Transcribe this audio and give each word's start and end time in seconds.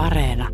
Areena. 0.00 0.48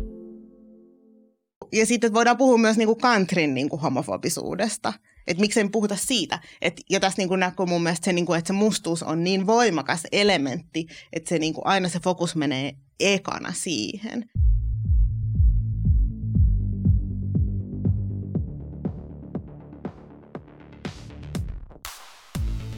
Ja 1.73 1.85
sitten 1.85 2.13
voidaan 2.13 2.37
puhua 2.37 2.57
myös 2.57 2.77
niin 2.77 2.87
kuin 2.87 2.99
countryn 2.99 3.53
niin 3.53 3.69
homofobisuudesta. 3.69 4.93
Että 5.27 5.41
miksei 5.41 5.69
puhuta 5.69 5.95
siitä. 5.95 6.39
Et, 6.61 6.81
ja 6.89 6.99
tässä 6.99 7.17
niin 7.17 7.27
kuin 7.27 7.39
näkyy 7.39 7.65
mun 7.65 7.83
mielestä 7.83 8.05
se, 8.05 8.13
niin 8.13 8.25
kuin, 8.25 8.39
että 8.39 8.47
se 8.47 8.53
mustuus 8.53 9.03
on 9.03 9.23
niin 9.23 9.47
voimakas 9.47 10.03
elementti, 10.11 10.87
että 11.13 11.29
se 11.29 11.39
niin 11.39 11.53
kuin, 11.53 11.67
aina 11.67 11.89
se 11.89 11.99
fokus 11.99 12.35
menee 12.35 12.73
ekana 12.99 13.53
siihen. 13.53 14.29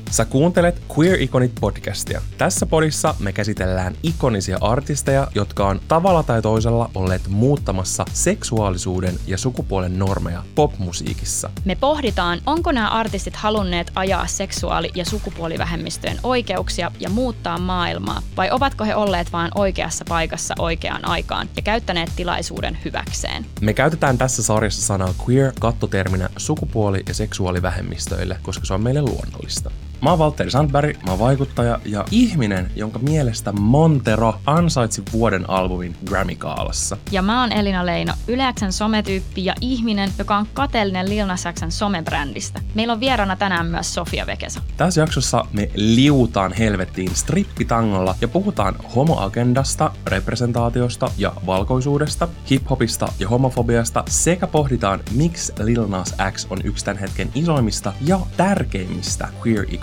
Sä 0.09 0.25
kuuntelet 0.25 0.81
Queer 0.97 1.21
Iconit 1.21 1.51
podcastia. 1.61 2.21
Tässä 2.37 2.65
podissa 2.65 3.15
me 3.19 3.33
käsitellään 3.33 3.95
ikonisia 4.03 4.57
artisteja, 4.61 5.27
jotka 5.35 5.67
on 5.67 5.81
tavalla 5.87 6.23
tai 6.23 6.41
toisella 6.41 6.89
olleet 6.95 7.21
muuttamassa 7.27 8.05
seksuaalisuuden 8.13 9.15
ja 9.27 9.37
sukupuolen 9.37 9.99
normeja 9.99 10.43
popmusiikissa. 10.55 11.49
Me 11.65 11.75
pohditaan, 11.75 12.39
onko 12.45 12.71
nämä 12.71 12.89
artistit 12.89 13.35
halunneet 13.35 13.91
ajaa 13.95 14.27
seksuaali- 14.27 14.91
ja 14.95 15.05
sukupuolivähemmistöjen 15.05 16.19
oikeuksia 16.23 16.91
ja 16.99 17.09
muuttaa 17.09 17.57
maailmaa, 17.57 18.21
vai 18.37 18.51
ovatko 18.51 18.85
he 18.85 18.95
olleet 18.95 19.33
vain 19.33 19.51
oikeassa 19.55 20.05
paikassa 20.07 20.53
oikeaan 20.59 21.07
aikaan 21.07 21.49
ja 21.55 21.61
käyttäneet 21.61 22.09
tilaisuuden 22.15 22.77
hyväkseen? 22.85 23.45
Me 23.61 23.73
käytetään 23.73 24.17
tässä 24.17 24.43
sarjassa 24.43 24.81
sanaa 24.81 25.13
queer 25.27 25.53
kattoterminä 25.59 26.29
sukupuoli- 26.37 27.03
ja 27.07 27.13
seksuaalivähemmistöille, 27.13 28.37
koska 28.41 28.65
se 28.65 28.73
on 28.73 28.83
meille 28.83 29.01
luonnollista. 29.01 29.71
Mä 30.01 30.09
oon 30.09 30.19
Valtteri 30.19 30.51
Sandberg, 30.51 30.97
mä 31.05 31.11
oon 31.11 31.19
vaikuttaja 31.19 31.79
ja 31.85 32.05
ihminen, 32.11 32.71
jonka 32.75 32.99
mielestä 32.99 33.51
Montero 33.51 34.35
ansaitsi 34.45 35.03
vuoden 35.13 35.49
albumin 35.49 35.95
Grammy-kaalassa. 36.05 36.97
Ja 37.11 37.21
mä 37.21 37.41
oon 37.41 37.51
Elina 37.51 37.85
Leino, 37.85 38.13
Yleäksen 38.27 38.73
sometyyppi 38.73 39.45
ja 39.45 39.55
ihminen, 39.61 40.09
joka 40.17 40.37
on 40.37 40.47
kateellinen 40.53 41.09
Lil 41.09 41.25
Nas 41.25 41.43
Xn 41.53 41.71
somebrändistä. 41.71 42.61
Meillä 42.75 42.93
on 42.93 42.99
vieraana 42.99 43.35
tänään 43.35 43.65
myös 43.65 43.93
Sofia 43.93 44.25
Vekesa. 44.27 44.61
Tässä 44.77 45.01
jaksossa 45.01 45.45
me 45.53 45.69
liutaan 45.75 46.53
helvettiin 46.53 47.15
strippitangolla 47.15 48.15
ja 48.21 48.27
puhutaan 48.27 48.75
homoagendasta, 48.95 49.91
representaatiosta 50.07 51.11
ja 51.17 51.33
valkoisuudesta, 51.45 52.27
hiphopista 52.49 53.13
ja 53.19 53.29
homofobiasta 53.29 54.03
sekä 54.07 54.47
pohditaan, 54.47 54.99
miksi 55.15 55.53
Lil 55.63 55.87
Nas 55.87 56.15
X 56.31 56.47
on 56.49 56.57
yksi 56.63 56.85
tämän 56.85 56.99
hetken 56.99 57.29
isoimmista 57.35 57.93
ja 58.01 58.19
tärkeimmistä 58.37 59.27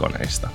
queer-ikoneista. 0.07 0.51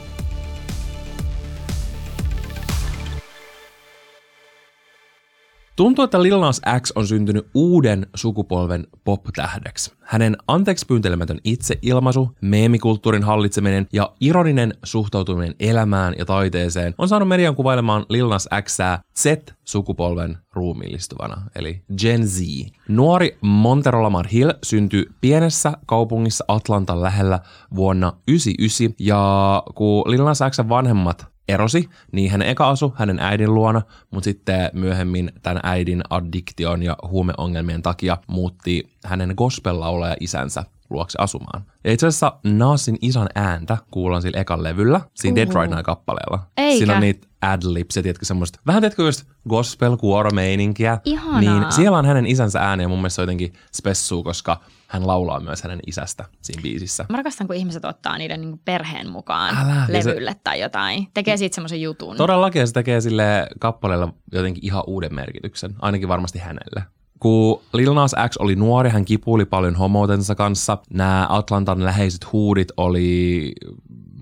Tuntuu, 5.75 6.03
että 6.03 6.23
Lil 6.23 6.39
Nas 6.39 6.61
X 6.81 6.91
on 6.95 7.07
syntynyt 7.07 7.47
uuden 7.53 8.07
sukupolven 8.15 8.87
pop-tähdeksi. 9.03 9.91
Hänen 10.01 10.37
anteeksi 10.47 10.85
pyyntelemätön 10.85 11.39
itseilmaisu, 11.43 12.31
meemikulttuurin 12.41 13.23
hallitseminen 13.23 13.87
ja 13.93 14.13
ironinen 14.19 14.73
suhtautuminen 14.83 15.55
elämään 15.59 16.15
ja 16.17 16.25
taiteeseen 16.25 16.95
on 16.97 17.07
saanut 17.07 17.27
median 17.27 17.55
kuvailemaan 17.55 18.05
Lil 18.09 18.29
Nas 18.29 18.49
Xää 18.63 18.99
Z-sukupolven 19.19 20.37
ruumiillistuvana, 20.53 21.41
eli 21.55 21.83
Gen 22.01 22.27
Z. 22.27 22.39
Nuori 22.87 23.37
Montero 23.41 24.03
Lamar 24.03 24.27
Hill 24.27 24.51
syntyi 24.63 25.05
pienessä 25.21 25.73
kaupungissa 25.85 26.45
Atlantan 26.47 27.01
lähellä 27.01 27.39
vuonna 27.75 28.11
1999, 28.11 28.95
ja 28.99 29.63
kun 29.75 30.11
Lil 30.11 30.23
Nas 30.23 30.39
Xn 30.49 30.69
vanhemmat 30.69 31.30
erosi, 31.47 31.89
niin 32.11 32.31
hän 32.31 32.41
eka 32.41 32.69
asu 32.69 32.93
hänen 32.97 33.19
äidin 33.19 33.53
luona, 33.53 33.81
mutta 34.11 34.23
sitten 34.23 34.69
myöhemmin 34.73 35.31
tämän 35.41 35.59
äidin 35.63 36.01
addiktion 36.09 36.83
ja 36.83 36.97
huumeongelmien 37.07 37.81
takia 37.81 38.17
muutti 38.27 38.89
hänen 39.05 39.33
gospel 39.37 39.75
isänsä 40.19 40.63
luokse 40.89 41.17
asumaan. 41.21 41.65
Ja 41.83 41.91
itse 41.91 42.07
asiassa 42.07 42.33
Nasin 42.43 42.97
isän 43.01 43.27
ääntä 43.35 43.77
kuullaan 43.91 44.21
sillä 44.21 44.39
ekan 44.39 44.63
levyllä, 44.63 45.01
siinä 45.13 45.35
Dead 45.35 45.47
Right 45.47 45.73
Now-kappaleella. 45.73 46.39
Eikä. 46.57 46.77
Siinä 46.77 46.93
on 46.93 47.01
niitä 47.01 47.27
adlibs 47.41 47.95
ja 47.95 48.03
tiedätkö 48.03 48.25
semmoista, 48.25 48.59
vähän 48.67 48.81
tiedätkö 48.81 49.03
just 49.03 49.23
gospel 49.49 49.97
meininkiä 50.33 50.97
Ihanaa. 51.05 51.39
Niin 51.39 51.71
siellä 51.71 51.97
on 51.97 52.05
hänen 52.05 52.25
isänsä 52.25 52.59
ääni 52.59 52.83
ja 52.83 52.89
mun 52.89 52.97
mielestä 52.97 53.15
se 53.15 53.21
on 53.21 53.23
jotenkin 53.23 53.53
spessuu, 53.73 54.23
koska 54.23 54.59
hän 54.91 55.07
laulaa 55.07 55.39
myös 55.39 55.63
hänen 55.63 55.79
isästä 55.87 56.25
siinä 56.41 56.61
biisissä. 56.61 57.05
Mä 57.09 57.17
rakastan, 57.17 57.47
kun 57.47 57.55
ihmiset 57.55 57.85
ottaa 57.85 58.17
niiden 58.17 58.41
niin 58.41 58.59
perheen 58.65 59.09
mukaan 59.09 59.57
Älä. 59.57 59.85
Se- 59.87 59.93
levylle 59.93 60.35
tai 60.43 60.59
jotain. 60.59 61.07
Tekee 61.13 61.37
siitä 61.37 61.55
semmoisen 61.55 61.81
jutun. 61.81 62.17
Todellakin 62.17 62.67
se 62.67 62.73
tekee 62.73 63.01
sille 63.01 63.47
kappaleella 63.59 64.13
jotenkin 64.31 64.65
ihan 64.65 64.83
uuden 64.87 65.15
merkityksen, 65.15 65.75
ainakin 65.79 66.07
varmasti 66.09 66.39
hänelle. 66.39 66.83
Kun 67.19 67.61
Lil 67.73 67.93
Nas 67.93 68.15
X 68.29 68.37
oli 68.37 68.55
nuori, 68.55 68.89
hän 68.89 69.05
kipuili 69.05 69.45
paljon 69.45 69.75
homoutensa 69.75 70.35
kanssa. 70.35 70.77
Nämä 70.93 71.27
Atlantan 71.29 71.83
läheiset 71.85 72.31
huudit 72.31 72.67
oli 72.77 73.51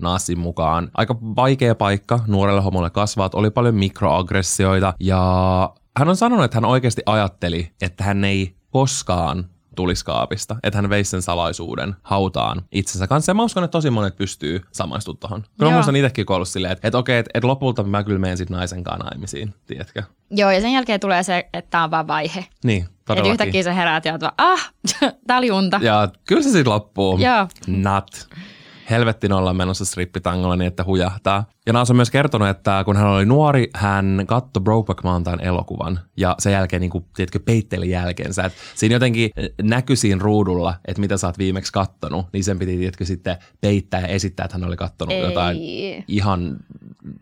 Nasin 0.00 0.38
mukaan 0.38 0.90
aika 0.94 1.16
vaikea 1.20 1.74
paikka 1.74 2.20
nuorelle 2.26 2.60
homolle 2.60 2.90
kasvaa, 2.90 3.30
oli 3.34 3.50
paljon 3.50 3.74
mikroaggressioita 3.74 4.94
ja 5.00 5.74
hän 5.98 6.08
on 6.08 6.16
sanonut, 6.16 6.44
että 6.44 6.56
hän 6.56 6.64
oikeasti 6.64 7.02
ajatteli, 7.06 7.70
että 7.82 8.04
hän 8.04 8.24
ei 8.24 8.56
koskaan 8.70 9.44
tulisi 9.80 10.04
kaapista, 10.04 10.56
että 10.62 10.78
hän 10.78 10.90
veisi 10.90 11.10
sen 11.10 11.22
salaisuuden 11.22 11.96
hautaan 12.02 12.62
itsensä 12.72 13.06
kanssa. 13.06 13.30
Ja 13.30 13.34
mä 13.34 13.42
uskon, 13.42 13.64
että 13.64 13.72
tosi 13.72 13.90
monet 13.90 14.16
pystyy 14.16 14.60
samaistumaan 14.72 15.18
tuohon. 15.20 15.44
Kyllä 15.58 15.70
mä 15.70 15.76
muistan 15.76 15.96
itsekin 15.96 16.26
kun 16.26 16.36
ollut 16.36 16.48
silleen, 16.48 16.72
että, 16.72 16.88
että 16.88 16.98
okei, 16.98 17.18
että, 17.18 17.30
että 17.34 17.46
lopulta 17.46 17.82
mä 17.82 18.04
kyllä 18.04 18.18
menen 18.18 18.36
sitten 18.36 18.56
naisen 18.56 18.84
kanssa 18.84 19.04
naimisiin, 19.04 19.54
tiedätkö? 19.66 20.02
Joo, 20.30 20.50
ja 20.50 20.60
sen 20.60 20.72
jälkeen 20.72 21.00
tulee 21.00 21.22
se, 21.22 21.48
että 21.52 21.70
tämä 21.70 21.84
on 21.84 21.90
vaan 21.90 22.06
vaihe. 22.06 22.46
Niin, 22.64 22.82
Että 22.82 22.98
todellakin. 23.04 23.32
yhtäkkiä 23.32 23.62
sä 23.62 23.72
heräät 23.72 24.04
ja 24.04 24.12
oot 24.12 24.20
vaan, 24.20 24.34
ah, 24.38 24.72
tää 25.26 25.38
oli 25.38 25.50
unta. 25.50 25.80
Ja 25.82 26.08
kyllä 26.26 26.42
se 26.42 26.50
sitten 26.50 26.72
loppuu. 26.72 27.18
Joo. 27.18 27.46
Not. 27.66 28.28
Helvettin 28.90 29.32
olla 29.32 29.54
menossa 29.54 29.84
strippitangolla 29.84 30.56
niin, 30.56 30.68
että 30.68 30.84
hujahtaa. 30.84 31.44
Ja 31.66 31.72
Naas 31.72 31.90
on 31.90 31.96
myös 31.96 32.10
kertonut, 32.10 32.48
että 32.48 32.82
kun 32.84 32.96
hän 32.96 33.06
oli 33.06 33.24
nuori, 33.24 33.70
hän 33.74 34.24
katsoi 34.26 34.62
Brokeback 34.62 35.04
Mountain 35.04 35.40
elokuvan 35.40 36.00
ja 36.16 36.34
sen 36.38 36.52
jälkeen, 36.52 36.80
niin 36.80 36.90
kuin, 36.90 37.04
tiedätkö, 37.16 37.40
peitteli 37.44 37.90
jälkeensä. 37.90 38.44
Et 38.44 38.52
siinä 38.74 38.94
jotenkin 38.94 39.30
näkyi 39.62 39.96
siinä 39.96 40.22
ruudulla, 40.22 40.74
että 40.84 41.00
mitä 41.00 41.16
sä 41.16 41.26
oot 41.26 41.38
viimeksi 41.38 41.72
kattonut, 41.72 42.26
niin 42.32 42.44
sen 42.44 42.58
piti, 42.58 42.76
tiedätkö, 42.76 43.04
sitten 43.04 43.36
peittää 43.60 44.00
ja 44.00 44.06
esittää, 44.06 44.44
että 44.44 44.58
hän 44.58 44.68
oli 44.68 44.76
kattonut 44.76 45.14
Ei. 45.14 45.20
jotain 45.22 45.58
ihan 46.08 46.56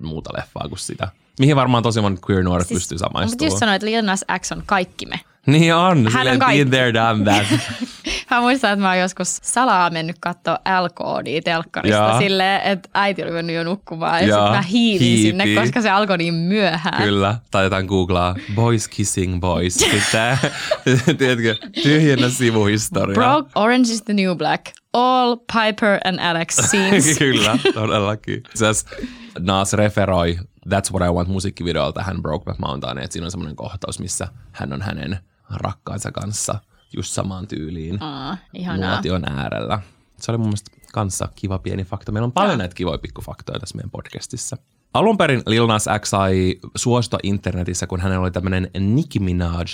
muuta 0.03 0.31
leffaa 0.37 0.69
kuin 0.69 0.79
sitä. 0.79 1.09
Mihin 1.41 1.56
varmaan 1.56 1.83
tosi 1.83 2.00
monet 2.00 2.21
queer-nuoret 2.31 2.69
siis, 2.69 2.79
pystyy 2.79 2.97
Mutta 2.97 3.09
samaistumaan. 3.09 3.47
just 3.47 3.59
sanoin, 3.59 3.77
että 3.77 3.87
Lil 3.87 4.05
Nas 4.05 4.25
X 4.41 4.53
on 4.53 4.62
kaikki 4.67 5.06
me. 5.06 5.21
Niin 5.48 5.75
on, 5.75 6.06
on 6.06 6.12
silleen 6.12 6.38
kaikki. 6.38 6.64
been 6.64 6.70
there, 6.70 6.94
done 6.94 7.25
that. 7.25 7.47
Mä 8.31 8.41
muistan, 8.41 8.72
että 8.72 8.82
mä 8.82 8.88
oon 8.88 8.98
joskus 8.98 9.38
salaa 9.42 9.91
mennyt 9.91 10.16
katsoa 10.20 10.59
L-koodia 10.82 11.42
telkkarista 11.42 12.19
silleen, 12.19 12.60
että 12.62 12.88
äiti 12.94 13.22
oli 13.22 13.31
mennyt 13.31 13.56
jo 13.56 13.64
nukkumaan 13.64 14.20
ja 14.20 14.28
Jaa, 14.28 14.38
sitten 14.38 14.56
mä 14.56 14.62
hiivin 14.62 15.22
sinne, 15.22 15.44
hiipii. 15.44 15.64
koska 15.64 15.81
se 15.81 15.91
alkoi 15.91 16.19
niin 16.19 16.34
myöhään. 16.34 17.03
Kyllä, 17.03 17.38
tai 17.50 17.64
jotain 17.64 17.87
googlaa 17.87 18.37
boys 18.54 18.88
kissing 18.88 19.41
boys. 19.41 19.75
Sitten, 19.84 20.38
tiedätkö, 21.19 21.56
tyhjennä 21.82 22.28
sivuhistoria. 22.28 23.14
Broke 23.14 23.50
Orange 23.54 23.92
is 23.92 24.03
the 24.03 24.14
New 24.14 24.37
Black. 24.37 24.66
All 24.92 25.37
Piper 25.37 25.98
and 26.04 26.19
Alex 26.19 26.54
scenes. 26.54 27.19
Kyllä, 27.19 27.58
todellakin. 27.75 28.42
Siis 28.54 28.87
Nas 29.38 29.72
referoi 29.72 30.38
That's 30.69 30.92
What 30.92 31.08
I 31.10 31.12
Want 31.12 31.28
musiikkivideolla 31.28 31.92
tähän 31.92 32.22
Brokeback 32.22 32.58
Mountainiin, 32.58 33.04
että 33.04 33.12
siinä 33.12 33.25
on 33.25 33.31
semmoinen 33.31 33.56
kohtaus, 33.56 34.00
missä 34.00 34.28
hän 34.53 34.72
on 34.72 34.82
hänen 34.82 35.19
rakkaansa 35.50 36.12
kanssa 36.12 36.59
just 36.97 37.12
samaan 37.12 37.47
tyyliin 37.47 38.03
Aa, 38.03 38.36
ihanaa. 38.54 38.91
nuotion 38.94 39.25
äärellä. 39.25 39.81
Se 40.16 40.31
oli 40.31 40.38
mun 40.38 40.47
mielestä 40.47 40.70
kanssa 40.92 41.28
kiva 41.34 41.59
pieni 41.59 41.84
fakta. 41.84 42.12
Meillä 42.12 42.25
on 42.26 42.32
paljon 42.32 42.59
näitä 42.59 42.75
kivoja 42.75 42.98
pikkufaktoja 42.98 43.58
tässä 43.60 43.76
meidän 43.76 43.91
podcastissa. 43.91 44.56
Alun 44.94 45.19
perin 45.19 45.42
Lil 45.47 45.66
Nas 45.66 45.84
X 46.00 46.08
sai 46.08 46.56
suostua 46.76 47.19
internetissä, 47.22 47.87
kun 47.87 48.00
hänellä 48.00 48.22
oli 48.22 48.31
tämmöinen 48.31 48.70
Nicki 48.78 49.19
Minaj 49.19 49.67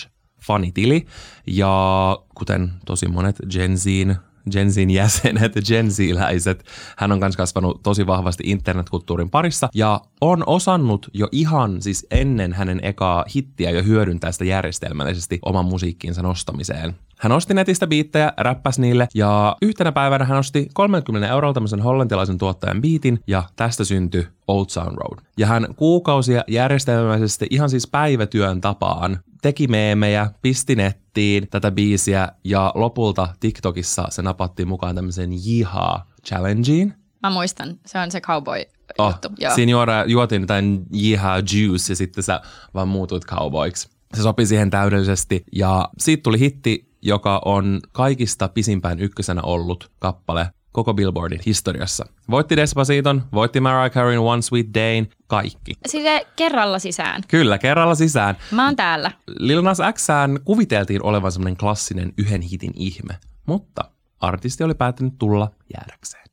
fanitili. 0.47 1.07
Ja 1.47 2.19
kuten 2.35 2.73
tosi 2.87 3.09
monet 3.09 3.37
Gen 3.51 3.77
Zin 3.79 4.17
Gen 4.51 4.73
Zin 4.73 4.91
jäsenet, 4.91 5.53
Gen 5.69 5.91
Z-läiset. 5.91 6.65
Hän 6.97 7.13
on 7.13 7.19
myös 7.19 7.37
kasvanut 7.37 7.83
tosi 7.83 8.07
vahvasti 8.07 8.45
internetkulttuurin 8.47 9.31
parissa 9.31 9.69
ja 9.75 10.01
on 10.21 10.43
osannut 10.47 11.11
jo 11.15 11.29
ihan 11.33 11.83
siis 11.83 12.07
ennen 12.11 12.53
hänen 12.53 12.81
ekaa 12.83 13.25
hittiä 13.37 13.71
jo 13.71 13.83
hyödyntää 13.83 14.33
sitä 14.33 14.45
järjestelmällisesti 14.45 15.39
oman 15.45 15.65
musiikkinsa 15.65 16.23
nostamiseen. 16.23 16.95
Hän 17.19 17.33
osti 17.33 17.55
netistä 17.55 17.87
biittejä, 17.87 18.33
räppäsi 18.37 18.81
niille 18.81 19.09
ja 19.15 19.57
yhtenä 19.63 19.93
päivänä 19.93 20.25
hän 20.25 20.39
osti 20.39 20.69
30 20.75 21.29
eurolla 21.29 21.55
tämmöisen 21.55 21.81
hollantilaisen 21.81 22.39
tuottajan 22.39 22.83
biitin 22.83 23.21
ja 23.27 23.43
tästä 23.57 23.85
syntyi 23.85 24.27
Old 24.49 24.67
Sound 24.69 24.97
Road. 24.97 25.19
Ja 25.39 25.47
hän 25.47 25.67
kuukausia 25.77 26.45
järjestelmällisesti 26.49 27.47
ihan 27.51 27.71
siis 27.71 27.87
päivätyön 27.87 28.61
tapaan 28.61 29.21
teki 29.43 29.67
meemejä, 29.67 30.31
pisti 30.43 30.77
nettiin 30.77 31.49
tätä 31.49 31.71
biisiä 31.71 32.29
ja 32.45 32.73
lopulta 32.75 33.29
TikTokissa 33.41 34.07
se 34.11 34.23
napattiin 34.23 34.69
mukaan 34.69 34.95
tämmöiseen 34.95 35.31
Jihaa 35.45 36.07
Challengeen. 36.27 36.95
Mä 37.23 37.31
muistan, 37.31 37.79
se 37.87 37.99
on 37.99 38.11
se 38.11 38.21
cowboy 38.21 38.63
Oh, 38.99 39.11
juttu. 39.11 39.29
Joo. 39.39 39.55
siinä 39.55 39.71
juoda, 39.71 40.05
juotiin 40.07 40.43
jotain 40.43 40.83
Jihaa 40.93 41.39
Juice 41.39 41.93
ja 41.93 41.97
sitten 41.97 42.25
sä 42.25 42.41
vaan 42.75 42.89
muutuit 42.89 43.25
cowboyksi. 43.27 43.89
Se 44.15 44.23
sopi 44.23 44.47
siihen 44.47 44.71
täydellisesti 44.71 45.45
ja 45.53 45.89
siitä 45.99 46.23
tuli 46.23 46.39
hitti, 46.39 46.89
joka 47.05 47.43
on 47.45 47.81
kaikista 47.93 48.49
pisimpään 48.49 49.01
ykkösenä 49.01 49.41
ollut 49.43 49.91
kappale 49.99 50.51
koko 50.73 50.95
Billboardin 50.95 51.41
historiassa. 51.47 52.07
Voitti 52.31 52.57
Despaciton, 52.57 53.23
voitti 53.33 53.61
Mariah 53.61 53.91
Careyn 53.91 54.21
One 54.21 54.43
Sweet 54.43 54.67
Day, 54.75 55.07
kaikki. 55.27 55.73
Sille 55.87 56.27
kerralla 56.37 56.79
sisään. 56.79 57.23
Kyllä, 57.29 57.59
kerralla 57.59 57.95
sisään. 57.95 58.37
Mä 58.51 58.65
oon 58.65 58.77
täällä. 58.77 59.11
Lil 59.27 59.63
Nas 59.63 59.79
Xään 59.93 60.41
kuviteltiin 60.45 61.03
olevan 61.03 61.33
semmoinen 61.33 61.57
klassinen 61.57 62.13
yhden 62.19 62.41
hitin 62.41 62.73
ihme, 62.77 63.19
mutta 63.47 63.85
artisti 64.21 64.65
oli 64.65 64.75
päättänyt 64.75 65.15
tulla 65.19 65.51
jäädäkseen. 65.77 66.25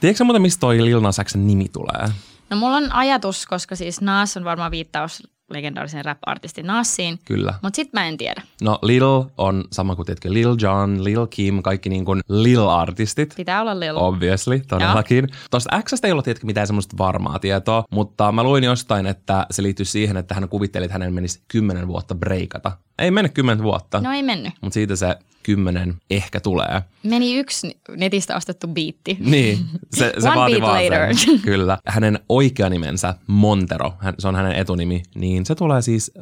Tiedätkö 0.00 0.24
muuten, 0.24 0.42
mistä 0.42 0.60
toi 0.60 0.84
Lil 0.84 1.00
Nas 1.00 1.20
Xn 1.24 1.46
nimi 1.46 1.68
tulee? 1.68 2.29
No 2.50 2.56
mulla 2.56 2.76
on 2.76 2.92
ajatus, 2.92 3.46
koska 3.46 3.76
siis 3.76 4.00
Nas 4.00 4.36
on 4.36 4.44
varmaan 4.44 4.70
viittaus 4.70 5.22
legendaarisen 5.50 6.04
rap-artistin 6.04 6.66
Nassiin. 6.66 7.18
Kyllä. 7.24 7.54
Mutta 7.62 7.76
sit 7.76 7.92
mä 7.92 8.08
en 8.08 8.16
tiedä. 8.16 8.42
No 8.62 8.78
Lil 8.82 9.04
on 9.38 9.64
sama 9.72 9.96
kuin 9.96 10.06
tiedätkö, 10.06 10.32
Lil 10.32 10.56
Jon, 10.62 11.04
Lil 11.04 11.26
Kim, 11.26 11.62
kaikki 11.62 11.88
niin 11.88 12.04
kuin 12.04 12.20
Lil-artistit. 12.28 13.34
Pitää 13.36 13.60
olla 13.60 13.80
Lil. 13.80 13.96
Obviously, 13.96 14.60
todellakin. 14.68 15.28
Tuosta 15.50 15.82
Xstä 15.82 16.06
ei 16.08 16.12
ollut 16.12 16.24
tietenkin 16.24 16.46
mitään 16.46 16.66
semmoista 16.66 16.98
varmaa 16.98 17.38
tietoa, 17.38 17.84
mutta 17.90 18.32
mä 18.32 18.42
luin 18.42 18.64
jostain, 18.64 19.06
että 19.06 19.46
se 19.50 19.62
liittyy 19.62 19.86
siihen, 19.86 20.16
että 20.16 20.34
hän 20.34 20.48
kuvitteli, 20.48 20.84
että 20.84 20.94
hänen 20.94 21.14
menisi 21.14 21.42
kymmenen 21.48 21.88
vuotta 21.88 22.14
breikata. 22.14 22.72
Ei 22.98 23.10
mennyt 23.10 23.34
kymmenen 23.34 23.62
vuotta, 23.62 24.00
No 24.00 24.12
ei 24.12 24.22
mennyt. 24.22 24.52
mutta 24.60 24.74
siitä 24.74 24.96
se 24.96 25.16
kymmenen 25.42 25.94
ehkä 26.10 26.40
tulee. 26.40 26.82
Meni 27.02 27.38
yksi 27.38 27.80
netistä 27.96 28.36
ostettu 28.36 28.68
biitti. 28.68 29.16
Niin, 29.20 29.58
se, 29.94 30.12
se 30.18 30.28
One 30.28 30.36
vaati 30.36 30.52
beat 30.52 30.62
vaan 30.62 30.84
later. 30.84 31.16
Sen. 31.16 31.38
Kyllä. 31.40 31.78
Hänen 31.86 32.18
oikea 32.28 32.68
nimensä 32.70 33.14
Montero, 33.26 33.92
hän, 33.98 34.14
se 34.18 34.28
on 34.28 34.36
hänen 34.36 34.52
etunimi, 34.52 35.02
niin 35.14 35.39
se 35.46 35.54
tulee 35.54 35.82
siis 35.82 36.12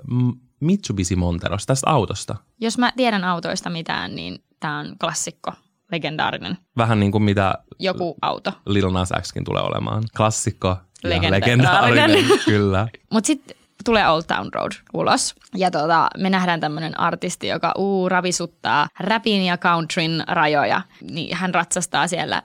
Mitsubishi 0.60 1.16
Monterosta, 1.16 1.66
tästä 1.66 1.90
autosta. 1.90 2.36
Jos 2.60 2.78
mä 2.78 2.92
tiedän 2.96 3.24
autoista 3.24 3.70
mitään, 3.70 4.14
niin 4.14 4.44
tää 4.60 4.78
on 4.78 4.96
klassikko, 5.00 5.52
legendaarinen. 5.92 6.58
Vähän 6.76 7.00
niin 7.00 7.12
kuin 7.12 7.22
mitä 7.22 7.54
Joku 7.78 8.16
auto. 8.22 8.52
Lil 8.66 8.90
Nas 8.90 9.12
Xkin 9.22 9.44
tulee 9.44 9.62
olemaan. 9.62 10.02
Klassikko 10.16 10.68
ja 10.68 11.10
Legendaarinen. 11.10 11.58
legendaarinen. 11.58 12.38
Kyllä. 12.44 12.88
Mutta 13.12 13.26
sitten 13.26 13.56
tulee 13.84 14.08
Old 14.08 14.22
Town 14.22 14.48
Road 14.54 14.72
ulos. 14.94 15.34
Ja 15.54 15.70
tota, 15.70 16.08
me 16.18 16.30
nähdään 16.30 16.60
tämmöinen 16.60 17.00
artisti, 17.00 17.46
joka 17.46 17.72
uu, 17.78 18.08
ravisuttaa 18.08 18.88
rapin 19.00 19.42
ja 19.42 19.58
countryn 19.58 20.24
rajoja. 20.28 20.80
Niin 21.10 21.36
hän 21.36 21.54
ratsastaa 21.54 22.08
siellä 22.08 22.42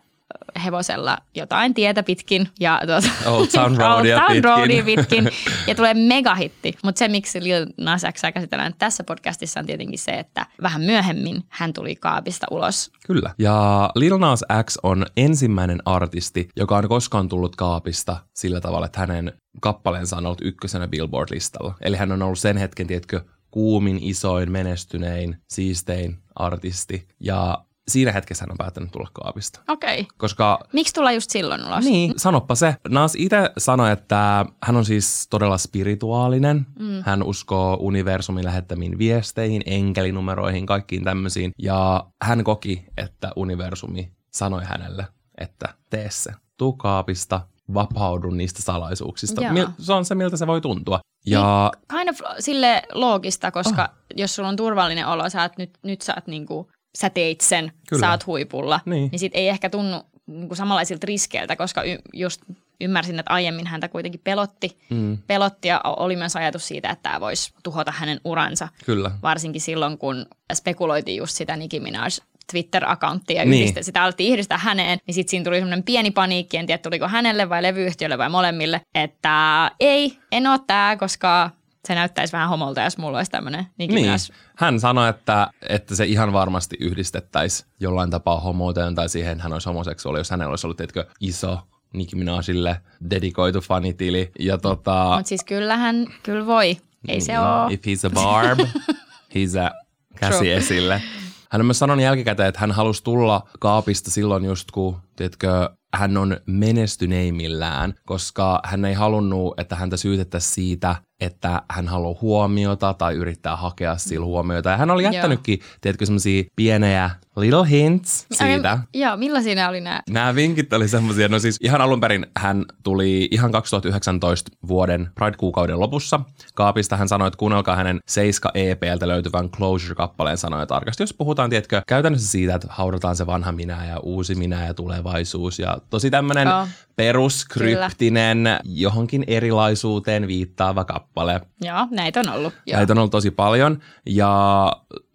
hevosella 0.66 1.18
jotain 1.36 1.74
tietä 1.74 2.04
pitkin. 2.04 2.48
Ja 2.60 2.82
tuota, 2.86 3.08
Old 3.26 3.48
Town 3.48 3.78
Roadia 3.78 4.20
pitkin. 4.28 4.44
Roadia 4.44 4.84
pitkin. 4.84 5.30
Ja 5.68 5.76
tulee 5.76 5.94
megahitti. 5.94 6.74
Mutta 6.84 7.00
se, 7.00 7.08
miksi 7.08 7.44
Lil 7.44 7.66
Nas 7.78 8.02
X 8.14 8.22
käsitellään 8.34 8.74
tässä 8.78 9.04
podcastissa 9.04 9.60
on 9.60 9.66
tietenkin 9.66 10.00
se, 10.00 10.12
että 10.12 10.46
vähän 10.62 10.82
myöhemmin 10.82 11.44
hän 11.50 11.74
tuli 11.74 11.96
kaapista 11.96 12.48
ulos. 12.52 12.92
Kyllä. 13.08 13.34
Ja 13.38 13.90
Lil 13.96 14.18
Nas 14.18 14.44
X 14.66 14.78
on 14.84 15.06
ensimmäinen 15.18 15.80
artisti, 15.86 16.50
joka 16.56 16.78
on 16.78 16.88
koskaan 16.88 17.30
tullut 17.30 17.56
kaapista 17.56 18.18
sillä 18.34 18.62
tavalla, 18.62 18.86
että 18.86 19.00
hänen 19.00 19.34
kappaleensa 19.62 20.18
on 20.18 20.26
ollut 20.26 20.42
ykkösenä 20.42 20.88
Billboard-listalla. 20.88 21.74
Eli 21.82 21.98
hän 21.98 22.12
on 22.12 22.22
ollut 22.22 22.40
sen 22.40 22.58
hetken, 22.58 22.88
tiedätkö, 22.88 23.22
kuumin, 23.52 24.00
isoin, 24.02 24.52
menestynein, 24.52 25.38
siistein 25.50 26.18
artisti. 26.36 27.08
Ja 27.20 27.66
siinä 27.88 28.12
hetkessä 28.12 28.44
hän 28.44 28.52
on 28.52 28.58
päättänyt 28.58 28.92
tulla 28.92 29.10
kaapista. 29.14 29.60
Okei. 29.68 30.02
Okay. 30.02 30.16
Koska 30.18 30.60
Miksi 30.74 30.94
tulla 30.94 31.12
just 31.12 31.30
silloin 31.30 31.66
ulos? 31.66 31.86
Niin, 31.86 32.14
sanoppa 32.18 32.56
se. 32.56 32.76
Nas 32.90 33.16
itse 33.16 33.52
sanoi, 33.58 33.92
että 33.92 34.46
hän 34.64 34.76
on 34.76 34.86
siis 34.86 35.28
todella 35.30 35.58
spirituaalinen. 35.58 36.66
Mm. 36.80 37.04
Hän 37.06 37.24
uskoo 37.24 37.78
universumin 37.80 38.46
lähettämiin 38.46 38.98
viesteihin, 38.98 39.62
enkelinumeroihin, 39.66 40.66
kaikkiin 40.66 41.04
tämmöisiin. 41.04 41.52
Ja 41.60 42.06
hän 42.24 42.44
koki, 42.44 42.86
että 42.98 43.32
universumi 43.36 44.12
sanoi 44.32 44.64
hänelle, 44.66 45.08
että 45.38 45.74
tee 45.90 46.10
se. 46.12 46.32
Tuu 46.58 46.74
kaapista, 46.74 47.42
vapaudu 47.74 48.30
niistä 48.30 48.62
salaisuuksista. 48.62 49.42
Mil- 49.42 49.72
se 49.80 49.94
on 49.94 50.06
se, 50.06 50.16
miltä 50.16 50.38
se 50.38 50.48
voi 50.48 50.62
tuntua. 50.62 51.00
Ja 51.26 51.72
kind 51.90 52.10
of 52.10 52.20
sille 52.40 52.84
loogista, 52.94 53.52
koska 53.52 53.82
oh. 53.82 53.98
jos 54.16 54.36
sulla 54.36 54.50
on 54.50 54.56
turvallinen 54.56 55.08
olo, 55.08 55.30
sä 55.30 55.42
oot 55.42 55.58
nyt, 55.58 55.78
nyt 55.84 56.02
sä 56.02 56.14
oot 56.18 56.28
niinku, 56.28 56.72
sä 56.98 57.10
teit 57.10 57.42
sen, 57.42 57.72
Kyllä. 57.90 58.00
sä 58.02 58.12
oot 58.12 58.28
huipulla, 58.28 58.80
Niin. 58.86 59.10
niin 59.12 59.20
sit 59.20 59.32
ei 59.36 59.50
ehkä 59.50 59.70
tunnu 59.70 60.02
niinku 60.28 60.56
samanlaisilta 60.56 61.06
riskeiltä, 61.08 61.56
koska 61.56 61.84
y- 61.84 61.98
just 62.14 62.42
ymmärsin, 62.82 63.20
että 63.20 63.34
aiemmin 63.34 63.68
häntä 63.68 63.88
kuitenkin 63.88 64.22
pelotti, 64.24 64.78
mm, 64.90 65.18
pelotti 65.28 65.68
ja 65.68 65.82
oli 65.84 66.16
myös 66.16 66.36
ajatus 66.36 66.68
siitä, 66.68 66.90
että 66.90 67.04
tämä 67.10 67.20
voisi 67.20 67.54
tuhota 67.64 67.92
hänen 67.92 68.22
uransa, 68.24 68.68
kyllä. 68.86 69.12
varsinkin 69.24 69.62
silloin, 69.62 69.98
kun 69.98 70.26
spekuloitiin 70.54 71.18
just 71.18 71.36
sitä 71.38 71.56
Nicki 71.56 71.80
Minaj 71.80 72.10
Twitter-akanttia 72.52 73.38
ja 73.42 73.46
Niin. 73.46 73.62
yhdistä, 73.62 73.82
sitä 73.84 74.04
alettiin 74.04 74.34
yhdistää 74.34 74.58
häneen, 74.58 75.00
niin 75.08 75.16
sitten 75.16 75.30
siinä 75.32 75.44
tuli 75.44 75.56
semmoinen 75.56 75.84
pieni 75.84 76.12
paniikki, 76.12 76.58
en 76.58 76.66
tiedä 76.66 76.82
tuliko 76.82 77.08
hänelle 77.08 77.50
vai 77.50 77.64
levyyhtiölle 77.64 78.18
vai 78.18 78.30
molemmille, 78.30 78.82
että 78.96 79.72
ei, 79.80 80.18
en 80.32 80.48
ole 80.48 80.60
tää, 80.68 80.98
koska 80.98 81.50
se 81.88 81.96
näyttäisi 81.96 82.34
vähän 82.34 82.50
homolta, 82.50 82.82
jos 82.82 82.98
mulla 82.98 83.18
olisi 83.18 83.32
tämmöinen 83.32 83.68
Niin. 83.78 83.94
Minaj. 83.94 84.18
Hän 84.58 84.80
sanoi, 84.80 85.10
että, 85.10 85.48
että 85.70 85.96
se 85.96 86.06
ihan 86.06 86.34
varmasti 86.34 86.78
yhdistettäisiin 86.80 87.70
jollain 87.80 88.10
tapaa 88.10 88.40
homouteen 88.40 88.96
tai 88.96 89.10
siihen, 89.10 89.32
että 89.32 89.44
hän 89.44 89.54
olisi 89.54 89.70
homoseksuaali, 89.70 90.20
jos 90.20 90.30
hänellä 90.32 90.50
olisi 90.50 90.68
ollut 90.68 90.78
tiedätkö, 90.78 91.06
iso 91.20 91.60
Nicki 91.94 92.16
Minajille 92.16 92.82
dedikoitu 93.10 93.62
fanitili. 93.62 94.32
Ja 94.40 94.58
tota, 94.58 95.12
Mutta 95.16 95.30
siis 95.30 95.44
kyllähän, 95.44 96.08
kyllä 96.24 96.46
voi, 96.46 96.78
ei 97.08 97.22
se 97.22 97.34
no, 97.34 97.64
ole. 97.64 97.74
If 97.74 97.82
he's 97.86 98.08
a 98.08 98.10
barb, 98.10 98.60
he's 99.36 99.60
a 99.62 99.72
käsi 100.16 100.38
True. 100.38 100.56
esille. 100.56 101.02
Hän 101.50 101.62
on 101.62 101.66
myös 101.66 101.80
sanonut 101.80 102.04
jälkikäteen, 102.04 102.50
että 102.50 102.62
hän 102.62 102.72
halusi 102.72 103.04
tulla 103.04 103.48
kaapista 103.60 104.12
silloin 104.12 104.46
just 104.46 104.72
kun, 104.72 104.98
tiedätkö, 105.16 105.70
hän 105.94 106.18
on 106.18 106.38
menestyneimmillään, 106.46 107.94
koska 108.06 108.60
hän 108.64 108.86
ei 108.86 108.94
halunnut, 108.94 109.60
että 109.60 109.76
häntä 109.76 109.98
syytettäisiin 109.98 110.54
siitä, 110.54 110.96
että 111.20 111.62
hän 111.72 111.88
haluaa 111.88 112.20
huomiota 112.22 112.94
tai 112.94 113.16
yrittää 113.16 113.56
hakea 113.56 113.98
sillä 113.98 114.26
huomiota. 114.26 114.70
Ja 114.70 114.78
hän 114.78 114.92
oli 114.92 115.04
Joo. 115.04 115.12
jättänytkin, 115.12 115.60
tiedätkö, 115.82 116.06
semmoisia 116.06 116.44
pienejä 116.56 117.10
little 117.38 117.70
hints 117.70 118.26
siitä. 118.32 118.72
Ai, 118.72 118.78
Joo, 118.94 119.18
millaisia 119.18 119.56
nämä 119.56 119.70
oli 119.70 119.82
nämä? 119.82 120.02
Nämä 120.10 120.36
vinkit 120.36 120.74
oli 120.74 120.88
semmoisia, 120.88 121.28
no 121.28 121.40
siis 121.40 121.58
ihan 121.62 121.82
alun 121.82 122.00
perin 122.00 122.26
hän 122.38 122.66
tuli 122.84 123.28
ihan 123.32 123.52
2019 123.52 124.52
vuoden 124.68 125.10
Pride-kuukauden 125.16 125.80
lopussa. 125.80 126.20
Kaapista 126.56 126.98
hän 126.98 127.08
sanoi, 127.08 127.28
että 127.28 127.38
kuunnelkaa 127.38 127.76
hänen 127.76 128.00
7 128.08 128.52
EPltä 128.56 129.08
löytyvän 129.08 129.50
Closure-kappaleen 129.50 130.38
sanoja 130.38 130.66
tarkasti. 130.66 131.04
Jos 131.04 131.14
puhutaan, 131.14 131.50
tiedätkö, 131.50 131.82
käytännössä 131.88 132.28
siitä, 132.28 132.56
että 132.56 132.68
haudataan 132.70 133.16
se 133.16 133.26
vanha 133.26 133.52
minä 133.52 133.86
ja 133.86 134.00
uusi 134.00 134.36
minä 134.36 134.68
ja 134.68 134.74
tulevaisuus 134.74 135.60
ja 135.60 135.78
tosi 135.90 136.12
tämmöinen 136.12 136.48
Joo. 136.48 136.68
Peruskryptinen, 136.96 138.44
johonkin 138.64 139.24
erilaisuuteen 139.28 140.28
viittaava 140.28 140.86
kappale. 140.86 141.42
Joo, 141.62 141.88
näitä 141.92 142.20
on 142.20 142.30
ollut. 142.30 142.54
Joo. 142.66 142.78
Näitä 142.78 142.94
on 142.94 142.98
ollut 142.98 143.12
tosi 143.12 143.32
paljon 143.32 143.80
ja 144.06 144.72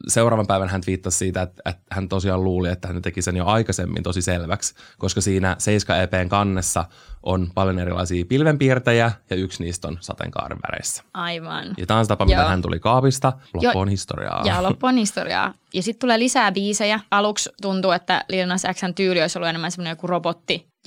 seuraavan 0.08 0.46
päivän 0.46 0.68
hän 0.68 0.82
viittasi 0.86 1.18
siitä, 1.18 1.42
että, 1.42 1.62
että 1.70 1.82
hän 1.90 2.08
tosiaan 2.08 2.44
luuli, 2.44 2.68
että 2.68 2.88
hän 2.88 3.02
teki 3.02 3.22
sen 3.22 3.36
jo 3.36 3.46
aikaisemmin 3.46 4.02
tosi 4.02 4.22
selväksi, 4.22 4.74
koska 4.98 5.20
siinä 5.20 5.56
7 5.58 6.02
EPn 6.02 6.28
kannessa 6.28 6.84
on 7.22 7.50
paljon 7.54 7.78
erilaisia 7.78 8.24
pilvenpiirtejä 8.24 9.12
ja 9.30 9.36
yksi 9.36 9.64
niistä 9.64 9.88
on 9.88 9.98
sateenkaaren 10.00 10.58
väreissä. 10.68 11.02
Aivan. 11.14 11.74
Ja 11.76 11.86
tämä 11.86 11.98
on 11.98 12.04
se 12.04 12.08
tapa, 12.08 12.26
Joo. 12.28 12.48
hän 12.48 12.62
tuli 12.62 12.80
kaapista. 12.80 13.32
Loppu 13.54 13.78
on 13.78 13.88
historiaa. 13.88 14.42
Ja 14.44 14.62
loppu 14.62 14.86
on 14.86 14.96
historiaa. 14.96 15.54
Ja 15.74 15.82
sitten 15.82 16.00
tulee 16.00 16.18
lisää 16.18 16.52
biisejä. 16.52 17.00
Aluksi 17.10 17.50
tuntuu, 17.62 17.90
että 17.90 18.24
Lil 18.28 18.46
Nas 18.46 18.62
Xn 18.72 18.94
tyyli 18.94 19.20
olisi 19.20 19.38
ollut 19.38 19.48
enemmän 19.48 19.70
semmoinen 19.70 19.92
joku 19.92 20.06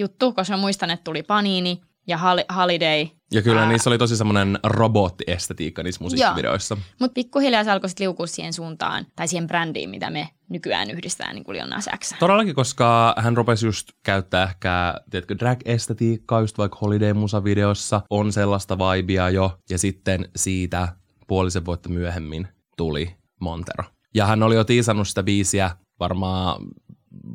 robotti-juttu, 0.01 0.33
koska 0.33 0.53
mä 0.53 0.61
muistan, 0.61 0.89
että 0.89 1.03
tuli 1.03 1.23
Panini 1.23 1.81
ja 2.07 2.17
Hol- 2.17 2.55
Holiday. 2.55 3.07
ja 3.33 3.41
kyllä 3.41 3.61
Ää, 3.61 3.69
niissä 3.69 3.89
oli 3.89 3.97
tosi 3.97 4.17
semmoinen 4.17 4.59
robottiestetiikka 4.63 5.83
niissä 5.83 6.03
musiikkivideoissa. 6.03 6.77
Mutta 6.99 7.13
pikkuhiljaa 7.13 7.63
se 7.63 7.71
alkoi 7.71 7.89
sitten 7.89 8.05
liukua 8.05 8.27
siihen 8.27 8.53
suuntaan, 8.53 9.05
tai 9.15 9.27
siihen 9.27 9.47
brändiin, 9.47 9.89
mitä 9.89 10.09
me 10.09 10.29
nykyään 10.49 10.91
yhdistetään 10.91 11.35
niin 11.35 11.43
kuin 11.43 11.57
Lil 11.57 11.67
Nas 11.67 11.89
X. 11.99 12.13
Todellakin, 12.19 12.55
koska 12.55 13.13
hän 13.17 13.37
rupesi 13.37 13.65
just 13.65 13.87
käyttää 14.03 14.43
ehkä, 14.43 14.95
tiedätkö, 15.09 15.35
drag-estetiikkaa 15.39 16.41
just 16.41 16.57
vaikka 16.57 16.77
Holiday-musavideossa, 16.81 18.01
on 18.09 18.31
sellaista 18.33 18.77
vibea 18.77 19.29
jo, 19.29 19.57
ja 19.69 19.77
sitten 19.77 20.29
siitä 20.35 20.87
puolisen 21.27 21.65
vuotta 21.65 21.89
myöhemmin 21.89 22.47
tuli 22.77 23.15
Montero. 23.41 23.83
Ja 24.15 24.25
hän 24.25 24.43
oli 24.43 24.55
jo 24.55 24.63
tiisannut 24.63 25.07
sitä 25.07 25.23
biisiä 25.23 25.71
varmaan 25.99 26.61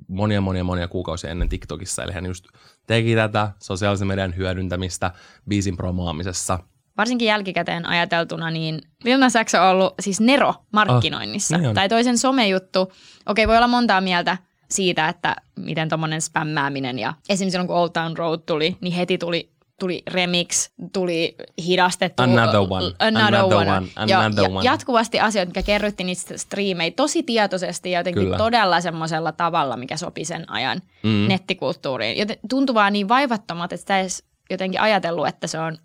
monia, 0.08 0.40
monia, 0.40 0.64
monia 0.64 0.88
kuukausia 0.88 1.30
ennen 1.30 1.48
TikTokissa, 1.48 2.04
eli 2.04 2.12
hän 2.12 2.26
just 2.26 2.44
teki 2.86 3.14
tätä 3.14 3.50
sosiaalisen 3.62 4.08
median 4.08 4.36
hyödyntämistä 4.36 5.10
biisin 5.48 5.76
promoamisessa. 5.76 6.58
Varsinkin 6.98 7.28
jälkikäteen 7.28 7.86
ajateltuna, 7.86 8.50
niin 8.50 8.80
Lil 9.04 9.18
Nas 9.18 9.32
X 9.44 9.54
on 9.54 9.62
ollut 9.62 9.94
siis 10.00 10.20
Nero 10.20 10.54
markkinoinnissa. 10.72 11.56
Ah, 11.56 11.60
niin 11.60 11.68
on. 11.68 11.74
tai 11.74 11.88
toisen 11.88 12.18
somejuttu. 12.18 12.92
Okei, 13.26 13.48
voi 13.48 13.56
olla 13.56 13.68
montaa 13.68 14.00
mieltä 14.00 14.38
siitä, 14.70 15.08
että 15.08 15.36
miten 15.56 15.88
tuommoinen 15.88 16.22
spämmääminen 16.22 16.98
ja 16.98 17.14
esimerkiksi 17.28 17.50
silloin 17.50 17.66
kun 17.68 17.76
Old 17.76 17.90
Town 17.90 18.16
Road 18.16 18.40
tuli, 18.46 18.76
niin 18.80 18.94
heti 18.94 19.18
tuli 19.18 19.55
tuli 19.80 20.02
remix, 20.06 20.70
tuli 20.92 21.34
hidastettu. 21.66 22.22
Another 22.22 22.60
one, 22.60 22.86
Another, 22.98 23.34
another 23.34 23.56
one. 23.58 23.70
one, 23.70 23.86
another 23.96 24.44
ja 24.44 24.50
one. 24.50 24.64
jatkuvasti 24.64 25.20
asioita, 25.20 25.50
mikä 25.50 25.62
kerrytti 25.62 26.04
niistä 26.04 26.38
striimejä 26.38 26.90
tosi 26.90 27.22
tietoisesti 27.22 27.90
ja 27.90 28.00
jotenkin 28.00 28.22
Kyllä. 28.22 28.36
todella 28.36 28.80
semmoisella 28.80 29.32
tavalla, 29.32 29.76
mikä 29.76 29.96
sopi 29.96 30.24
sen 30.24 30.50
ajan 30.50 30.80
Mm. 31.02 31.28
nettikulttuuriin. 31.28 32.18
Joten 32.18 32.36
tuntuu 32.50 32.74
vaan 32.74 32.92
niin 32.92 33.08
vaivattomat, 33.08 33.72
että 33.72 33.80
sitä 33.80 33.96
ei 33.96 34.00
edes 34.00 34.24
jotenkin 34.50 34.80
ajatellut, 34.80 35.26
että 35.28 35.46
se 35.46 35.58
on 35.58 35.78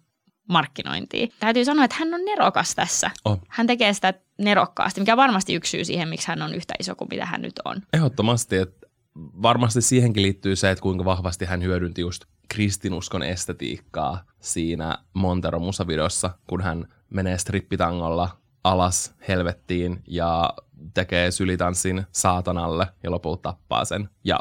markkinointia. 0.50 1.28
Täytyy 1.40 1.66
sanoa, 1.66 1.86
että 1.86 1.98
hän 2.00 2.14
on 2.14 2.26
nerokas 2.26 2.76
tässä. 2.76 3.12
Oh. 3.26 3.40
Hän 3.50 3.68
tekee 3.68 3.94
sitä 3.94 4.14
nerokkaasti, 4.38 5.00
mikä 5.02 5.14
on 5.14 5.18
varmasti 5.18 5.54
yksi 5.54 5.72
syy 5.72 5.86
siihen, 5.86 6.10
miksi 6.10 6.28
hän 6.28 6.42
on 6.42 6.54
yhtä 6.56 6.74
iso 6.80 6.96
kuin 6.96 7.08
mitä 7.12 7.26
hän 7.26 7.42
nyt 7.42 7.54
on. 7.66 7.78
Ehdottomasti, 7.94 8.56
että 8.58 8.88
varmasti 9.18 9.82
siihenkin 9.82 10.24
liittyy 10.24 10.56
se, 10.56 10.72
että 10.72 10.82
kuinka 10.82 11.06
vahvasti 11.06 11.46
hän 11.46 11.64
hyödynti 11.64 12.02
just 12.02 12.24
kristinuskon 12.52 13.24
estetiikkaa 13.24 14.24
siinä 14.40 14.98
Montero 15.14 15.60
musavideossa, 15.60 16.30
kun 16.50 16.62
hän 16.62 16.88
menee 17.10 17.38
strippitangolla 17.38 18.30
alas 18.64 19.16
helvettiin 19.28 20.04
ja 20.08 20.54
tekee 20.94 21.32
sylitanssin 21.32 22.04
saatanalle 22.12 22.88
ja 23.04 23.12
lopulta 23.12 23.42
tappaa 23.42 23.86
sen 23.86 24.10
ja 24.24 24.40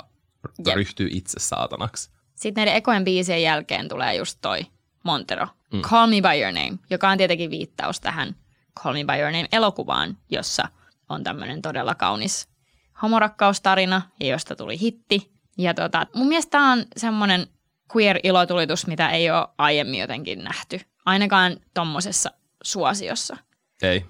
Jep. 0.66 0.76
Ryhtyy 0.76 1.08
itse 1.10 1.40
saatanaksi. 1.40 2.10
Sitten 2.34 2.60
näiden 2.60 2.74
ekojen 2.74 3.04
biisien 3.04 3.42
jälkeen 3.42 3.88
tulee 3.88 4.14
just 4.14 4.38
toi 4.42 4.66
Montero, 5.04 5.46
mm. 5.72 5.80
Call 5.80 6.06
Me 6.06 6.20
By 6.20 6.42
Your 6.42 6.52
Name, 6.52 6.78
joka 6.90 7.08
on 7.08 7.18
tietenkin 7.18 7.50
viittaus 7.50 8.00
tähän 8.00 8.36
Call 8.82 8.94
Me 8.94 9.04
By 9.04 9.20
Your 9.20 9.32
Name-elokuvaan, 9.32 10.16
jossa 10.30 10.68
on 11.08 11.24
tämmöinen 11.24 11.62
todella 11.62 11.94
kaunis 11.94 12.48
homorakkaustarina, 13.02 14.02
ja 14.20 14.26
josta 14.26 14.56
tuli 14.56 14.80
hitti. 14.80 15.30
Ja 15.58 15.74
tota, 15.74 16.06
mun 16.14 16.28
mielestä 16.28 16.50
tää 16.50 16.72
on 16.72 16.84
semmoinen 16.96 17.46
queer-ilotulitus, 17.96 18.86
mitä 18.86 19.10
ei 19.10 19.30
ole 19.30 19.48
aiemmin 19.58 20.00
jotenkin 20.00 20.44
nähty, 20.44 20.80
ainakaan 21.06 21.56
tommosessa 21.74 22.30
suosiossa. 22.62 23.36
Ei. 23.82 24.04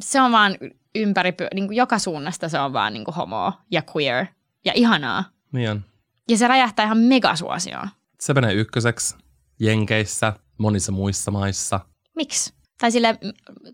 Se 0.00 0.20
on 0.20 0.32
vaan 0.32 0.56
ympäri, 0.94 1.34
niin 1.54 1.66
kuin 1.66 1.76
joka 1.76 1.98
suunnasta 1.98 2.48
se 2.48 2.58
on 2.60 2.72
vaan 2.72 2.92
niin 2.92 3.04
kuin 3.04 3.14
homoa 3.14 3.52
ja 3.70 3.82
queer 3.96 4.26
ja 4.64 4.72
ihanaa. 4.74 5.24
Niin 5.52 5.70
on. 5.70 5.84
Ja 6.28 6.36
se 6.36 6.48
räjähtää 6.48 6.84
ihan 6.84 6.98
megasuosioon. 6.98 7.88
Se 8.20 8.34
menee 8.34 8.54
ykköseksi 8.54 9.16
Jenkeissä, 9.60 10.32
monissa 10.58 10.92
muissa 10.92 11.30
maissa. 11.30 11.80
Miksi? 12.16 12.54
Tai 12.80 12.92
sille, 12.92 13.18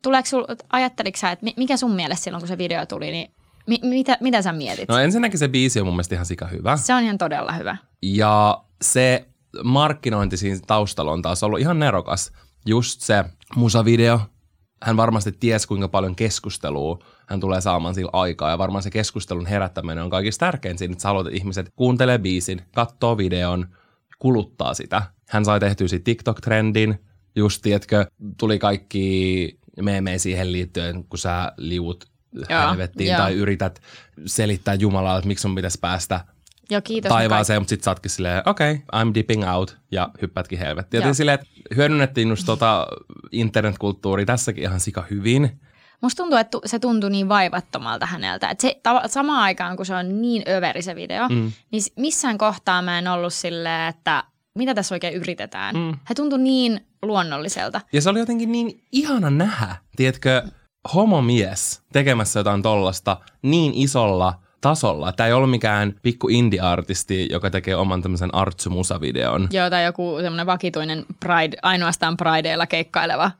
tuleeko 0.02 0.26
sul, 0.28 0.44
ajatteliko 0.72 1.18
sä, 1.18 1.30
että 1.30 1.44
mi- 1.44 1.54
mikä 1.56 1.76
sun 1.76 1.92
mielestä 1.92 2.24
silloin, 2.24 2.40
kun 2.40 2.48
se 2.48 2.58
video 2.58 2.86
tuli, 2.86 3.10
niin 3.10 3.34
mi- 3.68 3.80
mitä, 3.82 4.18
mitä 4.20 4.42
sä 4.42 4.52
mietit? 4.52 4.88
No 4.88 4.98
ensinnäkin 4.98 5.38
se 5.38 5.48
biisi 5.48 5.80
on 5.80 5.86
mun 5.86 5.94
mielestä 5.94 6.14
ihan 6.14 6.26
sika 6.26 6.46
hyvä. 6.46 6.76
Se 6.76 6.94
on 6.94 7.02
ihan 7.02 7.18
todella 7.18 7.52
hyvä. 7.52 7.76
Ja 8.02 8.64
se 8.82 9.28
markkinointi 9.64 10.36
siinä 10.36 10.60
taustalla 10.66 11.12
on 11.12 11.22
taas 11.22 11.42
ollut 11.42 11.60
ihan 11.60 11.78
nerokas. 11.78 12.32
Just 12.66 13.00
se 13.00 13.24
musavideo. 13.56 14.20
Hän 14.82 14.96
varmasti 14.96 15.32
ties, 15.32 15.66
kuinka 15.66 15.88
paljon 15.88 16.16
keskustelua 16.16 16.98
hän 17.28 17.40
tulee 17.40 17.60
saamaan 17.60 17.94
sillä 17.94 18.10
aikaa. 18.12 18.50
Ja 18.50 18.58
varmaan 18.58 18.82
se 18.82 18.90
keskustelun 18.90 19.46
herättäminen 19.46 20.04
on 20.04 20.10
kaikista 20.10 20.46
tärkein 20.46 20.78
siinä, 20.78 20.92
että 20.92 21.02
sä 21.02 21.08
haluat, 21.08 21.26
että 21.26 21.36
ihmiset 21.36 21.72
kuuntelee 21.76 22.18
biisin, 22.18 22.62
katsoo 22.74 23.18
videon, 23.18 23.66
kuluttaa 24.18 24.74
sitä. 24.74 25.02
Hän 25.28 25.44
sai 25.44 25.60
tehtyä 25.60 25.88
siitä 25.88 26.04
TikTok-trendin. 26.04 26.94
Just, 27.36 27.62
tiedätkö, 27.62 28.06
tuli 28.38 28.58
kaikki 28.58 29.58
meemejä 29.82 30.18
siihen 30.18 30.52
liittyen, 30.52 31.04
kun 31.04 31.18
sä 31.18 31.52
liut 31.56 32.04
Joo, 32.32 32.70
helvettiin 32.70 33.08
joo. 33.08 33.18
tai 33.18 33.34
yrität 33.34 33.82
selittää 34.26 34.74
Jumalalle, 34.74 35.18
että 35.18 35.28
miksi 35.28 35.42
sun 35.42 35.54
pitäisi 35.54 35.78
päästä 35.80 36.20
Joo, 36.70 36.80
kiitos. 36.80 37.08
taivaaseen, 37.08 37.60
mutta 37.60 37.70
sitten 37.70 37.84
sä 37.84 37.90
ootkin 37.90 38.10
silleen, 38.10 38.42
okei, 38.46 38.72
okay, 38.72 39.02
I'm 39.02 39.14
dipping 39.14 39.50
out, 39.52 39.78
ja 39.92 40.08
hyppätkin 40.22 40.58
helvettiin. 40.58 40.98
Joten 40.98 41.14
silleen, 41.14 41.34
että 41.34 41.46
hyödynnettiin 41.76 42.28
just 42.28 42.46
tota 42.46 42.86
internetkulttuuria 43.32 44.26
tässäkin 44.26 44.64
ihan 44.64 44.80
sika 44.80 45.04
hyvin. 45.10 45.60
Musta 46.00 46.22
tuntuu, 46.22 46.38
että 46.38 46.58
se 46.64 46.78
tuntui 46.78 47.10
niin 47.10 47.28
vaivattomalta 47.28 48.06
häneltä. 48.06 48.50
Että 48.50 48.62
se, 48.62 48.80
tava- 48.88 49.08
samaan 49.08 49.42
aikaan, 49.42 49.76
kun 49.76 49.86
se 49.86 49.94
on 49.94 50.22
niin 50.22 50.42
överi 50.48 50.82
se 50.82 50.94
video, 50.94 51.28
mm. 51.28 51.52
niin 51.70 51.82
missään 51.96 52.38
kohtaa 52.38 52.82
mä 52.82 52.98
en 52.98 53.08
ollut 53.08 53.34
silleen, 53.34 53.88
että 53.88 54.24
mitä 54.54 54.74
tässä 54.74 54.94
oikein 54.94 55.14
yritetään. 55.14 55.76
Mm. 55.76 55.98
He 56.08 56.14
tuntui 56.14 56.38
niin 56.38 56.86
luonnolliselta. 57.02 57.80
Ja 57.92 58.02
se 58.02 58.10
oli 58.10 58.18
jotenkin 58.18 58.52
niin 58.52 58.84
ihana 58.92 59.30
nähdä, 59.30 59.76
tiedätkö, 59.96 60.42
homomies 60.94 61.82
tekemässä 61.92 62.40
jotain 62.40 62.62
tollasta 62.62 63.16
niin 63.42 63.72
isolla 63.74 64.34
tasolla. 64.60 65.12
Tämä 65.12 65.26
ei 65.26 65.32
ollut 65.32 65.50
mikään 65.50 65.94
pikku 66.02 66.28
indie-artisti, 66.28 67.28
joka 67.30 67.50
tekee 67.50 67.76
oman 67.76 68.02
tämmöisen 68.02 68.34
artsu-musavideon. 68.34 69.48
Joo, 69.50 69.70
tai 69.70 69.84
joku 69.84 70.16
semmoinen 70.20 70.46
vakituinen 70.46 71.06
pride, 71.20 71.56
ainoastaan 71.62 72.16
prideilla 72.16 72.66
keikkaileva 72.66 73.30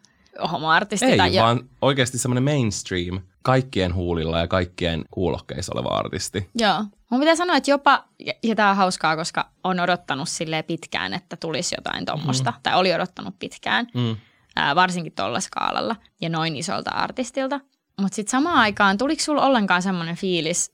homoartisti. 0.52 1.06
Ei, 1.06 1.16
tai 1.16 1.34
jo- 1.36 1.42
vaan 1.42 1.60
oikeasti 1.82 2.18
semmoinen 2.18 2.44
mainstream, 2.44 3.20
kaikkien 3.42 3.94
huulilla 3.94 4.38
ja 4.38 4.48
kaikkien 4.48 5.04
kuulokkeissa 5.10 5.72
oleva 5.74 5.88
artisti. 5.88 6.48
Joo. 6.54 6.84
Mun 7.10 7.20
pitää 7.20 7.36
sanoa, 7.36 7.56
että 7.56 7.70
jopa, 7.70 8.04
ja, 8.18 8.32
ja 8.42 8.54
tämä 8.54 8.70
on 8.70 8.76
hauskaa, 8.76 9.16
koska 9.16 9.48
on 9.64 9.80
odottanut 9.80 10.28
silleen 10.28 10.64
pitkään, 10.64 11.14
että 11.14 11.36
tulisi 11.36 11.74
jotain 11.78 12.06
tuommoista, 12.06 12.50
mm. 12.50 12.56
tai 12.62 12.74
oli 12.74 12.94
odottanut 12.94 13.34
pitkään, 13.38 13.86
Mm. 13.94 14.16
Ää, 14.58 14.74
varsinkin 14.74 15.12
tuolla 15.14 15.40
skaalalla 15.40 15.96
ja 16.20 16.28
noin 16.28 16.56
isolta 16.56 16.90
artistilta. 16.90 17.60
Mutta 18.00 18.16
sitten 18.16 18.30
samaan 18.30 18.58
aikaan, 18.58 18.98
tuliko 18.98 19.22
sulla 19.22 19.42
ollenkaan 19.46 19.82
semmoinen 19.82 20.16
fiilis, 20.16 20.72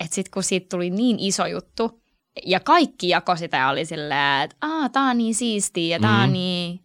että 0.00 0.14
sitten 0.14 0.30
kun 0.30 0.42
siitä 0.42 0.66
tuli 0.70 0.90
niin 0.90 1.16
iso 1.18 1.46
juttu, 1.46 2.02
ja 2.46 2.60
kaikki 2.60 3.08
jako 3.08 3.36
sitä 3.36 3.56
ja 3.56 3.68
oli 3.68 3.84
silleen, 3.84 4.42
että 4.42 4.56
Aa, 4.60 4.88
tää 4.88 5.02
on 5.02 5.18
niin 5.18 5.34
siistiä 5.34 5.96
ja 5.96 6.00
tää 6.00 6.16
Mm. 6.18 6.24
on 6.24 6.32
niin, 6.32 6.84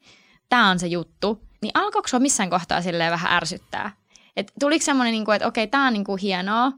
tää 0.49 0.69
on 0.69 0.79
se 0.79 0.87
juttu, 0.87 1.41
niin 1.61 1.71
alkoiko 1.73 2.07
sua 2.07 2.19
missään 2.19 2.49
kohtaa 2.49 2.81
silleen 2.81 3.11
vähän 3.11 3.33
ärsyttää? 3.33 3.91
Et 4.37 4.51
tuliko 4.59 4.85
semmoinen, 4.85 5.11
niinku, 5.11 5.31
että 5.31 5.47
okei, 5.47 5.67
tää 5.67 5.87
on 5.87 5.93
niinku 5.93 6.15
hienoa, 6.15 6.71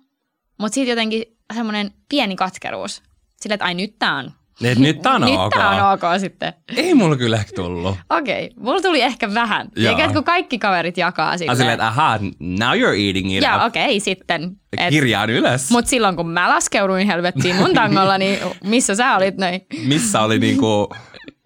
mutta 0.57 0.73
sitten 0.75 0.89
jotenkin 0.89 1.37
semmoinen 1.53 1.91
pieni 2.09 2.35
katkeruus. 2.35 3.03
Silleen, 3.41 3.55
että 3.55 3.65
ai 3.65 3.73
nyt 3.73 3.95
tää 3.99 4.15
on. 4.15 4.31
Et 4.63 4.79
nyt 4.79 5.01
tää 5.01 5.13
on 5.13 5.21
nyt 5.21 5.39
ok. 5.39 5.53
tää 5.53 5.87
on 5.87 5.93
ok 5.93 6.01
sitten. 6.19 6.53
Ei 6.75 6.93
mulla 6.93 7.15
kyllä 7.15 7.35
ehkä 7.35 7.51
tullut. 7.55 7.97
Okei, 8.09 8.51
mulla 8.59 8.81
tuli 8.81 9.01
ehkä 9.01 9.33
vähän. 9.33 9.67
Eikä, 9.75 10.13
kun 10.13 10.23
kaikki 10.23 10.59
kaverit 10.59 10.97
jakaa 10.97 11.37
Silleen, 11.37 11.57
silleen. 11.57 11.57
silleen 11.57 11.73
että 11.73 11.87
aha, 11.87 12.19
now 12.39 12.73
you're 12.73 13.05
eating 13.07 13.37
it 13.37 13.43
Joo, 13.43 13.65
okei, 13.65 13.99
sitten. 13.99 14.57
Et, 14.77 14.89
Kirjaan 14.89 15.29
ylös. 15.29 15.71
Mutta 15.71 15.89
silloin 15.89 16.15
kun 16.15 16.29
mä 16.29 16.49
laskeuduin 16.49 17.07
helvettiin 17.07 17.55
mun 17.55 17.73
tangolla, 17.73 18.17
niin 18.17 18.39
missä 18.63 18.95
sä 18.95 19.15
olit 19.15 19.37
noin? 19.37 19.61
Missä 19.87 20.21
oli 20.21 20.39
niinku 20.39 20.89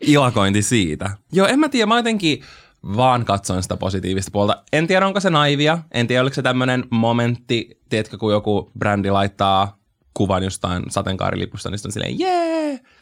ilakointi 0.01 0.61
siitä. 0.61 1.09
Joo, 1.31 1.47
en 1.47 1.59
mä 1.59 1.69
tiedä, 1.69 1.85
mä 1.85 1.97
jotenkin 1.97 2.41
vaan 2.97 3.25
katsoin 3.25 3.63
sitä 3.63 3.77
positiivista 3.77 4.31
puolta. 4.31 4.63
En 4.73 4.87
tiedä, 4.87 5.07
onko 5.07 5.19
se 5.19 5.29
naivia. 5.29 5.77
En 5.91 6.07
tiedä, 6.07 6.21
oliko 6.21 6.33
se 6.33 6.41
tämmöinen 6.41 6.83
momentti, 6.89 7.79
tiedätkö, 7.89 8.17
kun 8.17 8.31
joku 8.31 8.71
brändi 8.79 9.11
laittaa 9.11 9.79
kuvan 10.13 10.43
jostain 10.43 10.83
sateenkaarilipusta, 10.89 11.69
niin 11.69 11.77
sitten 11.77 11.89
on 11.89 11.93
silleen, 11.93 12.19
jee, 12.19 12.48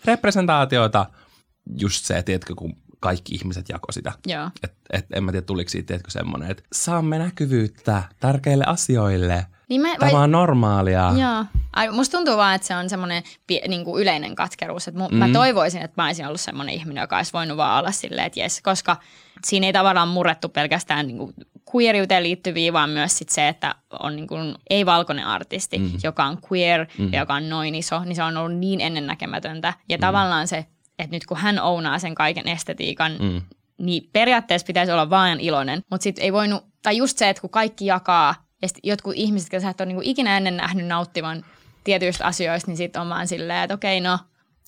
representaatiota. 0.08 1.06
Just 1.78 2.06
se, 2.06 2.24
tiedätkö, 2.24 2.56
kun 2.56 2.76
kaikki 3.00 3.36
ihmiset 3.36 3.70
jako 3.70 3.92
sitä. 3.92 4.12
Joo. 4.28 4.50
Et, 4.64 4.74
et, 4.94 5.06
en 5.16 5.24
mä 5.24 5.32
tiedä, 5.32 5.46
tuliko 5.46 5.70
siitä, 5.70 5.88
tiedätkö, 5.88 6.12
semmoinen, 6.12 6.52
että 6.52 6.64
saamme 6.74 7.20
näkyvyyttä 7.20 8.04
tärkeille 8.20 8.64
asioille. 8.68 9.46
Niin 9.70 9.82
mä, 9.82 9.96
Tämä 10.00 10.22
on 10.22 10.32
normaalia. 10.32 11.14
Joo. 11.18 11.46
Ai, 11.74 11.92
musta 11.92 12.18
tuntuu 12.18 12.38
vaan, 12.38 12.56
että 12.56 12.68
se 12.68 12.76
on 12.76 12.90
semmoinen 12.90 13.24
niin 13.68 13.86
kuin 13.86 14.02
yleinen 14.02 14.36
katkeruus. 14.36 14.88
Että 14.88 15.00
mu- 15.00 15.12
mm. 15.12 15.18
Mä 15.18 15.30
toivoisin, 15.34 15.82
että 15.82 16.02
mä 16.02 16.06
olisin 16.06 16.28
ollut 16.28 16.42
semmoinen 16.42 16.76
ihminen, 16.76 17.02
joka 17.02 17.18
olisi 17.18 17.34
voinut 17.34 17.58
vaan 17.58 17.80
olla 17.80 17.92
silleen, 17.92 18.28
että 18.28 18.40
jes, 18.40 18.62
koska 18.62 18.98
siinä 19.46 19.68
ei 19.68 19.74
tavallaan 19.74 20.08
murrettu 20.08 20.50
pelkästään 20.50 21.08
niin 21.08 21.18
kuin 21.18 21.34
queeriuteen 21.76 22.24
liittyviä, 22.24 22.74
vaan 22.74 22.90
myös 22.90 23.18
sit 23.18 23.30
se, 23.30 23.48
että 23.48 23.76
on 24.00 24.16
niin 24.16 24.28
kuin 24.28 24.56
ei-valkoinen 24.70 25.26
artisti, 25.26 25.80
mm. 25.80 25.92
joka 26.04 26.26
on 26.26 26.38
queer 26.52 26.88
mm. 26.98 27.14
ja 27.14 27.20
joka 27.20 27.34
on 27.34 27.50
noin 27.50 27.76
iso, 27.76 28.04
niin 28.04 28.16
se 28.16 28.24
on 28.24 28.38
ollut 28.38 28.60
niin 28.60 28.82
ennennäkemätöntä. 28.82 29.74
Ja 29.90 29.98
mm. 29.98 30.02
tavallaan 30.02 30.48
se, 30.48 30.66
että 31.00 31.16
nyt 31.16 31.26
kun 31.26 31.38
hän 31.38 31.60
ounaa 31.60 32.00
sen 32.00 32.16
kaiken 32.16 32.48
estetiikan, 32.48 33.12
mm. 33.20 33.42
niin 33.78 34.10
periaatteessa 34.14 34.68
pitäisi 34.68 34.92
olla 34.92 35.10
vaan 35.10 35.40
iloinen, 35.40 35.82
mutta 35.92 36.04
sitten 36.04 36.24
ei 36.24 36.34
voinut, 36.34 36.66
tai 36.84 36.98
just 36.98 37.18
se, 37.18 37.30
että 37.30 37.42
kun 37.42 37.50
kaikki 37.50 37.86
jakaa, 37.86 38.36
ja 38.62 38.68
jotkut 38.84 39.14
ihmiset, 39.16 39.54
jotka 39.54 39.64
sä 39.64 39.70
et 39.70 39.82
ole 39.82 39.88
niinku 39.88 40.02
ikinä 40.06 40.38
ennen 40.38 40.58
nähnyt 40.58 40.86
nauttivan 40.86 41.46
tietyistä 41.84 42.26
asioista, 42.26 42.72
niin 42.72 42.78
sitten 42.78 43.02
on 43.02 43.10
vaan 43.10 43.28
silleen, 43.28 43.64
että 43.64 43.74
okei, 43.74 44.02
no, 44.02 44.20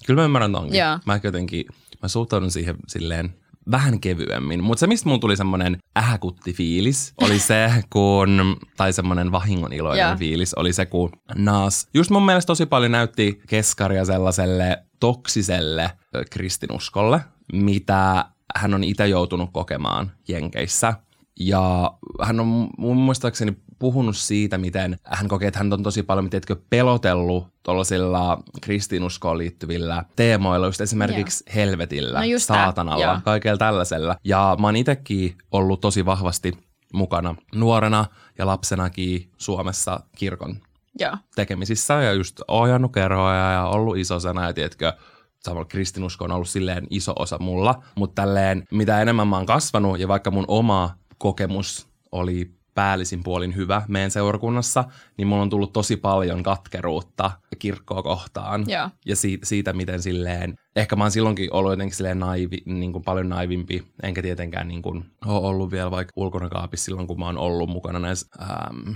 Kyllä 0.05 0.21
mä 0.21 0.25
ymmärrän 0.25 0.51
tonkin. 0.51 0.79
Joo. 0.79 0.99
Mä 1.05 1.19
jotenkin, 1.23 1.65
mä 2.01 2.07
suhtaudun 2.07 2.51
siihen 2.51 2.75
silleen 2.87 3.33
vähän 3.71 3.99
kevyemmin. 3.99 4.63
Mutta 4.63 4.79
se, 4.79 4.87
mistä 4.87 5.09
mun 5.09 5.19
tuli 5.19 5.37
semmoinen 5.37 5.77
ähäkutti 5.97 6.53
fiilis, 6.53 7.13
oli 7.21 7.39
se, 7.39 7.83
kun, 7.89 8.57
tai 8.77 8.93
semmoinen 8.93 9.31
vahingon 9.31 9.73
iloinen 9.73 10.07
Joo. 10.07 10.17
fiilis, 10.17 10.53
oli 10.53 10.73
se, 10.73 10.85
kun 10.85 11.09
Nas 11.35 11.87
just 11.93 12.11
mun 12.11 12.25
mielestä 12.25 12.47
tosi 12.47 12.65
paljon 12.65 12.91
näytti 12.91 13.41
keskaria 13.47 14.05
sellaiselle 14.05 14.83
toksiselle 14.99 15.91
kristinuskolle, 16.31 17.21
mitä 17.53 18.25
hän 18.55 18.73
on 18.73 18.83
itse 18.83 19.07
joutunut 19.07 19.49
kokemaan 19.53 20.11
Jenkeissä. 20.27 20.93
Ja 21.39 21.93
hän 22.21 22.39
on 22.39 22.69
mun 22.77 22.97
muistaakseni 22.97 23.57
puhunut 23.79 24.17
siitä, 24.17 24.57
miten 24.57 24.99
hän 25.03 25.27
kokee, 25.27 25.47
että 25.47 25.59
hän 25.59 25.73
on 25.73 25.83
tosi 25.83 26.03
paljon, 26.03 26.29
tiedätkö, 26.29 26.55
pelotellut 26.69 27.47
tuollaisilla 27.63 28.43
kristinuskoon 28.61 29.37
liittyvillä 29.37 30.03
teemoilla, 30.15 30.65
just 30.65 30.81
esimerkiksi 30.81 31.43
Joo. 31.47 31.53
helvetillä, 31.55 32.19
No 32.19 32.25
just 32.25 32.45
saatanalla, 32.45 33.05
joo. 33.05 33.17
kaikella 33.23 33.57
tällaisella. 33.57 34.15
Ja 34.23 34.57
mä 34.59 34.67
oon 34.67 34.75
itsekin 34.75 35.37
ollut 35.51 35.81
tosi 35.81 36.05
vahvasti 36.05 36.53
mukana 36.93 37.35
nuorena 37.55 38.05
ja 38.37 38.45
lapsenakin 38.45 39.29
Suomessa 39.37 39.99
kirkon 40.17 40.55
Joo. 40.99 41.17
tekemisissä 41.35 41.93
ja 41.93 42.13
just 42.13 42.41
ohjannut 42.47 42.93
kerhoja 42.93 43.51
ja 43.51 43.65
ollut 43.65 43.97
isosena 43.97 44.45
ja 44.45 44.53
tiedätkö, 44.53 44.93
samalla 45.39 45.65
kristinusko 45.65 46.25
on 46.25 46.31
ollut 46.31 46.49
silleen 46.49 46.87
iso 46.89 47.13
osa 47.19 47.37
mulla, 47.39 47.83
mutta 47.95 48.21
tälleen 48.21 48.63
mitä 48.71 49.01
enemmän 49.01 49.27
mä 49.27 49.35
oon 49.37 49.45
kasvanut 49.45 49.99
ja 49.99 50.07
vaikka 50.07 50.31
mun 50.31 50.45
oma 50.47 50.95
kokemus 51.17 51.87
oli 52.11 52.58
päällisin 52.79 53.23
puolin 53.23 53.55
hyvä 53.55 53.81
meidän 53.87 54.11
seurakunnassa, 54.11 54.83
niin 55.17 55.27
mulla 55.27 55.41
on 55.41 55.49
tullut 55.49 55.73
tosi 55.73 55.97
paljon 55.97 56.43
katkeruutta 56.43 57.31
kirkkoa 57.59 58.03
kohtaan. 58.03 58.65
Joo. 58.67 58.89
Ja 59.05 59.15
siitä, 59.15 59.45
siitä, 59.45 59.73
miten 59.73 60.01
silleen, 60.01 60.55
ehkä 60.75 60.95
mä 60.95 61.03
oon 61.03 61.11
silloinkin 61.11 61.53
ollut 61.53 61.71
jotenkin 61.71 61.95
silleen 61.95 62.19
naivi, 62.19 62.57
niin 62.65 62.93
kuin 62.93 63.03
paljon 63.03 63.29
naivimpi, 63.29 63.87
enkä 64.03 64.21
tietenkään 64.21 64.67
niin 64.67 64.81
kuin 64.81 65.05
ole 65.25 65.47
ollut 65.47 65.71
vielä 65.71 65.91
vaikka 65.91 66.13
ulkona 66.15 66.49
kaapissa 66.49 66.85
silloin, 66.85 67.07
kun 67.07 67.19
mä 67.19 67.25
oon 67.25 67.37
ollut 67.37 67.69
mukana 67.69 67.99
näissä 67.99 68.27
ähm, 68.41 68.91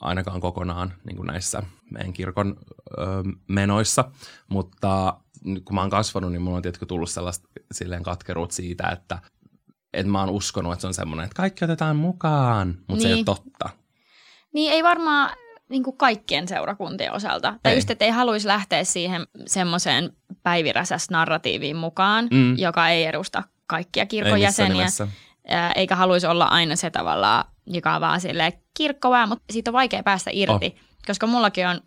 ainakaan 0.00 0.40
kokonaan 0.40 0.92
niin 1.04 1.16
kuin 1.16 1.26
näissä 1.26 1.62
meidän 1.90 2.12
kirkon 2.12 2.56
ö, 2.98 3.04
menoissa, 3.48 4.10
mutta 4.48 5.20
nyt 5.44 5.64
kun 5.64 5.74
mä 5.74 5.80
oon 5.80 5.90
kasvanut, 5.90 6.32
niin 6.32 6.42
mulla 6.42 6.56
on 6.56 6.62
tietysti 6.62 6.86
tullut 6.86 7.10
sellaista 7.10 7.48
silleen 7.72 8.02
katkeruut 8.02 8.50
siitä, 8.50 8.88
että 8.88 9.18
että 9.92 10.12
mä 10.12 10.20
oon 10.20 10.30
uskonut, 10.30 10.72
että 10.72 10.80
se 10.80 10.86
on 10.86 10.94
semmoinen, 10.94 11.24
että 11.24 11.34
kaikki 11.36 11.64
otetaan 11.64 11.96
mukaan, 11.96 12.74
mutta 12.88 13.02
se 13.02 13.08
ei 13.08 13.12
ole 13.12 13.16
Niin. 13.16 13.24
totta. 13.24 13.70
Niin 14.54 14.72
ei 14.72 14.82
varmaan 14.82 15.30
niin 15.68 15.82
kuin 15.82 15.96
kaikkien 15.96 16.48
seurakuntien 16.48 17.12
osalta. 17.12 17.54
Tai 17.62 17.72
Ei. 17.72 17.78
just, 17.78 17.90
että 17.90 18.04
ei 18.04 18.10
haluaisi 18.10 18.46
lähteä 18.46 18.84
siihen 18.84 19.26
semmoiseen 19.46 20.12
päiviräsäs 20.42 21.10
narratiiviin 21.10 21.76
mukaan, 21.76 22.28
Mm. 22.30 22.58
joka 22.58 22.88
ei 22.88 23.04
edusta 23.04 23.42
kaikkia 23.66 24.06
kirkon 24.06 24.40
jäseniä. 24.40 24.86
eikä 25.74 25.96
haluaisi 25.96 26.26
olla 26.26 26.44
aina 26.44 26.76
se 26.76 26.90
tavallaan, 26.90 27.44
joka 27.66 27.94
on 27.94 28.00
vaan 28.00 28.20
silleen 28.20 28.52
kirkkovää, 28.76 29.26
mutta 29.26 29.44
siitä 29.52 29.70
on 29.70 29.72
vaikea 29.72 30.02
päästä 30.02 30.30
irti, 30.34 30.66
oh. 30.76 30.82
koska 31.06 31.26
mullakin 31.26 31.66
on 31.68 31.80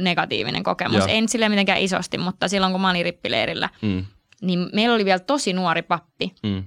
negatiivinen 0.00 0.62
kokemus. 0.62 0.96
Joo. 0.98 1.06
En 1.10 1.28
sille 1.28 1.48
mitenkään 1.48 1.80
isosti, 1.80 2.18
mutta 2.18 2.48
silloin 2.48 2.72
kun 2.72 2.80
mä 2.80 2.90
olin 2.90 3.04
rippileirillä, 3.04 3.68
Mm, 3.82 4.04
niin 4.42 4.70
meillä 4.72 4.94
oli 4.94 5.04
vielä 5.04 5.18
tosi 5.18 5.52
nuori 5.52 5.82
pappi. 5.82 6.34
mm, 6.42 6.64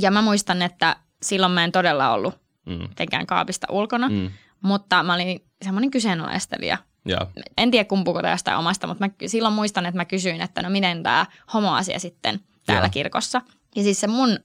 Ja 0.00 0.10
mä 0.10 0.22
muistan, 0.22 0.62
että 0.62 0.96
silloin 1.22 1.52
mä 1.52 1.64
en 1.64 1.72
todella 1.72 2.12
ollut 2.12 2.34
mm, 2.66 2.88
mitenkään 2.88 3.26
kaapista 3.26 3.66
ulkona, 3.70 4.08
mm. 4.08 4.30
mutta 4.62 5.02
mä 5.02 5.14
olin 5.14 5.44
semmoinen 5.64 5.90
kyseenalaistelija. 5.90 6.78
Ja, 7.04 7.18
En 7.56 7.70
tiedä 7.70 7.84
kumpuuko 7.88 8.22
tästä 8.22 8.58
omasta, 8.58 8.86
mutta 8.86 9.04
mä 9.06 9.10
silloin 9.26 9.54
muistan, 9.54 9.86
että 9.86 9.96
mä 9.96 10.04
kysyin, 10.04 10.40
että 10.40 10.62
no 10.62 10.70
miten 10.70 11.02
tämä 11.02 11.26
homoasia 11.54 11.98
sitten 11.98 12.40
täällä 12.66 12.86
Joo. 12.86 12.90
kirkossa. 12.92 13.40
Ja 13.76 13.82
siis 13.82 14.00
se 14.00 14.06
mun 14.06 14.30
ö, 14.30 14.38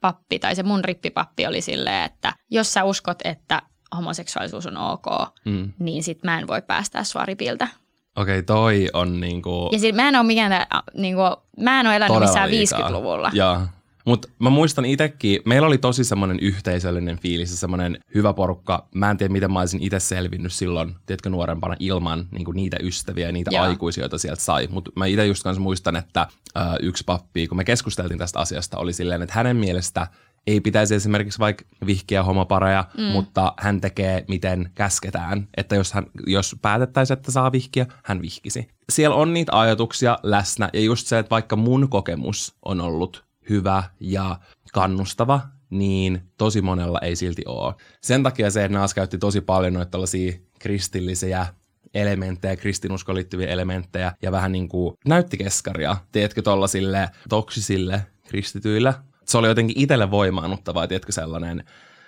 pappi 0.00 0.38
tai 0.38 0.54
se 0.54 0.62
mun 0.62 0.84
rippipappi 0.84 1.46
oli 1.46 1.60
silleen, 1.60 2.04
että 2.04 2.32
jos 2.50 2.72
sä 2.72 2.84
uskot, 2.84 3.18
että 3.24 3.62
homoseksuaalisuus 3.96 4.66
on 4.66 4.76
ok, 4.76 5.06
mm. 5.44 5.72
niin 5.78 6.02
sit 6.02 6.24
mä 6.24 6.38
en 6.38 6.46
voi 6.46 6.62
päästää 6.62 7.04
sua 7.04 7.26
ripiltä. 7.26 7.68
okei, 8.16 8.42
toi 8.42 8.88
on 8.92 9.20
niinku 9.20 9.68
Ja 9.72 9.78
sit 9.78 9.94
mä 9.94 10.08
en 10.08 10.16
ole 10.16 10.26
mikään, 10.26 10.66
niinku, 10.94 11.22
mä 11.60 11.80
en 11.80 11.86
ole 11.86 11.96
elänyt 11.96 12.18
missään 12.20 12.50
liikaa. 12.50 12.88
50-luvulla. 12.88 13.30
Joo. 13.34 13.60
Mutta 14.04 14.28
mä 14.38 14.50
muistan 14.50 14.84
itsekin, 14.84 15.40
meillä 15.44 15.66
oli 15.66 15.78
tosi 15.78 16.04
semmoinen 16.04 16.38
yhteisöllinen 16.40 17.18
fiilis 17.18 17.50
ja 17.50 17.56
semmoinen 17.56 17.98
hyvä 18.14 18.32
porukka. 18.32 18.88
Mä 18.94 19.10
en 19.10 19.16
tiedä, 19.16 19.32
miten 19.32 19.52
mä 19.52 19.60
olisin 19.60 19.82
itse 19.82 20.00
selvinnyt 20.00 20.52
silloin, 20.52 20.94
tiedätkö, 21.06 21.30
nuorempana 21.30 21.76
ilman 21.78 22.28
niin 22.30 22.46
niitä 22.54 22.76
ystäviä 22.80 23.26
ja 23.26 23.32
niitä 23.32 23.50
Joo. 23.54 23.64
aikuisia, 23.64 24.02
joita 24.02 24.18
sieltä 24.18 24.42
sai. 24.42 24.68
Mutta 24.70 24.90
mä 24.96 25.06
itse 25.06 25.26
just 25.26 25.42
kanssa 25.42 25.62
muistan, 25.62 25.96
että 25.96 26.26
ö, 26.56 26.60
yksi 26.82 27.04
pappi, 27.04 27.48
kun 27.48 27.56
me 27.56 27.64
keskusteltiin 27.64 28.18
tästä 28.18 28.40
asiasta, 28.40 28.78
oli 28.78 28.92
silleen, 28.92 29.22
että 29.22 29.34
hänen 29.34 29.56
mielestä 29.56 30.06
ei 30.46 30.60
pitäisi 30.60 30.94
esimerkiksi 30.94 31.38
vaikka 31.38 31.64
vihkiä 31.86 32.22
homopareja, 32.22 32.84
mm. 32.98 33.04
mutta 33.04 33.52
hän 33.58 33.80
tekee 33.80 34.24
miten 34.28 34.70
käsketään. 34.74 35.48
Että 35.56 35.74
jos, 35.74 35.92
hän, 35.92 36.06
jos 36.26 36.56
päätettäisiin, 36.62 37.18
että 37.18 37.32
saa 37.32 37.52
vihkiä, 37.52 37.86
hän 38.04 38.22
vihkisi. 38.22 38.68
Siellä 38.88 39.16
on 39.16 39.32
niitä 39.32 39.60
ajatuksia 39.60 40.18
läsnä 40.22 40.70
ja 40.72 40.80
just 40.80 41.06
se, 41.06 41.18
että 41.18 41.30
vaikka 41.30 41.56
mun 41.56 41.88
kokemus 41.88 42.54
on 42.64 42.80
ollut 42.80 43.23
hyvä 43.50 43.82
ja 44.00 44.38
kannustava, 44.72 45.40
niin 45.70 46.22
tosi 46.38 46.62
monella 46.62 46.98
ei 47.00 47.16
silti 47.16 47.42
ole. 47.46 47.74
Sen 48.00 48.22
takia 48.22 48.50
se, 48.50 48.64
että 48.64 48.78
Naas 48.78 48.94
käytti 48.94 49.18
tosi 49.18 49.40
paljon 49.40 49.72
noita 49.72 49.90
tällaisia 49.90 50.32
kristillisiä 50.58 51.46
elementtejä, 51.94 52.56
kristinuskoon 52.56 53.16
liittyviä 53.16 53.48
elementtejä 53.48 54.12
ja 54.22 54.32
vähän 54.32 54.52
niin 54.52 54.68
kuin 54.68 54.96
näytti 55.06 55.36
keskaria, 55.36 55.96
tiedätkö, 56.12 56.42
tollasille 56.42 57.10
toksisille 57.28 58.06
kristityille. 58.28 58.94
Se 59.24 59.38
oli 59.38 59.48
jotenkin 59.48 59.80
itselle 59.80 60.10
voimaannuttavaa, 60.10 60.86
tiedätkö, 60.86 61.12
sellainen 61.12 61.64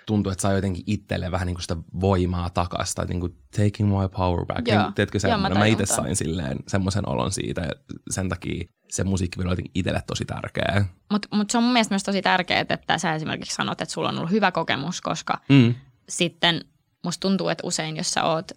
tuntui, 0.07 0.31
että 0.31 0.41
sai 0.41 0.55
jotenkin 0.55 0.83
itselle 0.87 1.31
vähän 1.31 1.47
niin 1.47 1.55
kuin 1.55 1.61
sitä 1.61 1.77
voimaa 2.01 2.49
takaisin, 2.49 2.95
tai 2.95 3.05
niin 3.05 3.19
kuin 3.19 3.35
taking 3.57 3.89
my 3.89 4.09
power 4.09 4.45
back. 4.45 4.67
Joo. 4.67 4.83
Niin, 4.83 4.93
tiedätkö, 4.93 5.19
Joo, 5.27 5.37
mä. 5.37 5.49
Mä 5.49 5.65
itse 5.65 5.85
sain 5.85 6.15
silleen 6.15 6.57
semmoisen 6.67 7.09
olon 7.09 7.31
siitä, 7.31 7.61
ja 7.61 7.71
sen 8.09 8.29
takia 8.29 8.65
se 8.89 9.03
musiikki 9.03 9.41
oli 9.41 9.49
jotenkin 9.51 9.71
itselle 9.75 10.03
tosi 10.07 10.25
tärkeä. 10.25 10.85
Mutta 11.11 11.27
mut 11.31 11.49
se 11.49 11.57
on 11.57 11.63
mun 11.63 11.73
mielestä 11.73 11.93
myös 11.93 12.03
tosi 12.03 12.21
tärkeää, 12.21 12.65
että 12.69 12.97
sä 12.97 13.15
esimerkiksi 13.15 13.55
sanot, 13.55 13.81
että 13.81 13.93
sulla 13.93 14.09
on 14.09 14.17
ollut 14.17 14.31
hyvä 14.31 14.51
kokemus, 14.51 15.01
koska 15.01 15.41
Mm. 15.49 15.75
sitten 16.09 16.61
musta 17.03 17.21
tuntuu, 17.21 17.49
että 17.49 17.67
usein 17.67 17.97
jos 17.97 18.11
sä 18.11 18.23
oot, 18.23 18.51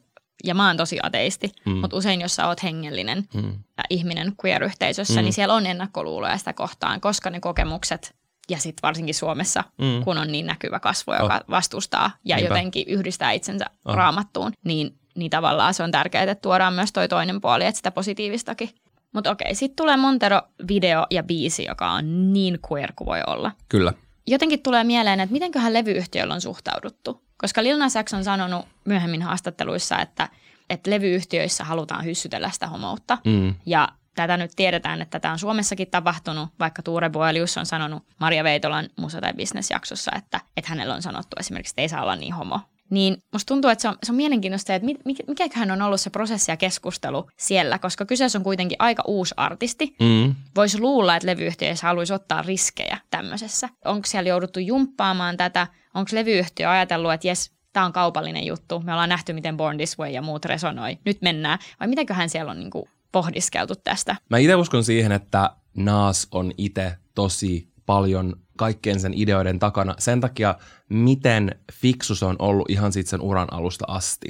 ja 0.45 0.55
mä 0.55 0.67
oon 0.67 0.77
tosi 0.77 0.99
ateisti, 1.03 1.53
mm. 1.67 1.73
mutta 1.77 1.97
usein 1.97 2.21
jos 2.21 2.37
sä 2.37 2.47
oot 2.47 2.63
hengellinen 2.63 3.25
Mm. 3.35 3.53
ja 3.77 3.85
ihminen 3.91 4.33
queer-yhteisössä, 4.45 5.21
mm. 5.21 5.25
niin 5.25 5.33
siellä 5.33 5.55
on 5.55 5.67
ennakkoluuloja 5.67 6.39
sitä 6.39 6.53
kohtaan, 6.53 7.01
koska 7.01 7.31
ne 7.31 7.41
kokemukset, 7.41 8.15
ja 8.51 8.59
sitten 8.59 8.83
varsinkin 8.83 9.15
Suomessa, 9.15 9.65
Mm. 9.79 10.05
kun 10.05 10.19
on 10.19 10.33
niin 10.33 10.47
näkyvä 10.47 10.81
kasvo, 10.81 11.15
joka 11.15 11.35
oh. 11.35 11.51
vastustaa 11.51 12.11
ja 12.25 12.37
Niinpä. 12.37 12.55
jotenkin 12.55 12.85
yhdistää 12.89 13.33
itsensä 13.33 13.65
Oh. 13.85 13.95
raamattuun, 13.95 14.53
niin, 14.65 14.99
niin 15.17 15.31
tavallaan 15.31 15.75
se 15.75 15.83
on 15.83 15.91
tärkeää, 15.91 16.23
että 16.25 16.43
tuodaan 16.43 16.75
myös 16.75 16.93
toi 16.93 17.09
toinen 17.09 17.41
puoli, 17.41 17.65
että 17.65 17.77
sitä 17.77 17.91
positiivistakin. 17.91 18.71
Mutta 19.15 19.31
okei, 19.31 19.55
sitten 19.55 19.77
tulee 19.77 19.97
Montero-video 19.97 21.07
ja 21.11 21.23
biisi, 21.23 21.65
joka 21.65 21.91
on 21.91 22.33
niin 22.33 22.59
queer 22.73 22.93
kuin 22.97 23.07
voi 23.07 23.21
olla 23.27 23.53
Kyllä. 23.69 23.93
jotenkin 24.27 24.63
tulee 24.63 24.85
mieleen, 24.85 25.21
että 25.21 25.33
mitenköhän 25.33 25.73
levyyhtiöllä 25.73 26.35
on 26.35 26.41
suhtauduttu. 26.41 27.23
Koska 27.39 27.63
Lil 27.63 27.79
Nas 27.79 27.95
X 28.05 28.13
on 28.15 28.25
sanonut 28.25 28.67
myöhemmin 28.85 29.23
haastatteluissa, 29.23 29.99
että, 29.99 30.29
että 30.71 30.91
levyyhtiöissä 30.91 31.65
halutaan 31.65 32.05
hyssytellä 32.05 32.51
sitä 32.51 32.67
homoutta. 32.67 33.19
Mm. 33.25 33.55
Ja 33.67 33.89
tätä 34.21 34.37
nyt 34.37 34.53
tiedetään, 34.57 35.03
että 35.03 35.21
tätä 35.21 35.33
on 35.33 35.39
Suomessakin 35.39 35.91
tapahtunut, 35.91 36.49
vaikka 36.59 36.83
Tuure 36.83 37.11
Boelius 37.11 37.59
on 37.59 37.67
sanonut 37.67 38.03
Maria 38.21 38.45
Veitolan 38.45 38.89
Musa 38.97 39.21
tai 39.21 39.33
Business-jaksossa, 39.35 40.11
että, 40.19 40.41
että 40.57 40.71
hänellä 40.71 40.95
on 40.95 41.03
sanottu 41.03 41.37
esimerkiksi, 41.41 41.73
että 41.73 41.83
ei 41.83 41.89
saa 41.89 42.03
olla 42.03 42.17
niin 42.17 42.35
homo. 42.35 42.61
Niin 42.91 43.23
musta 43.33 43.49
tuntuu, 43.49 43.71
että 43.71 43.83
se 43.83 43.89
on, 43.89 43.97
se 44.03 44.13
on 44.13 44.17
mielenkiintoista, 44.17 44.75
että 44.75 44.89
mikä, 45.05 45.23
mikäköhän 45.27 45.71
on 45.71 45.83
ollut 45.83 46.01
se 46.01 46.11
prosessi 46.11 46.51
ja 46.51 46.57
keskustelu 46.57 47.31
siellä, 47.37 47.79
koska 47.79 48.07
kyseessä 48.07 48.39
on 48.39 48.45
kuitenkin 48.45 48.77
aika 48.79 49.03
uusi 49.07 49.35
artisti, 49.37 49.97
Mm. 50.01 50.35
voisi 50.57 50.81
luulla, 50.81 51.17
että 51.17 51.27
levyyhtiöissä 51.27 51.87
haluaisi 51.87 52.13
ottaa 52.13 52.43
riskejä 52.43 52.99
tämmöisessä. 53.11 53.69
Onko 53.85 54.07
siellä 54.07 54.29
jouduttu 54.29 54.61
jumppaamaan 54.61 55.37
tätä? 55.37 55.67
Onko 55.95 56.11
levyyhtiö 56.13 56.71
ajatellut, 56.71 57.13
että 57.13 57.29
jes, 57.29 57.53
tämä 57.73 57.87
on 57.87 57.93
kaupallinen 57.93 58.47
juttu, 58.47 58.81
me 58.81 58.93
ollaan 58.93 59.09
nähty, 59.09 59.33
miten 59.33 59.57
Born 59.57 59.77
This 59.77 59.99
Way 59.99 60.11
ja 60.11 60.23
muut 60.23 60.45
resonoi, 60.45 60.99
nyt 61.05 61.23
mennään. 61.23 61.59
Vai 61.81 61.89
mitäköhän 61.89 62.29
siellä 62.29 62.51
on 62.51 62.61
niinku 62.61 62.89
pohdiskeltu 63.13 63.75
tästä? 63.85 64.17
Mä 64.31 64.39
itse 64.39 64.55
uskon 64.55 64.85
siihen, 64.85 65.13
että 65.13 65.51
Naas 65.77 66.29
on 66.31 66.53
itse 66.59 66.97
tosi 67.15 67.69
paljon 67.87 68.37
kaikkien 68.57 69.01
sen 69.01 69.15
ideoiden 69.15 69.59
takana 69.59 69.95
sen 69.99 70.21
takia, 70.21 70.55
miten 70.89 71.61
fiksu 71.73 72.15
se 72.15 72.25
on 72.25 72.37
ollut 72.39 72.71
ihan 72.71 72.93
siitä 72.93 73.11
sen 73.11 73.21
uran 73.21 73.53
alusta 73.53 73.85
asti. 73.89 74.29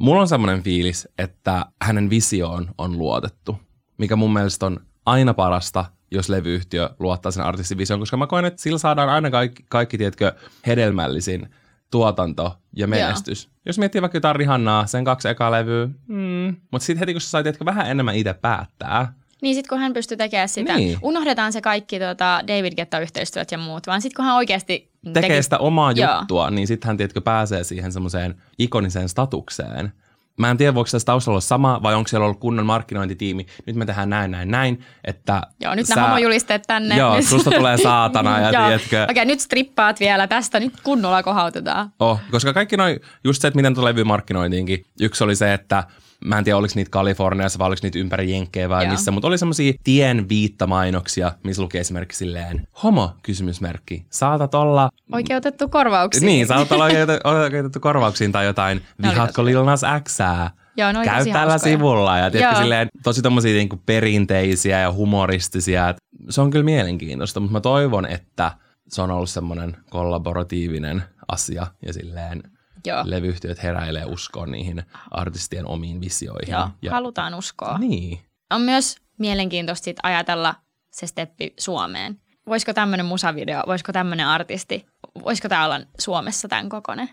Mulla 0.00 0.20
on 0.20 0.28
semmoinen 0.28 0.62
fiilis, 0.62 1.08
että 1.18 1.66
hänen 1.82 2.10
visioon 2.10 2.70
on 2.78 2.98
luotettu, 2.98 3.56
mikä 3.98 4.16
mun 4.16 4.32
mielestä 4.32 4.66
on 4.66 4.80
aina 5.06 5.34
parasta, 5.34 5.84
jos 6.10 6.28
levyyhtiö 6.28 6.90
luottaa 6.98 7.32
sen 7.32 7.44
artistin 7.44 7.78
visioon, 7.78 8.00
koska 8.00 8.16
mä 8.16 8.26
koen, 8.26 8.44
että 8.44 8.62
sillä 8.62 8.78
saadaan 8.78 9.08
aina 9.08 9.30
kaikki, 9.30 9.64
kaikki 9.68 9.98
tiedätkö, 9.98 10.32
hedelmällisin 10.66 11.48
tuotanto 11.90 12.56
ja 12.76 12.86
menestys. 12.86 13.44
Joo. 13.44 13.52
Jos 13.66 13.78
miettii 13.78 14.00
vaikka 14.00 14.16
jotain 14.16 14.36
Rihannaa, 14.36 14.86
sen 14.86 15.04
kaksi 15.04 15.28
ekaa 15.28 15.50
levyä, 15.50 15.88
mm. 16.06 16.56
mutta 16.70 16.84
sitten 16.86 16.98
heti 16.98 17.12
kun 17.12 17.20
sä 17.20 17.30
sait 17.30 17.64
vähän 17.64 17.90
enemmän 17.90 18.14
itse 18.16 18.34
päättää, 18.34 19.12
Niin 19.42 19.54
sitten 19.54 19.68
kun 19.68 19.78
hän 19.78 19.92
pystyy 19.92 20.16
tekemään 20.16 20.48
sitä, 20.48 20.76
Niin. 20.76 20.98
unohdetaan 21.02 21.52
se 21.52 21.60
kaikki 21.60 21.98
tota, 21.98 22.40
David 22.48 22.72
Getta-yhteistyöt 22.76 23.52
ja 23.52 23.58
muut, 23.58 23.86
vaan 23.86 24.02
sitten 24.02 24.16
kun 24.16 24.24
hän 24.24 24.36
oikeasti 24.36 24.92
tekee 25.12 25.42
sitä 25.42 25.58
omaa 25.58 25.92
Joo. 25.92 26.18
juttua, 26.18 26.50
niin 26.50 26.66
sitten 26.66 26.86
hän 26.86 26.96
tiedätkö, 26.96 27.20
pääsee 27.20 27.64
siihen 27.64 27.92
semmoiseen 27.92 28.42
ikoniseen 28.58 29.08
statukseen. 29.08 29.92
Mä 30.38 30.50
en 30.50 30.56
tiedä, 30.56 30.74
voiko 30.74 30.88
tässä 30.90 31.06
taustalla 31.06 31.34
olla 31.34 31.40
sama 31.40 31.82
vai 31.82 31.94
onko 31.94 32.08
siellä 32.08 32.24
ollut 32.24 32.40
kunnon 32.40 32.66
markkinointitiimi. 32.66 33.46
Nyt 33.66 33.76
me 33.76 33.86
tehdään 33.86 34.10
näin, 34.10 34.30
näin, 34.30 34.50
näin. 34.50 34.84
Että 35.04 35.42
Joo, 35.60 35.74
nyt 35.74 35.86
sä... 35.86 35.94
nämä 35.94 36.06
homojulisteet 36.06 36.62
tänne. 36.66 36.96
Joo, 36.96 37.16
nyt. 37.16 37.24
susta 37.24 37.50
tulee 37.50 37.76
saatana 37.82 38.40
ja 38.40 38.50
tiedätkö. 38.50 39.02
Okei, 39.02 39.12
okay, 39.12 39.24
nyt 39.24 39.40
strippaat 39.40 40.00
vielä 40.00 40.26
tästä, 40.26 40.60
nyt 40.60 40.72
kunnolla 40.82 41.22
kohautetaan. 41.22 41.92
Oh, 41.98 42.20
koska 42.30 42.52
kaikki 42.52 42.76
noin, 42.76 43.00
just 43.24 43.42
se, 43.42 43.48
että 43.48 43.56
miten 43.56 43.74
tulee 43.74 44.04
markkinointiinkin. 44.04 44.84
Yksi 45.00 45.24
oli 45.24 45.36
se, 45.36 45.54
että 45.54 45.84
mä 46.24 46.38
en 46.38 46.44
tiedä 46.44 46.56
oliko 46.56 46.72
niitä 46.76 46.90
Kaliforniassa 46.90 47.58
vai 47.58 47.66
oliko 47.66 47.80
niitä 47.82 47.98
ympäri 47.98 48.32
Jenkkejä 48.32 48.68
vai 48.68 48.84
Joo. 48.84 48.92
missä, 48.92 49.10
mutta 49.10 49.28
oli 49.28 49.38
semmoisia 49.38 49.72
tien 49.84 50.28
viittamainoksia, 50.28 51.32
missä 51.44 51.62
luki 51.62 51.78
esimerkiksi 51.78 52.18
silleen 52.18 52.68
homo, 52.82 53.10
kysymysmerkki, 53.22 54.06
saatat 54.10 54.54
olla... 54.54 54.88
Oikeutettu 55.12 55.68
korvauksiin. 55.68 56.26
Niin, 56.26 56.46
saatat 56.46 56.72
olla 56.72 56.84
oikeutettu 57.24 57.80
korvauksiin 57.80 58.32
tai 58.32 58.46
jotain, 58.46 58.82
vihaatko 59.02 59.44
Lil 59.44 59.64
Nas 59.64 59.82
Xää? 60.08 60.50
Joo, 60.76 60.92
no 60.92 61.04
Käy 61.04 61.24
tällä 61.24 61.38
hauskoja. 61.38 61.76
sivulla 61.76 62.18
ja 62.18 62.30
tiedätkö, 62.30 62.60
silleen, 62.60 62.88
tosi 63.02 63.22
tommosia 63.22 63.54
niinku 63.54 63.80
perinteisiä 63.86 64.80
ja 64.80 64.92
humoristisia. 64.92 65.94
Se 66.30 66.40
on 66.40 66.50
kyllä 66.50 66.64
mielenkiintoista, 66.64 67.40
mutta 67.40 67.52
mä 67.52 67.60
toivon, 67.60 68.06
että 68.06 68.50
se 68.88 69.02
on 69.02 69.10
ollut 69.10 69.30
semmoinen 69.30 69.76
kollaboratiivinen 69.90 71.02
asia 71.28 71.66
ja 71.86 71.92
silleen 71.92 72.42
Joo. 72.86 73.02
levyyhtiöt 73.04 73.62
heräilee 73.62 74.04
uskoon 74.04 74.50
niihin 74.50 74.82
artistien 75.10 75.66
omiin 75.66 76.00
visioihin. 76.00 76.52
Joo, 76.52 76.68
ja... 76.82 76.90
halutaan 76.90 77.34
uskoa. 77.34 77.78
Niin. 77.78 78.20
On 78.50 78.60
myös 78.60 78.96
mielenkiintoista 79.18 79.84
sit 79.84 79.96
ajatella 80.02 80.54
se 80.92 81.06
steppi 81.06 81.54
Suomeen. 81.58 82.20
Voisiko 82.46 82.72
tämmöinen 82.72 83.06
musavideo, 83.06 83.62
voisiko 83.66 83.92
tämmöinen 83.92 84.26
artisti, 84.26 84.86
voisiko 85.24 85.48
tämä 85.48 85.64
olla 85.64 85.80
Suomessa 85.98 86.48
tämän 86.48 86.68
kokonen? 86.68 87.10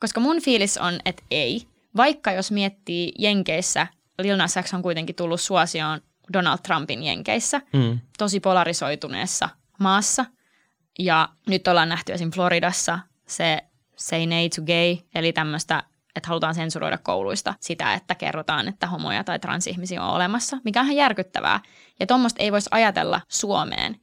Koska 0.00 0.20
mun 0.20 0.42
fiilis 0.42 0.78
on, 0.78 0.98
että 1.04 1.22
ei. 1.30 1.66
Vaikka 1.96 2.32
jos 2.32 2.50
miettii 2.50 3.12
Jenkeissä, 3.18 3.86
Lil 4.22 4.36
Nas 4.36 4.54
X 4.62 4.74
on 4.74 4.82
kuitenkin 4.82 5.16
tullut 5.16 5.40
suosioon 5.40 6.00
Donald 6.32 6.58
Trumpin 6.58 7.02
Jenkeissä, 7.02 7.60
mm. 7.72 7.98
tosi 8.18 8.40
polarisoituneessa 8.40 9.48
maassa. 9.80 10.24
Ja 10.98 11.28
nyt 11.46 11.68
ollaan 11.68 11.88
nähty 11.88 12.12
esim. 12.12 12.30
Floridassa 12.30 12.98
se 13.26 13.64
say 13.96 14.26
nay 14.26 14.48
to 14.48 14.62
gay, 14.62 14.96
eli 15.14 15.32
tämmöistä, 15.32 15.82
että 16.16 16.28
halutaan 16.28 16.54
sensuroida 16.54 16.98
kouluista 16.98 17.54
sitä, 17.60 17.94
että 17.94 18.14
kerrotaan, 18.14 18.68
että 18.68 18.86
homoja 18.86 19.24
tai 19.24 19.38
transihmisiä 19.38 20.02
on 20.02 20.14
olemassa, 20.14 20.56
mikä 20.64 20.80
on 20.80 20.86
ihan 20.86 20.96
järkyttävää. 20.96 21.60
Ja 22.00 22.06
tuommoista 22.06 22.42
ei 22.42 22.52
voisi 22.52 22.70
ajatella 22.72 23.20
Suomeen. 23.28 24.00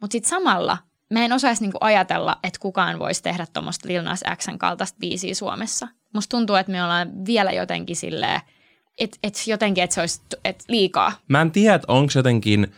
Mutta 0.00 0.12
sitten 0.12 0.30
samalla 0.30 0.78
mä 1.10 1.24
en 1.24 1.32
osaisi 1.32 1.62
niinku 1.62 1.78
ajatella, 1.80 2.36
että 2.44 2.60
kukaan 2.60 2.98
voisi 2.98 3.22
tehdä 3.22 3.46
tuommoista 3.52 3.88
Lil 3.88 4.02
Nas 4.02 4.20
Xn 4.36 4.58
kaltaista 4.58 4.98
biisiä 5.00 5.34
Suomessa. 5.34 5.88
Musta 6.14 6.36
tuntuu, 6.36 6.56
että 6.56 6.72
me 6.72 6.82
ollaan 6.82 7.26
vielä 7.26 7.52
jotenkin 7.52 7.96
silleen, 7.96 8.40
että 8.98 9.18
et 9.22 9.34
jotenkin, 9.46 9.84
että 9.84 9.94
se 9.94 10.00
olisi 10.00 10.22
et 10.44 10.64
liikaa. 10.68 11.12
Mä 11.28 11.40
en 11.40 11.50
tiedä, 11.50 11.80
onko 11.88 12.12
jotenkin 12.14 12.72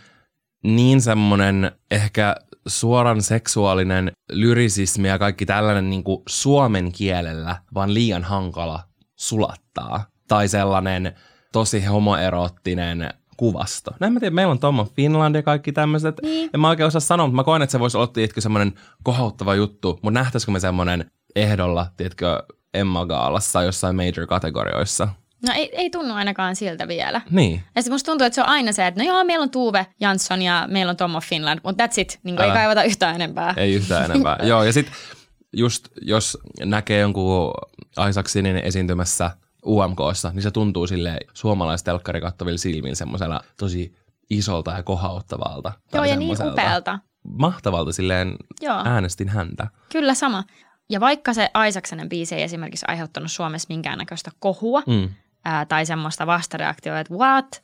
niin 0.62 1.00
semmoinen 1.00 1.72
ehkä 1.90 2.36
suoran 2.66 3.22
seksuaalinen 3.22 4.12
lyrisismi 4.32 5.08
ja 5.08 5.18
kaikki 5.18 5.46
tällainen 5.46 5.90
niin 5.90 6.04
kuin 6.04 6.22
suomen 6.28 6.92
kielellä, 6.92 7.56
vaan 7.74 7.94
liian 7.94 8.24
hankala 8.24 8.80
sulattaa. 9.16 10.04
Tai 10.28 10.48
sellainen 10.48 11.14
tosi 11.52 11.84
homoeroottinen 11.84 13.10
kuvasto. 13.36 13.90
Näin 14.00 14.12
mä 14.12 14.20
tiedän, 14.20 14.34
meillä 14.34 14.50
on 14.50 14.58
Tom 14.58 14.86
Finland 14.96 15.34
ja 15.34 15.42
kaikki 15.42 15.72
tämmöiset. 15.72 16.16
Niin. 16.22 16.50
En 16.54 16.60
mä 16.60 16.68
oikein 16.68 16.86
osaa 16.86 17.00
sanoa, 17.00 17.26
mutta 17.26 17.36
mä 17.36 17.44
koen, 17.44 17.62
että 17.62 17.72
se 17.72 17.80
voisi 17.80 17.96
olla 17.96 18.06
tietkö 18.06 18.40
semmoinen 18.40 18.72
kohauttava 19.02 19.54
juttu. 19.54 19.98
Mutta 20.02 20.20
nähtäisikö 20.20 20.52
me 20.52 20.60
semmoinen 20.60 21.10
ehdolla, 21.36 21.86
tiedätkö, 21.96 22.42
Emma 22.74 23.06
Gaalassa 23.06 23.62
jossain 23.62 23.96
major-kategorioissa? 23.96 25.08
No 25.46 25.52
ei, 25.56 25.70
ei 25.76 25.90
tunnu 25.90 26.14
ainakaan 26.14 26.56
siltä 26.56 26.88
vielä. 26.88 27.20
Niin. 27.30 27.62
Ja 27.76 27.82
musta 27.90 28.10
tuntuu, 28.10 28.26
että 28.26 28.34
se 28.34 28.40
on 28.40 28.48
aina 28.48 28.72
se, 28.72 28.86
että 28.86 29.02
no 29.02 29.06
joo, 29.06 29.24
meillä 29.24 29.42
on 29.42 29.50
Tuve 29.50 29.86
Jansson 30.00 30.42
ja 30.42 30.68
meillä 30.70 30.90
on 30.90 30.96
Tom 30.96 31.14
of 31.14 31.24
Finland, 31.24 31.60
mutta 31.64 31.86
that's 31.86 31.94
it. 31.96 32.20
Niin 32.22 32.40
ei 32.40 32.50
kaivata 32.50 32.82
yhtään 32.82 33.14
enempää. 33.14 33.54
Ei 33.56 33.74
yhtään 33.74 34.04
enempää. 34.04 34.38
joo, 34.50 34.64
ja 34.64 34.72
sitten 34.72 34.94
just 35.52 35.88
jos 36.02 36.38
näkee 36.64 37.00
jonkun 37.00 37.52
Isaacsinin 38.08 38.56
esiintymässä 38.56 39.30
UMKssa, 39.66 40.30
niin 40.34 40.42
se 40.42 40.50
tuntuu 40.50 40.86
sille 40.86 41.18
suomalaistelkkari 41.34 42.20
kattavilla 42.20 42.58
silmin 42.58 42.96
semmoisella 42.96 43.40
tosi 43.56 43.94
isolta 44.30 44.70
ja 44.70 44.82
kohauttavalta. 44.82 45.72
Joo, 45.92 46.04
ja 46.04 46.16
niin 46.16 46.36
upealta. 46.52 46.98
Mahtavalta 47.38 47.92
silleen 47.92 48.36
Joo. 48.60 48.82
äänestin 48.84 49.28
häntä. 49.28 49.66
Kyllä 49.92 50.14
sama. 50.14 50.44
Ja 50.90 51.00
vaikka 51.00 51.34
se 51.34 51.50
Aisaksanen 51.54 52.08
biisi 52.08 52.34
ei 52.34 52.42
esimerkiksi 52.42 52.86
aiheuttanut 52.88 53.32
Suomessa 53.32 53.66
minkäännäköistä 53.68 54.30
kohua, 54.38 54.82
mm 54.86 55.08
ää, 55.44 55.66
tai 55.66 55.86
semmoista 55.86 56.26
vastareaktioa, 56.26 57.00
että 57.00 57.14
what? 57.14 57.62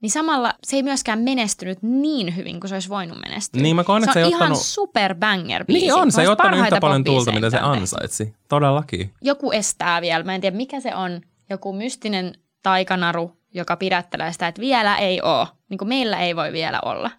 Niin 0.00 0.10
samalla 0.10 0.54
se 0.64 0.76
ei 0.76 0.82
myöskään 0.82 1.18
menestynyt 1.18 1.78
niin 1.82 2.36
hyvin 2.36 2.60
kuin 2.60 2.68
se 2.68 2.74
olisi 2.74 2.88
voinut 2.88 3.18
menestyä. 3.20 3.62
Niin 3.62 3.76
mä 3.76 3.84
koen, 3.84 4.02
se 4.02 4.08
on 4.10 4.14
se 4.14 4.20
ihan 4.20 4.32
ottanut... 4.32 4.58
super 4.58 5.14
banger 5.14 5.64
biisi. 5.64 5.80
Niin 5.80 5.94
on, 5.94 6.12
se 6.12 6.22
ei 6.22 6.28
ottanut 6.28 6.60
yhtä 6.60 6.80
paljon 6.80 7.04
tulta, 7.04 7.32
mitä 7.32 7.50
se 7.50 7.58
ansaitsi. 7.58 8.34
Todellakin. 8.48 9.12
Joku 9.20 9.52
estää 9.52 10.00
vielä, 10.00 10.24
mä 10.24 10.34
en 10.34 10.40
tiedä 10.40 10.56
mikä 10.56 10.80
se 10.80 10.94
on, 10.94 11.20
joku 11.50 11.72
mystinen 11.72 12.34
taikanaru, 12.62 13.36
joka 13.54 13.76
pidättelee 13.76 14.32
sitä, 14.32 14.48
että 14.48 14.60
vielä 14.60 14.96
ei 14.96 15.22
ole. 15.22 15.48
Niin 15.68 15.78
kuin 15.78 15.88
meillä 15.88 16.18
ei 16.18 16.36
voi 16.36 16.52
vielä 16.52 16.80
olla. 16.84 17.10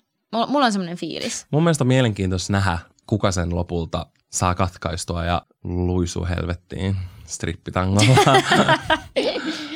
Mulla 0.48 0.66
on 0.66 0.72
semmoinen 0.72 0.98
fiilis. 0.98 1.46
Mun 1.52 1.64
mielestä 1.64 1.84
on 1.84 1.88
mielenkiintoista 1.88 2.54
nähdä, 2.54 2.80
kuka 3.08 3.32
sen 3.32 3.56
lopulta 3.56 4.06
saa 4.30 4.56
katkaistua 4.56 5.26
ja 5.26 5.42
luisuu 5.64 6.26
helvettiin 6.26 6.96
strippitangolla. 7.26 8.16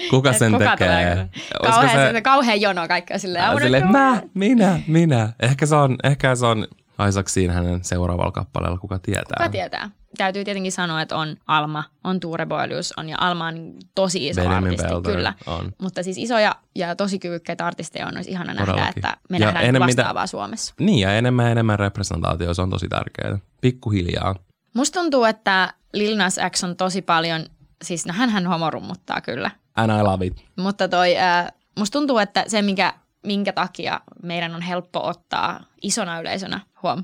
Kuka 0.09 0.33
sen 0.33 0.51
kuka 0.51 0.69
tekee? 0.77 1.29
Kauhean, 1.63 2.15
se... 2.15 2.21
kauhean 2.21 2.61
jono 2.61 2.87
kaikkea 2.87 3.19
silleen. 3.19 3.59
silleen 3.61 3.91
mä, 3.91 4.21
minä, 4.33 4.79
minä. 4.87 5.33
Ehkä 5.39 5.65
se 5.65 5.75
on, 5.75 5.95
ehkä 6.03 6.35
se 6.35 6.45
on 6.45 6.67
Isaac 7.09 7.27
siinä 7.27 7.53
hänen 7.53 7.83
seuraavalla 7.83 8.31
kappaleella, 8.31 8.77
kuka 8.77 8.99
tietää. 8.99 9.37
Kuka 9.37 9.49
tietää. 9.49 9.89
Täytyy 10.17 10.45
tietenkin 10.45 10.71
sanoa, 10.71 11.01
että 11.01 11.15
on 11.15 11.37
Alma, 11.47 11.83
on 12.03 12.19
Tuure 12.19 12.45
Boelius, 12.45 12.93
on 12.97 13.09
ja 13.09 13.17
Alma 13.19 13.47
on 13.47 13.73
tosi 13.95 14.27
iso 14.27 14.41
Benjamin 14.41 14.67
artisti, 14.67 14.87
Belder, 14.87 15.15
kyllä. 15.15 15.33
On. 15.45 15.71
Mutta 15.81 16.03
siis 16.03 16.17
isoja 16.17 16.55
ja 16.75 16.95
tosi 16.95 17.19
kyvykkäitä 17.19 17.65
artisteja 17.65 18.07
on, 18.07 18.15
olisi 18.15 18.31
ihana 18.31 18.53
Todellakin. 18.53 18.75
nähdä, 18.75 18.93
että 18.95 19.17
me 19.29 19.37
ja 19.37 19.45
nähdään 19.45 19.65
enemmän 19.65 19.87
vastaavaa 19.87 20.23
mitä, 20.23 20.27
Suomessa. 20.27 20.73
Niin, 20.79 20.99
ja 20.99 21.17
enemmän 21.17 21.45
ja 21.45 21.51
enemmän 21.51 21.79
representaatio, 21.79 22.53
se 22.53 22.61
on 22.61 22.69
tosi 22.69 22.87
tärkeää. 22.87 23.39
Pikkuhiljaa. 23.61 24.35
Musta 24.75 24.99
tuntuu, 24.99 25.23
että 25.23 25.73
Lil 25.93 26.17
Nas 26.17 26.39
X 26.49 26.63
on 26.63 26.75
tosi 26.75 27.01
paljon, 27.01 27.45
siis 27.83 28.05
no 28.05 28.13
hän 28.13 28.47
homorummuttaa 28.47 29.21
kyllä. 29.21 29.51
And 29.75 29.99
I 29.99 30.03
love 30.03 30.25
it. 30.25 30.45
Mutta 30.55 30.87
toi, 30.87 31.17
äh, 31.17 31.47
musta 31.79 31.99
tuntuu, 31.99 32.17
että 32.17 32.43
se, 32.47 32.61
mikä, 32.61 32.93
minkä 33.23 33.53
takia 33.53 34.01
meidän 34.23 34.55
on 34.55 34.61
helppo 34.61 35.07
ottaa 35.07 35.63
isona 35.81 36.19
yleisönä, 36.19 36.59
huom, 36.83 37.03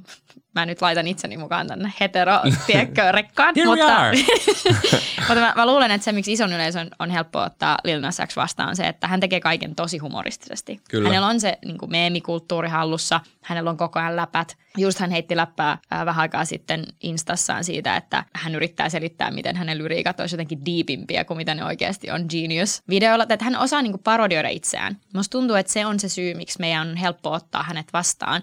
mä 0.56 0.66
nyt 0.66 0.82
laitan 0.82 1.08
itseni 1.08 1.38
mukaan 1.38 1.68
tänne 1.68 1.94
hetero, 2.00 2.40
tiedätkö, 2.68 3.12
rekkaan. 3.12 3.54
mutta, 3.66 4.12
mutta 5.28 5.36
mä, 5.36 5.54
mä, 5.56 5.66
luulen, 5.66 5.92
että 5.92 6.06
se, 6.06 6.12
miksi 6.12 6.34
ison 6.34 6.54
yleisön 6.54 6.90
on 7.00 7.10
helppo 7.10 7.40
ottaa 7.40 7.78
Lil 7.84 8.02
Nas 8.02 8.18
X 8.28 8.36
vastaan, 8.36 8.70
on 8.70 8.76
se, 8.76 8.88
että 8.88 9.08
hän 9.08 9.20
tekee 9.20 9.40
kaiken 9.40 9.76
tosi 9.76 9.98
humoristisesti. 9.98 10.82
Kyllä. 10.90 11.10
Hänellä 11.10 11.28
on 11.28 11.40
se 11.40 11.58
niin 11.66 11.78
kuin 11.78 11.92
meemikulttuuri 11.92 12.70
hallussa, 12.70 13.20
hänellä 13.42 13.70
on 13.70 13.78
koko 13.78 14.00
ajan 14.00 14.16
läpät. 14.16 14.58
Just 14.78 15.00
hän 15.00 15.12
heitti 15.12 15.36
läppää 15.36 15.78
äh, 15.94 16.06
vähän 16.06 16.22
aikaa 16.22 16.46
sitten 16.46 16.86
Instassaan 17.04 17.64
siitä, 17.64 17.98
että 17.98 18.24
hän 18.34 18.56
yrittää 18.56 18.90
selittää, 18.90 19.32
miten 19.32 19.56
hänen 19.56 19.78
lyriikat 19.78 20.20
olisi 20.20 20.36
jotenkin 20.36 20.66
diipimpiä 20.66 21.26
kuin 21.26 21.38
mitä 21.38 21.56
ne 21.56 21.66
oikeasti 21.66 22.12
on 22.12 22.26
Genius 22.30 22.82
videolla. 22.90 23.26
Että 23.30 23.46
hän 23.46 23.60
osaa 23.60 23.82
niin 23.82 23.92
kuin 23.92 24.04
parodioida 24.04 24.50
itseään. 24.50 24.98
Musta 25.14 25.32
tuntuu, 25.32 25.56
että 25.56 25.72
se 25.72 25.86
on 25.86 26.00
se 26.00 26.10
syy, 26.10 26.34
miksi 26.34 26.60
meidän 26.60 26.88
on 26.88 26.98
helppo 26.98 27.32
ottaa 27.32 27.64
hänet 27.64 27.94
vastaan 27.94 28.42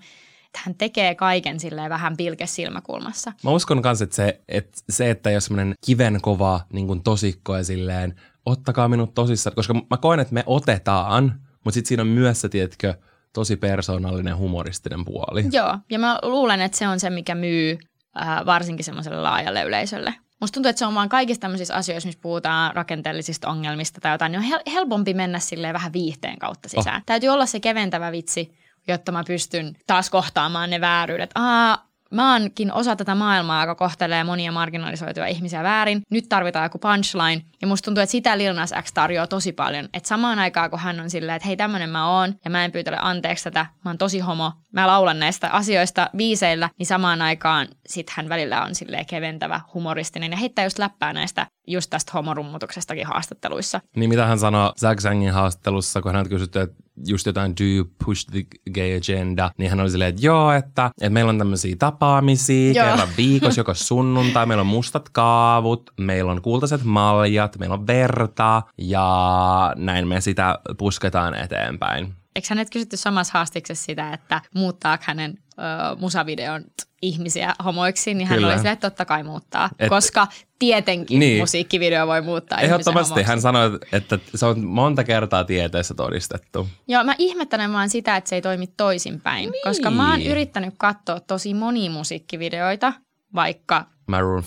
että 0.50 0.60
hän 0.64 0.74
tekee 0.74 1.14
kaiken 1.14 1.60
silleen 1.60 1.90
vähän 1.90 2.16
pilkesilmäkulmassa. 2.16 3.32
Mä 3.44 3.50
uskon 3.50 3.80
myös, 3.84 4.02
että 4.02 4.16
se, 4.16 4.40
että, 4.48 4.80
se, 4.90 5.10
että 5.10 5.30
jos 5.30 5.44
semmoinen 5.44 5.74
kivenkova 5.86 6.60
niin 6.72 7.02
tosikko 7.02 7.56
ja 7.56 7.64
silleen, 7.64 8.20
ottakaa 8.46 8.88
minut 8.88 9.14
tosissaan, 9.14 9.54
koska 9.54 9.74
mä 9.74 9.96
koen, 9.96 10.20
että 10.20 10.34
me 10.34 10.42
otetaan, 10.46 11.40
mutta 11.64 11.74
sitten 11.74 11.88
siinä 11.88 12.02
on 12.02 12.06
myös 12.06 12.40
se, 12.40 12.48
tiedätkö, 12.48 12.94
tosi 13.32 13.56
persoonallinen 13.56 14.36
humoristinen 14.36 15.04
puoli. 15.04 15.44
Joo, 15.52 15.78
ja 15.90 15.98
mä 15.98 16.18
luulen, 16.22 16.60
että 16.60 16.78
se 16.78 16.88
on 16.88 17.00
se, 17.00 17.10
mikä 17.10 17.34
myy 17.34 17.78
äh, 18.20 18.46
varsinkin 18.46 18.84
semmoiselle 18.84 19.20
laajalle 19.20 19.62
yleisölle. 19.62 20.14
Musta 20.40 20.54
tuntuu, 20.54 20.70
että 20.70 20.78
se 20.78 20.86
on 20.86 20.94
vaan 20.94 21.08
kaikissa 21.08 21.40
tämmöisissä 21.40 21.74
asioissa, 21.74 22.06
missä 22.06 22.20
puhutaan 22.22 22.74
rakenteellisista 22.74 23.48
ongelmista 23.48 24.00
tai 24.00 24.14
jotain, 24.14 24.32
niin 24.32 24.40
on 24.40 24.46
hel- 24.46 24.72
helpompi 24.72 25.14
mennä 25.14 25.38
silleen 25.38 25.74
vähän 25.74 25.92
viihteen 25.92 26.38
kautta 26.38 26.68
sisään. 26.68 26.96
Oh. 26.96 27.02
Täytyy 27.06 27.28
olla 27.28 27.46
se 27.46 27.60
keventävä 27.60 28.12
vitsi, 28.12 28.52
jotta 28.88 29.12
mä 29.12 29.24
pystyn 29.26 29.76
taas 29.86 30.10
kohtaamaan 30.10 30.70
ne 30.70 30.80
vääryydet. 30.80 31.30
Aa, 31.34 31.90
mä 32.14 32.32
oonkin 32.32 32.72
osa 32.72 32.96
tätä 32.96 33.14
maailmaa, 33.14 33.62
joka 33.62 33.74
kohtelee 33.74 34.24
monia 34.24 34.52
marginalisoituja 34.52 35.26
ihmisiä 35.26 35.62
väärin. 35.62 36.02
Nyt 36.10 36.28
tarvitaan 36.28 36.64
joku 36.64 36.78
punchline. 36.78 37.42
Ja 37.60 37.66
musta 37.66 37.84
tuntuu, 37.84 38.02
että 38.02 38.10
sitä 38.10 38.38
Lil 38.38 38.54
Nas 38.54 38.74
X 38.82 38.92
tarjoaa 38.92 39.26
tosi 39.26 39.52
paljon. 39.52 39.88
Että 39.94 40.08
samaan 40.08 40.38
aikaan, 40.38 40.70
kun 40.70 40.78
hän 40.78 41.00
on 41.00 41.10
silleen, 41.10 41.36
että 41.36 41.46
hei 41.46 41.56
tämmönen 41.56 41.90
mä 41.90 42.10
oon 42.10 42.34
ja 42.44 42.50
mä 42.50 42.64
en 42.64 42.72
pyytele 42.72 42.96
anteeksi 43.00 43.44
tätä, 43.44 43.66
mä 43.84 43.90
oon 43.90 43.98
tosi 43.98 44.18
homo, 44.18 44.52
mä 44.72 44.86
laulan 44.86 45.18
näistä 45.18 45.50
asioista 45.50 46.10
biiseillä, 46.16 46.70
niin 46.78 46.86
samaan 46.86 47.22
aikaan 47.22 47.68
sit 47.86 48.10
hän 48.10 48.28
välillä 48.28 48.62
on 48.62 48.74
silleen 48.74 49.06
keventävä, 49.06 49.60
humoristinen 49.74 50.30
ja 50.30 50.36
heittää 50.36 50.64
just 50.64 50.78
läppää 50.78 51.12
näistä 51.12 51.46
just 51.66 51.90
tästä 51.90 52.12
homorummutuksestakin 52.14 53.06
haastatteluissa. 53.06 53.80
Niin 53.96 54.10
mitä 54.10 54.26
hän 54.26 54.38
sanoi 54.38 54.72
Zach 54.80 55.00
Zangin 55.00 55.32
haastattelussa, 55.32 56.02
kun 56.02 56.14
hän 56.14 56.28
kysytty, 56.28 56.60
että 56.60 56.76
just 57.06 57.26
jotain 57.26 57.52
do 57.60 57.64
you 57.64 57.84
push 58.04 58.26
the 58.30 58.46
gay 58.74 58.96
agenda, 58.96 59.50
niin 59.58 59.70
hän 59.70 59.80
oli 59.80 59.90
silleen, 59.90 60.08
että 60.08 60.26
joo, 60.26 60.52
että, 60.52 60.90
että 61.00 61.10
meillä 61.10 61.30
on 61.30 61.38
tämmöisiä 61.38 61.76
tapaamisia 61.78 62.72
joo. 62.72 62.86
kerran 62.86 63.08
viikossa, 63.16 63.60
joka 63.60 63.74
sunnuntai, 63.74 64.46
meillä 64.46 64.60
on 64.60 64.66
mustat 64.66 65.08
kaavut, 65.08 65.90
meillä 66.00 66.32
on 66.32 66.42
kultaiset 66.42 66.84
maljat, 66.84 67.58
meillä 67.58 67.74
on 67.74 67.86
verta 67.86 68.62
ja 68.78 69.74
näin 69.76 70.08
me 70.08 70.20
sitä 70.20 70.58
pusketaan 70.78 71.34
eteenpäin. 71.34 72.14
Eikö 72.36 72.46
hänet 72.50 72.70
kysytty 72.70 72.96
samassa 72.96 73.32
haastiksessa 73.38 73.84
sitä, 73.84 74.12
että 74.12 74.42
muuttaako 74.54 75.04
hänen 75.06 75.38
ö, 75.60 75.96
musavideon 75.96 76.64
ihmisiä 77.02 77.54
homoiksi, 77.64 78.14
niin 78.14 78.28
hän 78.28 78.36
Kyllä. 78.36 78.48
oli 78.48 78.56
silleen, 78.56 78.72
että 78.72 78.90
totta 78.90 79.04
kai 79.04 79.22
muuttaa, 79.22 79.70
Et, 79.78 79.88
koska 79.88 80.26
tietenkin 80.58 81.18
niin. 81.18 81.42
musiikkivideo 81.42 82.06
voi 82.06 82.22
muuttaa 82.22 82.60
Ehdottomasti 82.60 83.22
hän 83.22 83.40
sanoi, 83.40 83.78
että 83.92 84.18
se 84.34 84.46
on 84.46 84.64
monta 84.64 85.04
kertaa 85.04 85.44
tieteessä 85.44 85.94
todistettu. 85.94 86.68
Joo, 86.88 87.04
mä 87.04 87.14
ihmettelen 87.18 87.72
vaan 87.72 87.90
sitä, 87.90 88.16
että 88.16 88.28
se 88.28 88.36
ei 88.36 88.42
toimi 88.42 88.66
toisinpäin, 88.66 89.50
niin. 89.50 89.62
koska 89.64 89.90
mä 89.90 90.10
oon 90.10 90.22
yrittänyt 90.22 90.74
katsoa 90.78 91.20
tosi 91.20 91.54
monia 91.54 91.90
musiikkivideoita, 91.90 92.92
vaikka 93.34 93.86
Maroon 94.06 94.42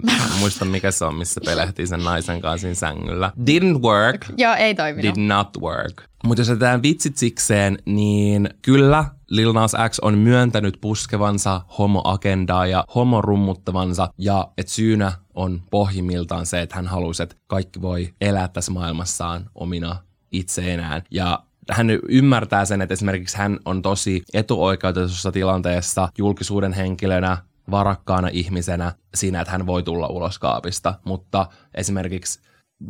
5, 0.00 0.40
muista 0.40 0.64
mikä 0.64 0.90
se 0.90 1.04
on, 1.04 1.14
missä 1.14 1.40
pelehtii 1.44 1.86
sen 1.86 2.04
naisen 2.04 2.40
kanssa 2.40 2.60
siinä 2.60 2.74
sängyllä. 2.74 3.32
Didn't 3.40 3.82
work. 3.82 4.26
Joo, 4.36 4.54
ei 4.54 4.74
toiminut. 4.74 5.16
Did 5.16 5.26
not 5.26 5.48
work. 5.60 6.02
Mutta 6.24 6.40
jos 6.40 6.48
jätetään 6.48 6.82
vitsit 6.82 7.16
sikseen, 7.16 7.78
niin 7.84 8.50
kyllä 8.62 9.04
Lil 9.30 9.52
Nas 9.52 9.72
X 9.88 9.98
on 10.02 10.18
myöntänyt 10.18 10.78
puskevansa 10.80 11.60
homoagendaa 11.78 12.66
ja 12.66 12.84
homorummuttavansa 12.94 14.08
ja 14.18 14.48
että 14.58 14.72
syynä 14.72 15.12
on 15.34 15.62
pohjimmiltaan 15.70 16.46
se, 16.46 16.62
että 16.62 16.76
hän 16.76 16.86
halusi, 16.86 17.22
että 17.22 17.36
kaikki 17.46 17.82
voi 17.82 18.14
elää 18.20 18.48
tässä 18.48 18.72
maailmassaan 18.72 19.50
omina 19.54 19.96
itseenään. 20.32 21.02
Ja 21.10 21.42
hän 21.70 21.90
ymmärtää 22.08 22.64
sen, 22.64 22.82
että 22.82 22.92
esimerkiksi 22.92 23.38
hän 23.38 23.58
on 23.64 23.82
tosi 23.82 24.22
etuoikeutetussa 24.34 25.32
tilanteessa 25.32 26.08
julkisuuden 26.18 26.72
henkilönä, 26.72 27.36
varakkaana 27.70 28.28
ihmisenä 28.32 28.92
siinä, 29.14 29.40
että 29.40 29.52
hän 29.52 29.66
voi 29.66 29.82
tulla 29.82 30.06
ulos 30.06 30.38
kaapista, 30.38 30.94
mutta 31.04 31.46
esimerkiksi 31.74 32.40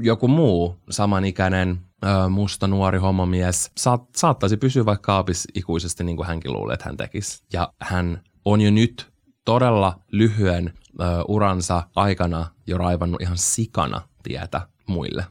joku 0.00 0.28
muu 0.28 0.76
samanikäinen 0.90 1.80
musta 2.30 2.66
nuori 2.66 2.98
homomies 2.98 3.70
saat, 3.78 4.02
saattaisi 4.16 4.56
pysyä 4.56 4.84
vaikka 4.84 5.06
kaapissa 5.06 5.48
ikuisesti 5.54 6.04
niin 6.04 6.16
kuin 6.16 6.26
hänkin 6.26 6.52
luulee, 6.52 6.74
että 6.74 6.86
hän 6.86 6.96
tekisi. 6.96 7.44
Ja 7.52 7.72
hän 7.80 8.22
on 8.44 8.60
jo 8.60 8.70
nyt 8.70 9.12
todella 9.44 10.00
lyhyen 10.12 10.72
ö, 11.00 11.04
uransa 11.28 11.82
aikana 11.96 12.46
jo 12.66 12.78
raivannut 12.78 13.22
ihan 13.22 13.38
sikana 13.38 14.00
tietä 14.22 14.60
muille. 14.86 15.26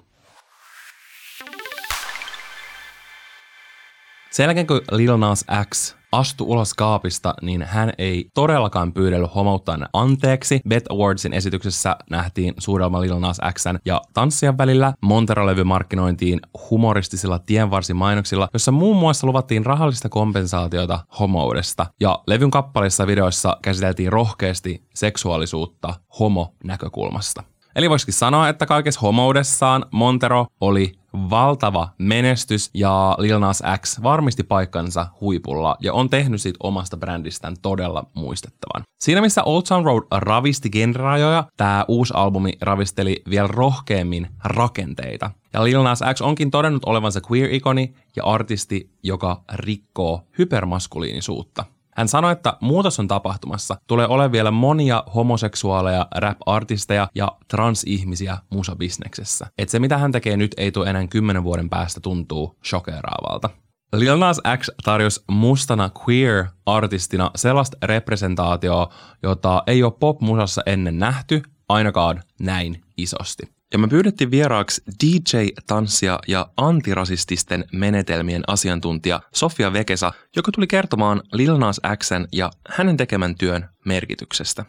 Sen 4.32 4.44
jälkeen 4.44 4.68
kun 4.68 4.82
Lil 4.92 5.18
Nas 5.18 5.46
X 5.74 5.96
astui 6.18 6.48
ulos 6.48 6.74
kaapista, 6.74 7.34
niin 7.42 7.62
hän 7.62 7.94
ei 7.98 8.30
todellakaan 8.34 8.94
pyydellyt 8.94 9.36
homouttaa 9.36 9.78
anteeksi. 9.94 10.62
Bet 10.70 10.84
Awardsin 10.90 11.34
esityksessä 11.34 11.98
nähtiin 12.10 12.54
suurelma 12.58 13.02
Lil 13.02 13.20
Nas 13.20 13.38
Xn 13.54 13.80
ja 13.86 14.02
tanssijan 14.14 14.58
välillä. 14.58 14.94
Montero-levy 15.02 15.64
markkinointiin 15.64 16.40
humoristisilla 16.70 17.40
tienvarsimainoksilla, 17.40 18.50
jossa 18.54 18.72
muun 18.72 18.98
muassa 18.98 19.28
luvattiin 19.28 19.66
rahallista 19.66 20.10
kompensaatiota 20.10 21.00
homoudesta. 21.20 21.86
Ja 22.00 22.20
levyn 22.28 22.52
kappaleissa 22.52 23.08
videoissa 23.08 23.58
käsiteltiin 23.62 24.12
rohkeasti 24.12 24.84
seksuaalisuutta 24.96 25.94
homo-näkökulmasta. 26.20 27.44
Eli 27.78 27.90
voisikin 27.90 28.14
sanoa, 28.14 28.50
että 28.50 28.66
kaikessa 28.66 29.00
homoudessaan 29.00 29.86
Montero 29.92 30.46
oli 30.62 30.94
valtava 31.14 31.90
menestys 31.98 32.70
ja 32.74 33.16
Lil 33.20 33.40
Nas 33.40 33.64
X 33.82 34.04
varmisti 34.04 34.44
paikkansa 34.44 35.08
huipulla 35.22 35.78
ja 35.80 35.94
on 35.94 36.10
tehnyt 36.10 36.42
siitä 36.42 36.58
omasta 36.64 36.98
brändistään 36.98 37.56
todella 37.62 38.04
muistettavan. 38.14 38.84
Siinä 39.00 39.22
missä 39.22 39.44
Old 39.44 39.62
Town 39.68 39.86
Road 39.86 40.04
ravisti 40.12 40.70
generajoja, 40.70 41.44
tämä 41.58 41.86
uusi 41.88 42.14
albumi 42.16 42.54
ravisteli 42.62 43.22
vielä 43.30 43.48
rohkeammin 43.48 44.28
rakenteita. 44.44 45.32
Ja 45.54 45.64
Lil 45.64 45.84
Nas 45.84 46.00
X 46.14 46.22
onkin 46.22 46.52
todennut 46.52 46.86
olevansa 46.86 47.20
queer-ikoni 47.32 47.94
ja 48.16 48.24
artisti, 48.24 48.90
joka 49.04 49.44
rikkoo 49.54 50.22
hypermaskuliinisuutta. 50.38 51.66
Hän 51.98 52.08
sanoi, 52.08 52.32
että 52.32 52.58
muutos 52.62 53.00
on 53.00 53.08
tapahtumassa. 53.08 53.78
Tulee 53.88 54.08
olemaan 54.08 54.32
vielä 54.32 54.52
monia 54.52 55.04
homoseksuaaleja 55.16 56.08
rap-artisteja 56.16 57.08
ja 57.16 57.32
transihmisiä 57.48 58.38
musabisneksessä. 58.50 59.48
Että 59.58 59.72
se, 59.72 59.80
mitä 59.80 59.98
hän 59.98 60.12
tekee 60.12 60.38
nyt, 60.38 60.52
ei 60.58 60.72
tule 60.72 60.90
enää 60.90 61.08
kymmenen 61.08 61.44
vuoden 61.44 61.70
päästä 61.70 62.00
tuntuu 62.00 62.58
shokeraavalta. 62.66 63.50
Lil 63.94 64.18
Nas 64.18 64.42
X 64.58 64.70
tarjosi 64.84 65.24
mustana 65.32 65.90
queer-artistina 65.90 67.32
sellaista 67.36 67.78
representaatioa, 67.84 68.94
jota 69.24 69.64
ei 69.68 69.84
ole 69.84 69.94
pop-musassa 70.00 70.62
ennen 70.66 71.00
nähty, 71.00 71.42
ainakaan 71.70 72.24
näin 72.40 72.82
isosti. 72.98 73.57
Ja 73.74 73.80
me 73.80 73.88
pyydettiin 73.88 74.32
vieraaksi 74.32 74.82
DJ-tanssia 75.04 76.20
ja 76.28 76.50
antirasististen 76.58 77.66
menetelmien 77.74 78.44
asiantuntija 78.48 79.22
Sofia 79.34 79.74
Vekesa, 79.74 80.14
joka 80.36 80.52
tuli 80.52 80.68
kertomaan 80.68 81.22
Lil 81.34 81.58
Nas 81.58 81.82
Xn 82.04 82.26
ja 82.32 82.52
hänen 82.70 82.98
tekemän 82.98 83.36
työn 83.36 83.70
merkityksestä. 83.86 84.66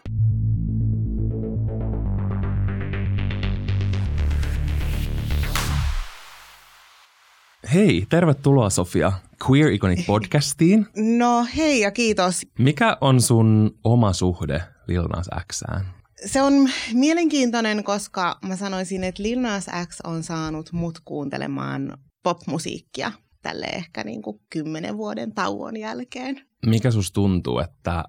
Hei, 7.74 8.06
tervetuloa 8.08 8.70
Sofia 8.70 9.12
Queer 9.50 9.72
Iconic 9.72 10.06
podcastiin. 10.06 10.86
No 11.18 11.46
hei 11.56 11.80
ja 11.80 11.90
kiitos. 11.90 12.46
Mikä 12.58 12.96
on 13.00 13.20
sun 13.20 13.78
oma 13.84 14.12
suhde 14.12 14.62
Lil 14.88 15.02
Nas 15.02 15.28
Xään? 15.52 15.97
Se 16.26 16.42
on 16.42 16.68
mielenkiintoinen, 16.92 17.84
koska 17.84 18.38
mä 18.42 18.56
sanoisin, 18.56 19.04
että 19.04 19.22
Lil 19.22 19.40
Nas 19.40 19.66
X 19.88 19.98
on 20.04 20.22
saanut 20.22 20.72
mut 20.72 21.00
kuuntelemaan 21.04 21.98
popmusiikkia 22.22 23.12
tälle 23.42 23.66
ehkä 23.66 24.04
niin 24.04 24.22
kuin 24.22 24.40
kymmenen 24.50 24.96
vuoden 24.96 25.34
tauon 25.34 25.76
jälkeen. 25.76 26.40
Mikä 26.66 26.90
sus 26.90 27.12
tuntuu, 27.12 27.58
että 27.58 28.04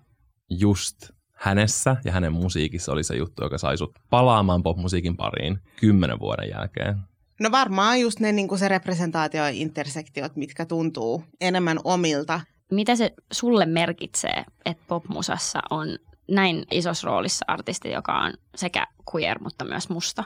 just 0.50 0.98
hänessä 1.34 1.96
ja 2.06 2.12
hänen 2.12 2.34
musiikissa 2.34 2.92
oli 2.92 3.04
se 3.04 3.16
juttu, 3.16 3.44
joka 3.44 3.58
sai 3.58 3.78
sut 3.78 4.00
palaamaan 4.10 4.64
popmusiikin 4.64 5.18
pariin 5.18 5.60
kymmenen 5.80 6.20
vuoden 6.20 6.50
jälkeen? 6.50 6.96
No 7.40 7.52
varmaan 7.52 8.02
just 8.02 8.20
ne 8.20 8.32
niin 8.32 8.48
kuin 8.48 8.60
se 8.60 8.68
representaatio 8.68 9.44
ja 9.44 9.50
intersektiot, 9.50 10.36
mitkä 10.36 10.66
tuntuu 10.66 11.24
enemmän 11.42 11.80
omilta. 11.84 12.42
Mitä 12.72 12.96
se 12.96 13.14
sulle 13.32 13.66
merkitsee, 13.66 14.46
että 14.66 14.84
popmusassa 14.88 15.60
on 15.70 15.88
näin 16.30 16.66
isossa 16.72 17.08
roolissa 17.08 17.46
artisti, 17.48 17.92
joka 17.92 18.20
on 18.20 18.34
sekä 18.56 18.88
queer, 19.16 19.44
mutta 19.44 19.66
myös 19.66 19.90
musta? 19.90 20.24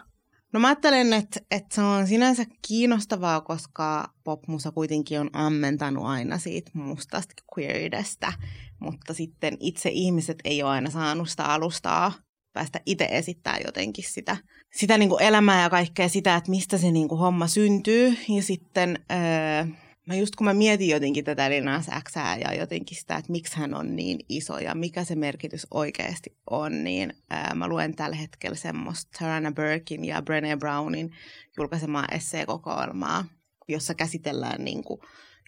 No 0.54 0.60
mä 0.60 0.68
ajattelen, 0.68 1.14
että, 1.14 1.40
että 1.52 1.76
se 1.76 1.82
on 1.82 2.08
sinänsä 2.08 2.46
kiinnostavaa, 2.68 3.42
koska 3.42 4.10
popmusa 4.24 4.72
kuitenkin 4.72 5.20
on 5.20 5.30
ammentanut 5.34 6.06
aina 6.06 6.38
siitä 6.38 6.72
mustasta 6.74 7.34
queeridestä, 7.58 8.34
mutta 8.80 9.14
sitten 9.14 9.58
itse 9.60 9.90
ihmiset 9.90 10.38
ei 10.44 10.64
ole 10.64 10.72
aina 10.72 10.90
saanut 10.90 11.30
sitä 11.30 11.46
alustaa 11.46 12.12
päästä 12.54 12.82
itse 12.86 13.08
esittää 13.12 13.58
jotenkin 13.66 14.06
sitä, 14.08 14.38
sitä 14.76 14.98
niin 14.98 15.10
kuin 15.10 15.24
elämää 15.24 15.62
ja 15.62 15.70
kaikkea 15.70 16.10
sitä, 16.10 16.36
että 16.36 16.50
mistä 16.50 16.78
se 16.78 16.92
niin 16.92 17.08
kuin 17.08 17.20
homma 17.20 17.48
syntyy. 17.48 18.18
Ja 18.30 18.44
sitten 18.44 19.00
öö, 19.12 19.76
mä 20.06 20.16
just 20.16 20.36
kun 20.36 20.46
mä 20.46 20.54
mietin 20.54 20.90
jotenkin 20.90 21.26
tätä 21.26 21.50
Linas 21.50 21.86
X 22.10 22.16
ja 22.16 22.54
jotenkin 22.54 22.98
sitä, 22.98 23.16
että 23.16 23.32
miksi 23.32 23.58
hän 23.58 23.74
on 23.74 23.96
niin 23.96 24.20
iso 24.30 24.60
ja 24.60 24.76
mikä 24.76 25.04
se 25.04 25.16
merkitys 25.16 25.68
oikeasti 25.72 26.38
on, 26.50 26.84
niin 26.84 27.14
ää, 27.30 27.56
mä 27.56 27.68
luen 27.68 27.96
tällä 27.96 28.16
hetkellä 28.16 28.56
semmoista 28.56 29.12
Tarana 29.20 29.52
Burkin 29.52 30.06
ja 30.06 30.22
Brené 30.22 30.58
Brownin 30.60 31.12
julkaisemaa 31.58 32.06
esseekokoelmaa, 32.12 33.26
jossa 33.68 33.94
käsitellään 33.94 34.66
niin 34.66 34.84
kuin, 34.84 35.00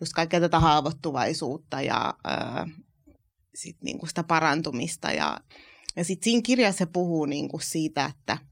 just 0.01 0.13
kaikkea 0.13 0.39
tätä 0.39 0.59
haavoittuvaisuutta 0.59 1.81
ja 1.81 2.13
ää, 2.23 2.67
sit 3.55 3.77
niin 3.83 3.99
kuin 3.99 4.09
sitä 4.09 4.23
parantumista. 4.23 5.11
Ja, 5.11 5.39
ja 5.95 6.03
sitten 6.03 6.23
siinä 6.23 6.41
kirjassa 6.41 6.77
se 6.77 6.85
puhuu 6.85 7.25
niin 7.25 7.49
kuin 7.49 7.61
siitä, 7.61 8.05
että– 8.05 8.37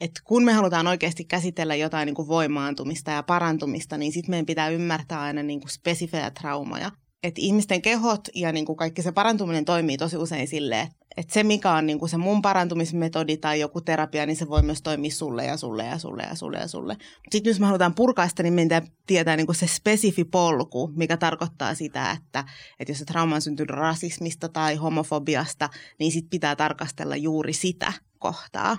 että 0.00 0.20
kun 0.24 0.44
me 0.44 0.52
halutaan 0.52 0.86
oikeasti 0.86 1.24
käsitellä 1.24 1.74
jotain 1.74 2.06
niin 2.06 2.14
kuin 2.14 2.28
voimaantumista 2.28 3.10
ja 3.10 3.22
parantumista, 3.22 3.98
niin 3.98 4.12
sitten 4.12 4.30
meidän 4.30 4.46
pitää 4.46 4.68
ymmärtää 4.68 5.20
aina 5.20 5.42
niin 5.42 5.60
kuin 5.60 5.70
spesifejä 5.70 6.30
traumoja. 6.30 6.90
että 7.22 7.40
ihmisten 7.40 7.82
kehot 7.82 8.28
ja 8.34 8.52
niin 8.52 8.66
kuin 8.66 8.76
kaikki 8.76 9.02
se 9.02 9.12
parantuminen 9.12 9.64
toimii 9.64 9.96
tosi 9.96 10.16
usein 10.16 10.48
silleen, 10.48 10.88
että 11.16 11.34
se 11.34 11.42
mikä 11.42 11.72
on 11.72 11.86
niin 11.86 11.98
kuin 11.98 12.08
se 12.08 12.16
mun 12.16 12.42
parantumismetodi 12.42 13.36
tai 13.36 13.60
joku 13.60 13.80
terapia, 13.80 14.26
niin 14.26 14.36
se 14.36 14.48
voi 14.48 14.62
myös 14.62 14.82
toimia 14.82 15.10
sulle 15.10 15.44
ja 15.44 15.56
sulle 15.56 15.84
ja 15.84 15.98
sulle 15.98 16.22
ja 16.22 16.34
sulle 16.34 16.58
ja 16.58 16.68
sulle. 16.68 16.96
Sitten 17.30 17.50
jos 17.50 17.60
me 17.60 17.66
halutaan 17.66 17.94
purkaa 17.94 18.28
sitä, 18.28 18.42
niin 18.42 18.52
meidän 18.52 18.86
tietää 19.06 19.36
niin 19.36 19.46
kuin 19.46 19.56
se 19.56 19.66
spesifi 19.66 20.24
polku, 20.24 20.92
mikä 20.96 21.16
tarkoittaa 21.16 21.74
sitä, 21.74 22.10
että, 22.10 22.44
että 22.80 22.90
jos 22.90 22.98
se 22.98 23.04
trauma 23.04 23.34
on 23.34 23.42
syntynyt 23.42 23.70
rasismista 23.70 24.48
tai 24.48 24.74
homofobiasta, 24.74 25.68
niin 25.98 26.12
sit 26.12 26.26
pitää 26.30 26.56
tarkastella 26.56 27.16
juuri 27.16 27.52
sitä 27.52 27.92
kohtaa. 28.18 28.76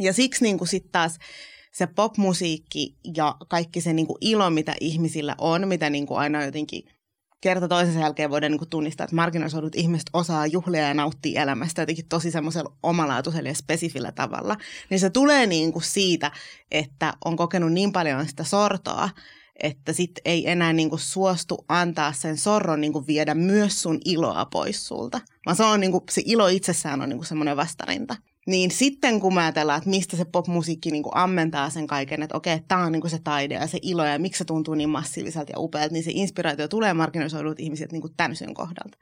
Ja 0.00 0.12
siksi 0.12 0.44
niin 0.44 0.58
kuin 0.58 0.68
sit 0.68 0.92
taas 0.92 1.18
se 1.72 1.86
popmusiikki 1.86 2.96
ja 3.16 3.36
kaikki 3.48 3.80
se 3.80 3.92
niin 3.92 4.06
kuin 4.06 4.18
ilo, 4.20 4.50
mitä 4.50 4.74
ihmisillä 4.80 5.34
on, 5.38 5.68
mitä 5.68 5.90
niin 5.90 6.06
kuin 6.06 6.18
aina 6.18 6.44
jotenkin 6.44 6.82
kerta 7.40 7.68
toisensa 7.68 8.00
jälkeen 8.00 8.30
voidaan 8.30 8.52
niin 8.52 8.58
kuin 8.58 8.70
tunnistaa, 8.70 9.04
että 9.04 9.16
marginalisoidut 9.16 9.74
ihmiset 9.74 10.10
osaa 10.12 10.46
juhlia 10.46 10.88
ja 10.88 10.94
nauttia 10.94 11.42
elämästä 11.42 11.82
jotenkin 11.82 12.08
tosi 12.08 12.30
semmoisella 12.30 12.76
omalaatuisella 12.82 13.48
ja 13.48 13.54
spesifillä 13.54 14.12
tavalla. 14.12 14.56
Niin 14.90 15.00
se 15.00 15.10
tulee 15.10 15.46
niin 15.46 15.72
kuin 15.72 15.82
siitä, 15.82 16.30
että 16.70 17.12
on 17.24 17.36
kokenut 17.36 17.72
niin 17.72 17.92
paljon 17.92 18.28
sitä 18.28 18.44
sortoa, 18.44 19.10
että 19.62 19.92
sit 19.92 20.10
ei 20.24 20.50
enää 20.50 20.72
niin 20.72 20.90
kuin 20.90 21.00
suostu 21.00 21.64
antaa 21.68 22.12
sen 22.12 22.38
sorron 22.38 22.80
niin 22.80 22.92
kuin 22.92 23.06
viedä 23.06 23.34
myös 23.34 23.82
sun 23.82 23.98
iloa 24.04 24.44
pois 24.44 24.86
sulta. 24.86 25.20
Vaan 25.46 25.56
se, 25.56 25.64
on 25.64 25.80
niin 25.80 25.92
kuin, 25.92 26.04
se 26.10 26.22
ilo 26.24 26.48
itsessään 26.48 27.00
on 27.00 27.08
niin 27.08 27.18
kuin 27.18 27.26
semmoinen 27.26 27.56
vastarinta. 27.56 28.16
Niin 28.46 28.70
sitten 28.70 29.20
kun 29.20 29.34
mä 29.34 29.40
ajatellaan, 29.40 29.78
että 29.78 29.90
mistä 29.90 30.16
se 30.16 30.24
popmusiikki 30.24 30.90
niin 30.90 31.02
kuin 31.02 31.16
ammentaa 31.16 31.70
sen 31.70 31.86
kaiken, 31.86 32.22
että 32.22 32.36
okei, 32.36 32.60
tämä 32.68 32.84
on 32.84 32.92
niin 32.92 33.00
kuin 33.00 33.10
se 33.10 33.18
taide 33.24 33.54
ja 33.54 33.66
se 33.66 33.78
ilo 33.82 34.04
ja 34.04 34.18
miksi 34.18 34.38
se 34.38 34.44
tuntuu 34.44 34.74
niin 34.74 34.88
massiiviselta 34.88 35.52
ja 35.52 35.58
upealta, 35.58 35.92
niin 35.92 36.04
se 36.04 36.10
inspiraatio 36.14 36.68
tulee 36.68 36.94
marginalisoidut 36.94 37.60
ihmiset 37.60 37.92
niin 37.92 38.02
kuin 38.02 38.14
tämän 38.16 38.54
kohdalta. 38.54 38.98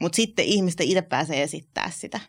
Mutta 0.00 0.16
sitten 0.16 0.44
ihmisten 0.44 0.86
itse 0.86 1.02
pääsee 1.02 1.42
esittää 1.42 1.90
sitä 1.90 2.20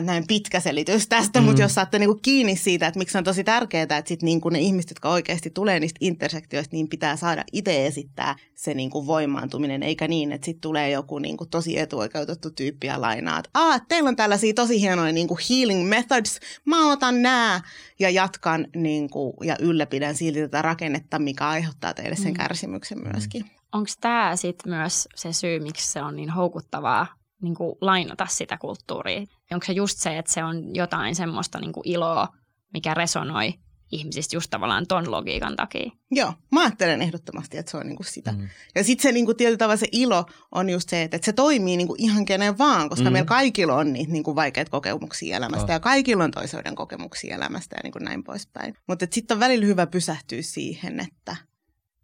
näin 0.00 0.26
pitkä 0.26 0.60
selitys 0.60 1.08
tästä, 1.08 1.40
mm. 1.40 1.46
mutta 1.46 1.62
jos 1.62 1.74
saatte 1.74 1.98
niinku 1.98 2.18
kiinni 2.22 2.56
siitä, 2.56 2.86
että 2.86 2.98
miksi 2.98 3.18
on 3.18 3.24
tosi 3.24 3.44
tärkeää, 3.44 3.82
että 3.82 4.02
sit 4.04 4.22
niinku 4.22 4.48
ne 4.48 4.58
ihmiset, 4.58 4.90
jotka 4.90 5.08
oikeasti 5.08 5.50
tulee 5.50 5.80
niistä 5.80 5.98
intersektioista, 6.00 6.76
niin 6.76 6.88
pitää 6.88 7.16
saada 7.16 7.44
itse 7.52 7.86
esittää 7.86 8.36
se 8.54 8.74
niinku 8.74 9.06
voimaantuminen, 9.06 9.82
eikä 9.82 10.08
niin, 10.08 10.32
että 10.32 10.44
sitten 10.44 10.60
tulee 10.60 10.90
joku 10.90 11.18
niinku 11.18 11.46
tosi 11.46 11.78
etuoikeutettu 11.78 12.50
tyyppi 12.50 12.86
ja 12.86 13.00
lainaa, 13.00 13.38
että 13.38 13.50
Aa, 13.54 13.80
teillä 13.80 14.08
on 14.08 14.16
tällaisia 14.16 14.54
tosi 14.54 14.80
hienoja 14.80 15.12
niinku 15.12 15.38
healing 15.50 15.88
methods, 15.88 16.40
mä 16.64 16.92
otan 16.92 17.22
nää 17.22 17.60
ja 17.98 18.10
jatkan 18.10 18.66
niinku, 18.76 19.36
ja 19.44 19.56
ylläpidän 19.60 20.14
silti 20.14 20.40
tätä 20.40 20.62
rakennetta, 20.62 21.18
mikä 21.18 21.48
aiheuttaa 21.48 21.94
teille 21.94 22.16
sen 22.16 22.32
mm. 22.32 22.36
kärsimyksen 22.36 22.98
myöskin. 23.12 23.44
Onko 23.72 23.90
tämä 24.00 24.36
sitten 24.36 24.72
myös 24.72 25.08
se 25.14 25.32
syy, 25.32 25.60
miksi 25.60 25.92
se 25.92 26.02
on 26.02 26.16
niin 26.16 26.30
houkuttavaa 26.30 27.06
niin 27.42 27.54
kuin 27.54 27.76
lainata 27.80 28.26
sitä 28.26 28.58
kulttuuria? 28.58 29.20
Onko 29.52 29.66
se 29.66 29.72
just 29.72 29.98
se, 29.98 30.18
että 30.18 30.32
se 30.32 30.44
on 30.44 30.74
jotain 30.74 31.14
semmoista 31.14 31.60
niin 31.60 31.72
kuin 31.72 31.88
iloa, 31.88 32.28
mikä 32.72 32.94
resonoi 32.94 33.54
ihmisistä 33.92 34.36
just 34.36 34.50
tavallaan 34.50 34.86
ton 34.86 35.10
logiikan 35.10 35.56
takia? 35.56 35.90
Joo, 36.10 36.32
mä 36.52 36.60
ajattelen 36.60 37.02
ehdottomasti, 37.02 37.58
että 37.58 37.70
se 37.70 37.76
on 37.76 37.86
niinku 37.86 38.02
sitä. 38.02 38.32
Mm. 38.32 38.48
Ja 38.74 38.84
sitten 38.84 39.02
se 39.02 39.12
niinku, 39.12 39.34
tietyllä 39.34 39.58
tavalla 39.58 39.76
se 39.76 39.88
ilo 39.92 40.26
on 40.52 40.70
just 40.70 40.88
se, 40.88 41.02
että, 41.02 41.16
että 41.16 41.26
se 41.26 41.32
toimii 41.32 41.76
niinku 41.76 41.94
ihan 41.98 42.24
kenen 42.24 42.58
vaan, 42.58 42.88
koska 42.88 43.04
mm. 43.04 43.12
meillä 43.12 43.26
kaikilla 43.26 43.74
on 43.74 43.92
niitä 43.92 44.12
niinku 44.12 44.34
vaikeita 44.34 44.70
kokemuksia 44.70 45.36
elämästä 45.36 45.64
oh. 45.64 45.70
ja 45.70 45.80
kaikilla 45.80 46.24
on 46.24 46.30
toiseuden 46.30 46.74
kokemuksia 46.74 47.36
elämästä 47.36 47.76
ja 47.76 47.80
niinku 47.82 47.98
näin 47.98 48.24
poispäin. 48.24 48.74
Mutta 48.86 49.06
sitten 49.10 49.34
on 49.34 49.40
välillä 49.40 49.66
hyvä 49.66 49.86
pysähtyä 49.86 50.42
siihen, 50.42 51.00
että 51.00 51.32
okei, 51.32 51.44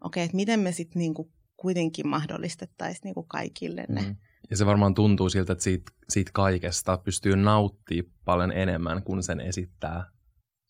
okay, 0.00 0.22
että 0.22 0.36
miten 0.36 0.60
me 0.60 0.72
sitten 0.72 1.00
niinku 1.00 1.32
kuitenkin 1.56 2.08
mahdollistettaisiin 2.08 3.04
niinku 3.04 3.22
kaikille 3.22 3.84
ne 3.88 4.02
mm 4.02 4.16
ja 4.50 4.56
se 4.56 4.66
varmaan 4.66 4.94
tuntuu 4.94 5.28
siltä, 5.28 5.52
että 5.52 5.64
siitä, 5.64 5.92
siitä 6.08 6.30
kaikesta 6.34 6.98
pystyy 6.98 7.36
nauttimaan 7.36 8.12
paljon 8.24 8.52
enemmän, 8.52 9.02
kun 9.02 9.22
sen 9.22 9.40
esittää 9.40 10.10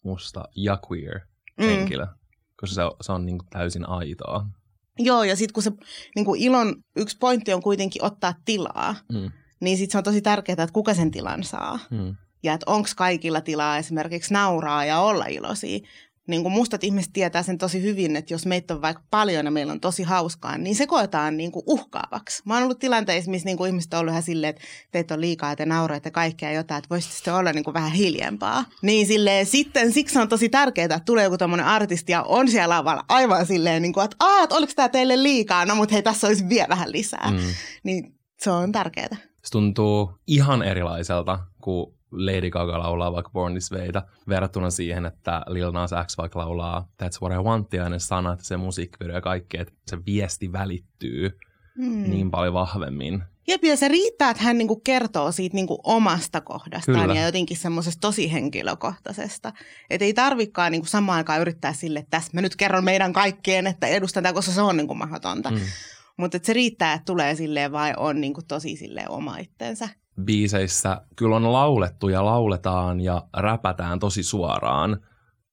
musta 0.05 0.45
ja 0.57 0.79
queer 0.91 1.21
mm. 1.59 1.65
henkilö, 1.65 2.07
koska 2.61 2.75
se, 2.75 2.83
se 3.01 3.13
on 3.13 3.27
niin 3.27 3.39
kuin 3.39 3.49
täysin 3.51 3.89
aitoa. 3.89 4.47
Joo, 4.99 5.25
ja 5.25 5.37
sitten 5.37 5.53
kun 5.55 5.63
se 5.63 5.73
niin 6.15 6.25
kuin 6.25 6.41
ilon 6.41 6.77
yksi 6.97 7.17
pointti 7.21 7.53
on 7.53 7.63
kuitenkin 7.63 8.05
ottaa 8.05 8.35
tilaa, 8.45 8.95
mm. 9.13 9.31
niin 9.61 9.79
sitten 9.79 9.93
se 9.93 9.99
on 9.99 10.05
tosi 10.05 10.23
tärkeää, 10.23 10.63
että 10.63 10.73
kuka 10.73 10.95
sen 10.95 11.11
tilan 11.11 11.45
saa. 11.45 11.79
Mm. 11.91 12.17
Ja 12.43 12.53
että 12.53 12.71
onko 12.71 12.89
kaikilla 12.97 13.41
tilaa 13.41 13.79
esimerkiksi 13.79 14.33
nauraa 14.33 14.85
ja 14.85 15.01
olla 15.01 15.27
iloisia 15.27 15.87
niin 16.27 16.43
kuin 16.43 16.53
mustat 16.53 16.85
ihmiset 16.85 17.13
tietää 17.13 17.43
sen 17.43 17.59
tosi 17.59 17.83
hyvin, 17.83 18.17
että 18.17 18.35
jos 18.35 18.47
meitä 18.47 18.75
on 18.75 18.83
vaikka 18.83 19.03
paljon 19.11 19.45
ja 19.45 19.51
meillä 19.51 19.73
on 19.73 19.81
tosi 19.81 20.03
hauskaa, 20.03 20.59
niin 20.59 20.77
se 20.77 20.87
koetaan 20.87 21.37
niin 21.37 21.53
kuin 21.53 21.63
uhkaavaksi. 21.67 22.43
Mä 22.45 22.55
oon 22.55 22.63
ollut 22.63 22.79
tilanteissa, 22.79 23.31
missä 23.31 23.47
niin 23.47 23.57
kuin 23.57 23.69
ihmiset 23.69 23.95
on 23.95 24.01
ollut 24.01 24.13
ihan 24.13 24.23
silleen, 24.23 24.51
että 24.51 24.63
teitä 24.91 25.15
on 25.15 25.21
liikaa 25.21 25.51
ja 25.51 25.57
te 25.57 25.67
nauratte 25.67 26.11
kaikkea 26.11 26.53
jotain, 26.53 26.79
että 26.79 26.91
voisitte 26.91 27.17
sitten 27.17 27.35
olla 27.35 27.53
niin 27.53 27.65
kuin 27.65 27.75
vähän 27.75 27.93
hiljempaa. 27.93 28.65
Niin 28.83 29.07
silleen, 29.07 29.47
sitten 29.47 29.93
siksi 29.93 30.19
on 30.19 30.29
tosi 30.29 30.49
tärkeää, 30.49 30.85
että 30.85 31.01
tulee 31.01 31.25
joku 31.25 31.39
tämmöinen 31.39 31.67
artisti 31.67 32.13
ja 32.13 32.23
on 32.23 32.49
siellä 32.51 32.77
lavalla 32.77 33.05
aivan 33.09 33.47
silleen, 33.47 33.83
niin 33.83 33.93
kuin, 33.93 34.05
että 34.05 34.17
aah, 34.21 34.49
oliko 34.51 34.73
tämä 34.77 34.89
teille 34.89 35.23
liikaa? 35.23 35.67
No 35.67 35.75
mutta 35.75 35.93
hei, 35.93 36.03
tässä 36.03 36.27
olisi 36.27 36.49
vielä 36.49 36.69
vähän 36.69 36.93
lisää. 36.93 37.31
Mm. 37.31 37.39
Niin 37.83 38.15
se 38.41 38.51
on 38.51 38.73
tärkeää. 38.73 39.17
Se 39.45 39.51
tuntuu 39.51 40.13
ihan 40.27 40.63
erilaiselta 40.63 41.39
kuin 41.63 41.95
Lady 42.17 42.51
Gaga 42.51 42.79
laulaa 42.79 43.13
vaikka 43.13 43.31
Born 43.31 43.53
This 43.53 43.73
Wayta 43.73 44.03
verrattuna 44.29 44.71
siihen, 44.71 45.07
että 45.07 45.43
Lil 45.47 45.73
Nas 45.73 45.91
X 46.07 46.19
vaikka 46.19 46.39
laulaa 46.39 46.89
That's 47.03 47.19
What 47.23 47.41
I 47.41 47.45
Want 47.45 47.73
ja 47.73 47.89
ne 47.89 47.99
sanat, 47.99 48.41
se 48.41 48.57
musiikkivideo 48.57 49.15
ja 49.15 49.21
kaikki, 49.21 49.61
että 49.61 49.75
se 49.87 49.99
viesti 50.07 50.53
välittyy 50.53 51.39
mm. 51.79 52.11
niin 52.11 52.31
paljon 52.31 52.55
vahvemmin. 52.55 53.23
Jep, 53.49 53.65
ja 53.65 53.77
se 53.77 53.89
riittää, 53.89 54.31
että 54.31 54.43
hän 54.43 54.59
niinku 54.59 54.77
kertoo 54.77 55.33
siitä 55.33 55.55
niinku 55.55 55.81
omasta 55.85 56.41
kohdastaan 56.41 57.01
Kyllä. 57.01 57.15
ja 57.15 57.25
jotenkin 57.25 57.57
semmoisesta 57.57 58.01
tosi 58.01 58.33
henkilökohtaisesta. 58.33 59.53
Että 59.91 60.05
ei 60.05 60.15
tarvikaan 60.15 60.73
niinku 60.73 60.87
samaan 60.87 61.17
aikaan 61.17 61.41
yrittää 61.41 61.73
sille, 61.73 61.99
että 61.99 62.11
tässä 62.11 62.31
mä 62.35 62.41
nyt 62.41 62.57
kerron 62.57 62.85
meidän 62.85 63.13
kaikkien, 63.13 63.67
että 63.67 63.87
edustan 63.87 64.23
tätä, 64.23 64.35
koska 64.35 64.53
se 64.53 64.63
on 64.63 64.77
niinku 64.77 64.95
mahdotonta. 64.95 65.51
Mm. 65.51 65.61
Mutta 66.17 66.39
se 66.43 66.53
riittää, 66.53 66.93
että 66.93 67.05
tulee 67.05 67.35
silleen 67.35 67.73
vai 67.73 67.95
on 67.97 68.21
niinku 68.21 68.43
tosi 68.49 68.77
silleen 68.77 69.11
oma 69.11 69.39
itsensä 69.39 69.89
biiseissä 70.25 71.01
kyllä 71.17 71.37
on 71.37 71.53
laulettu 71.53 72.09
ja 72.09 72.25
lauletaan 72.25 73.01
ja 73.01 73.23
räpätään 73.37 73.99
tosi 73.99 74.23
suoraan 74.23 75.01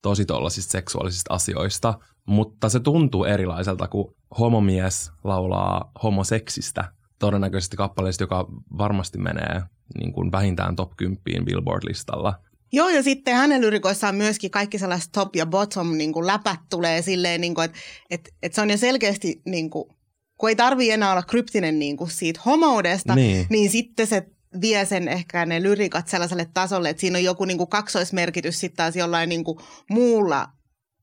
tosi 0.01 0.25
tollasista 0.25 0.71
seksuaalisista 0.71 1.33
asioista, 1.33 1.93
mutta 2.25 2.69
se 2.69 2.79
tuntuu 2.79 3.23
erilaiselta, 3.23 3.87
kun 3.87 4.15
homomies 4.39 5.11
laulaa 5.23 5.91
homoseksistä 6.03 6.93
todennäköisesti 7.19 7.77
kappaleista, 7.77 8.23
joka 8.23 8.47
varmasti 8.77 9.17
menee 9.17 9.61
niin 9.99 10.13
kuin 10.13 10.31
vähintään 10.31 10.75
top 10.75 10.91
10 10.97 11.45
Billboard-listalla. 11.45 12.33
Joo, 12.73 12.89
ja 12.89 13.03
sitten 13.03 13.35
hänen 13.35 13.61
lyrikoissaan 13.61 14.15
myöskin 14.15 14.51
kaikki 14.51 14.77
sellaiset 14.77 15.11
top 15.11 15.35
ja 15.35 15.45
bottom 15.45 15.97
niin 15.97 16.13
kuin 16.13 16.27
läpät 16.27 16.59
tulee 16.69 17.01
silleen, 17.01 17.41
niin 17.41 17.55
kuin, 17.55 17.65
että, 17.65 17.77
että, 18.09 18.29
että 18.43 18.55
se 18.55 18.61
on 18.61 18.69
jo 18.69 18.77
selkeästi, 18.77 19.41
niin 19.45 19.69
kuin, 19.69 19.85
kun 20.37 20.49
ei 20.49 20.55
tarvi 20.55 20.91
enää 20.91 21.11
olla 21.11 21.23
kryptinen 21.23 21.79
niin 21.79 21.97
kuin 21.97 22.09
siitä 22.09 22.41
homoudesta, 22.45 23.15
niin. 23.15 23.47
niin 23.49 23.69
sitten 23.69 24.07
se 24.07 24.27
vie 24.61 24.85
sen 24.85 25.07
ehkä 25.07 25.45
ne 25.45 25.63
lyrikat 25.63 26.07
sellaiselle 26.07 26.47
tasolle, 26.53 26.89
että 26.89 27.01
siinä 27.01 27.17
on 27.17 27.23
joku 27.23 27.45
niin 27.45 27.57
kuin 27.57 27.69
kaksoismerkitys 27.69 28.59
sitten 28.59 28.77
taas 28.77 28.95
jollain 28.95 29.29
niin 29.29 29.43
kuin 29.43 29.59
muulla 29.89 30.47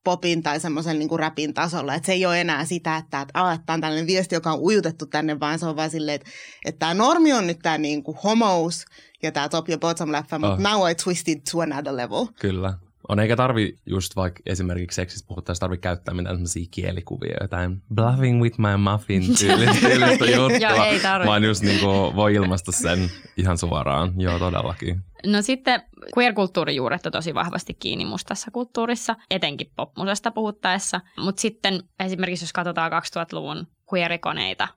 popin 0.05 0.43
tai 0.43 0.61
semmoisen 0.61 0.99
niin 0.99 1.09
kuin 1.09 1.19
rapin 1.19 1.55
tasolla. 1.55 1.95
Että 1.95 2.07
se 2.07 2.13
ei 2.13 2.27
ole 2.27 2.41
enää 2.41 2.65
sitä, 2.65 2.97
että, 2.97 3.21
että, 3.21 3.53
että 3.53 3.73
on 3.73 3.81
tällainen 3.81 4.07
viesti, 4.07 4.35
joka 4.35 4.53
on 4.53 4.61
ujutettu 4.61 5.07
tänne, 5.07 5.41
vaan 5.41 5.59
se 5.59 5.67
on 5.67 5.77
vaan 5.77 5.91
silleen, 5.91 6.15
että, 6.15 6.31
että 6.65 6.79
tämä 6.79 6.95
normi 6.95 7.33
on 7.33 7.47
nyt 7.47 7.59
tämä 7.63 7.79
niin 7.79 8.03
kuin 8.03 8.19
homous 8.25 8.85
ja 9.23 9.33
tämä 9.33 9.49
top 9.49 9.69
ja 9.69 9.79
bottom 9.79 10.13
leffa, 10.13 10.39
mutta 10.39 10.71
oh. 10.71 10.79
now 10.79 10.91
I 10.91 10.95
twisted 10.95 11.41
to 11.53 11.61
another 11.61 11.97
level. 11.97 12.27
Kyllä. 12.41 12.75
On, 13.09 13.21
eikä 13.21 13.37
tarvi 13.37 13.79
just 13.87 14.17
vaikka 14.17 14.41
esimerkiksi 14.47 14.97
seksistä 14.97 15.29
puhuttaessa 15.29 15.61
tarvi 15.61 15.79
käyttää 15.79 16.15
mitään 16.15 16.37
sellaisia 16.37 16.67
kielikuvia, 16.71 17.37
jotain 17.41 17.83
bluffing 17.95 18.43
with 18.43 18.59
my 18.59 18.77
muffin 18.77 19.23
tyylistä 19.39 19.89
juttua, 20.37 20.69
Joo, 20.71 20.85
ei 20.85 21.01
tarvi. 21.01 21.27
vaan 21.27 21.45
just 21.45 21.63
niin 21.63 21.81
kuin 21.81 22.17
voi 22.17 22.35
ilmaista 22.35 22.73
sen 22.73 23.11
ihan 23.37 23.59
suoraan. 23.59 24.13
Joo, 24.17 24.39
todellakin. 24.39 25.01
No 25.27 25.43
sitten 25.43 25.83
queer-kulttuuri 26.19 26.77
juuretta 26.77 27.11
tosi 27.11 27.35
vahvasti 27.35 27.75
kiinni 27.75 28.05
mustassa 28.05 28.51
kulttuurissa, 28.51 29.17
etenkin 29.31 29.73
popmusasta 29.77 30.31
puhuttaessa. 30.31 31.01
Mutta 31.19 31.41
sitten 31.41 31.83
esimerkiksi 32.01 32.45
jos 32.45 32.53
katsotaan 32.53 32.93
2000-luvun 32.93 33.67
queerikoneita, 33.93 34.69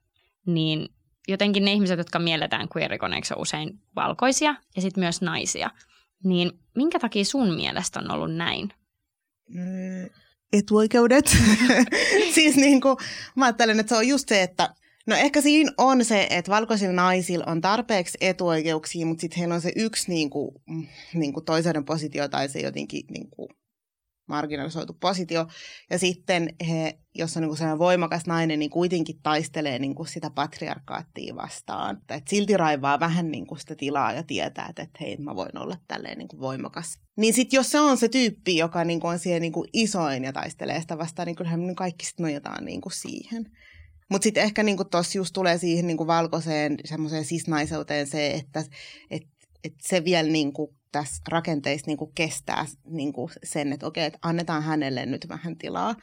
niin 0.46 0.90
jotenkin 1.28 1.66
ne 1.66 1.74
ihmiset, 1.74 1.98
jotka 1.98 2.20
mielletään 2.20 2.68
queerikoneiksi, 2.78 3.34
on 3.34 3.42
usein 3.42 3.80
valkoisia 3.96 4.56
ja 4.76 4.82
sitten 4.82 5.02
myös 5.02 5.22
naisia– 5.22 5.70
niin 6.24 6.52
minkä 6.76 7.00
takia 7.00 7.26
sun 7.26 7.56
mielestä 7.56 8.00
on 8.00 8.12
ollut 8.12 8.36
näin? 8.36 8.74
Mm, 9.50 10.10
etuoikeudet. 10.54 11.38
siis 12.36 12.56
niin 12.56 12.82
kuin, 12.82 12.98
mä 13.36 13.46
ajattelen, 13.46 13.80
että 13.80 13.90
se 13.90 13.96
on 13.96 14.08
just 14.08 14.30
se, 14.30 14.44
että 14.44 14.76
No 15.08 15.16
ehkä 15.16 15.42
siinä 15.42 15.72
on 15.78 16.06
se, 16.06 16.28
että 16.30 16.52
valkoisilla 16.52 16.94
naisilla 16.94 17.46
on 17.48 17.62
tarpeeksi 17.62 18.18
etuoikeuksia, 18.22 19.06
mutta 19.06 19.22
sitten 19.22 19.40
heillä 19.40 19.56
on 19.56 19.62
se 19.62 19.72
yksi 19.76 20.12
niin 20.12 20.30
kuin, 20.30 20.56
niin 21.14 21.34
kuin 21.34 21.46
toisen 21.46 21.86
positio 21.86 22.28
tai 22.28 22.50
se 22.50 22.60
jotenkin 22.60 23.06
niin 23.10 23.30
kuin, 23.30 23.50
marginalisoitu 24.28 24.94
positio. 24.94 25.48
Ja 25.90 26.00
sitten 26.00 26.56
he, 26.70 27.00
jos 27.16 27.38
on 27.38 27.44
niin 27.44 27.58
sellainen 27.58 27.80
voimakas 27.80 28.26
nainen, 28.26 28.60
niin 28.60 28.72
kuitenkin 28.72 29.20
taistelee 29.24 29.80
niin 29.80 29.96
kuin 29.96 30.08
sitä 30.08 30.30
patriarkaattia 30.30 31.36
vastaan. 31.36 32.02
Et 32.10 32.28
silti 32.28 32.58
raivaa 32.58 33.00
vähän 33.00 33.32
niin 33.32 33.48
kuin 33.48 33.60
sitä 33.60 33.76
tilaa 33.76 34.14
ja 34.14 34.24
tietää, 34.24 34.68
että, 34.70 34.82
että 34.82 34.98
hei, 35.02 35.18
mä 35.18 35.36
voin 35.36 35.58
olla 35.58 35.78
tälleen 35.88 36.18
niin 36.18 36.28
kuin 36.28 36.40
voimakas. 36.40 37.00
Niin 37.18 37.34
sitten 37.34 37.58
jos 37.58 37.72
se 37.72 37.80
on 37.80 37.98
se 37.98 38.10
tyyppi, 38.10 38.58
joka 38.58 38.84
niin 38.84 39.00
kuin 39.00 39.12
on 39.12 39.20
siihen 39.20 39.42
niin 39.42 39.54
kuin 39.54 39.70
isoin 39.74 40.24
ja 40.24 40.34
taistelee 40.34 40.82
sitä 40.82 40.98
vastaan, 40.98 41.26
niin 41.26 41.36
kyllähän 41.36 41.60
me 41.60 41.76
kaikki 41.76 42.06
sitten 42.06 42.24
nojataan 42.24 42.66
niin 42.66 42.82
kuin 42.82 42.94
siihen. 42.94 43.52
Mutta 44.10 44.24
sitten 44.24 44.44
ehkä 44.44 44.64
niinku 44.64 44.86
tuossa 44.86 45.18
just 45.18 45.34
tulee 45.34 45.58
siihen 45.58 45.88
niinku 45.88 46.08
valkoiseen 46.08 46.78
semmoiseen 46.86 47.26
sisnaiseuteen 47.26 48.08
se, 48.08 48.32
että 48.32 48.64
et, 49.10 49.24
et 49.64 49.74
se 49.82 50.04
vielä 50.04 50.30
niinku 50.30 50.76
tässä 50.92 51.22
rakenteissa 51.30 51.88
niinku 51.88 52.12
kestää 52.16 52.66
niinku 52.86 53.30
sen, 53.44 53.74
että 53.74 53.88
okei, 53.88 54.06
että 54.06 54.20
annetaan 54.22 54.64
hänelle 54.64 55.06
nyt 55.06 55.26
vähän 55.30 55.58
tilaa. 55.58 55.96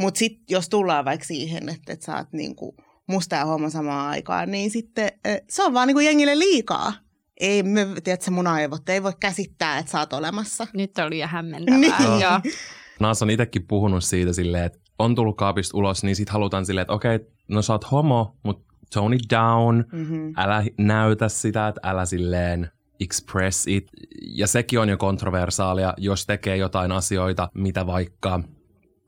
Mutta 0.00 0.18
sitten 0.18 0.44
jos 0.50 0.68
tullaan 0.68 1.04
vaikka 1.04 1.26
siihen, 1.26 1.68
että, 1.68 1.92
et 1.92 2.02
sä 2.02 2.16
oot 2.16 2.32
niinku 2.32 2.76
musta 3.08 3.36
ja 3.36 3.44
homma 3.44 3.70
samaan 3.70 4.10
aikaan, 4.10 4.50
niin 4.50 4.70
sitten 4.70 5.12
se 5.50 5.62
on 5.62 5.74
vaan 5.74 5.86
niinku 5.86 6.00
jengille 6.00 6.38
liikaa. 6.38 6.92
Ei 7.40 7.62
me, 7.62 7.86
tiedätkö, 8.04 8.30
mun 8.30 8.46
aivot 8.46 8.88
ei 8.88 9.02
voi 9.02 9.12
käsittää, 9.20 9.78
että 9.78 9.92
sä 9.92 9.98
oot 9.98 10.12
olemassa. 10.12 10.66
Nyt 10.74 10.98
oli 10.98 11.18
jo 11.18 11.26
hämmentävää. 11.26 11.78
Niin. 11.78 12.20
Joo. 12.20 12.40
Naas 13.00 13.22
on 13.22 13.30
itsekin 13.30 13.66
puhunut 13.66 14.04
siitä 14.04 14.32
silleen, 14.32 14.64
että 14.64 14.78
on 14.98 15.14
tullut 15.14 15.36
kaapista 15.36 15.76
ulos, 15.78 16.04
niin 16.04 16.16
sitten 16.16 16.32
halutaan 16.32 16.66
silleen, 16.66 16.82
että 16.82 16.92
okei, 16.92 17.20
no 17.48 17.62
sä 17.62 17.72
oot 17.72 17.90
homo, 17.90 18.36
mutta 18.42 18.74
tone 18.94 19.16
it 19.16 19.22
down, 19.30 19.84
mm-hmm. 19.92 20.32
älä 20.36 20.64
näytä 20.78 21.28
sitä, 21.28 21.68
että 21.68 21.80
älä 21.84 22.06
silleen 22.06 22.70
express 23.00 23.66
it. 23.66 23.90
Ja 24.20 24.46
sekin 24.46 24.80
on 24.80 24.88
jo 24.88 24.96
kontroversaalia, 24.96 25.94
jos 25.96 26.26
tekee 26.26 26.56
jotain 26.56 26.92
asioita, 26.92 27.48
mitä 27.54 27.86
vaikka 27.86 28.40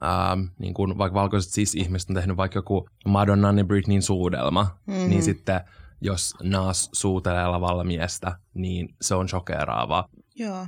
Ähm, 0.05 0.41
niin 0.59 0.75
kuin 0.75 0.99
vaikka 0.99 1.21
valkoiset 1.21 1.53
sis-ihmiset 1.53 2.11
on 2.11 2.17
tehnyt 2.17 2.37
vaikka 2.37 2.59
joku 2.59 2.89
Madonnan 3.07 3.59
ja 3.59 3.65
Britneyn 3.65 4.03
suudelma, 4.03 4.77
mm-hmm. 4.87 5.11
niin 5.11 5.23
sitten 5.23 5.61
jos 6.01 6.35
Naas 6.43 6.91
suutelee 6.93 7.47
lavalla 7.47 7.85
miestä, 7.85 8.37
niin 8.55 8.89
se 9.01 9.15
on 9.15 9.29
shokeraavaa. 9.29 10.09
Joo. 10.35 10.67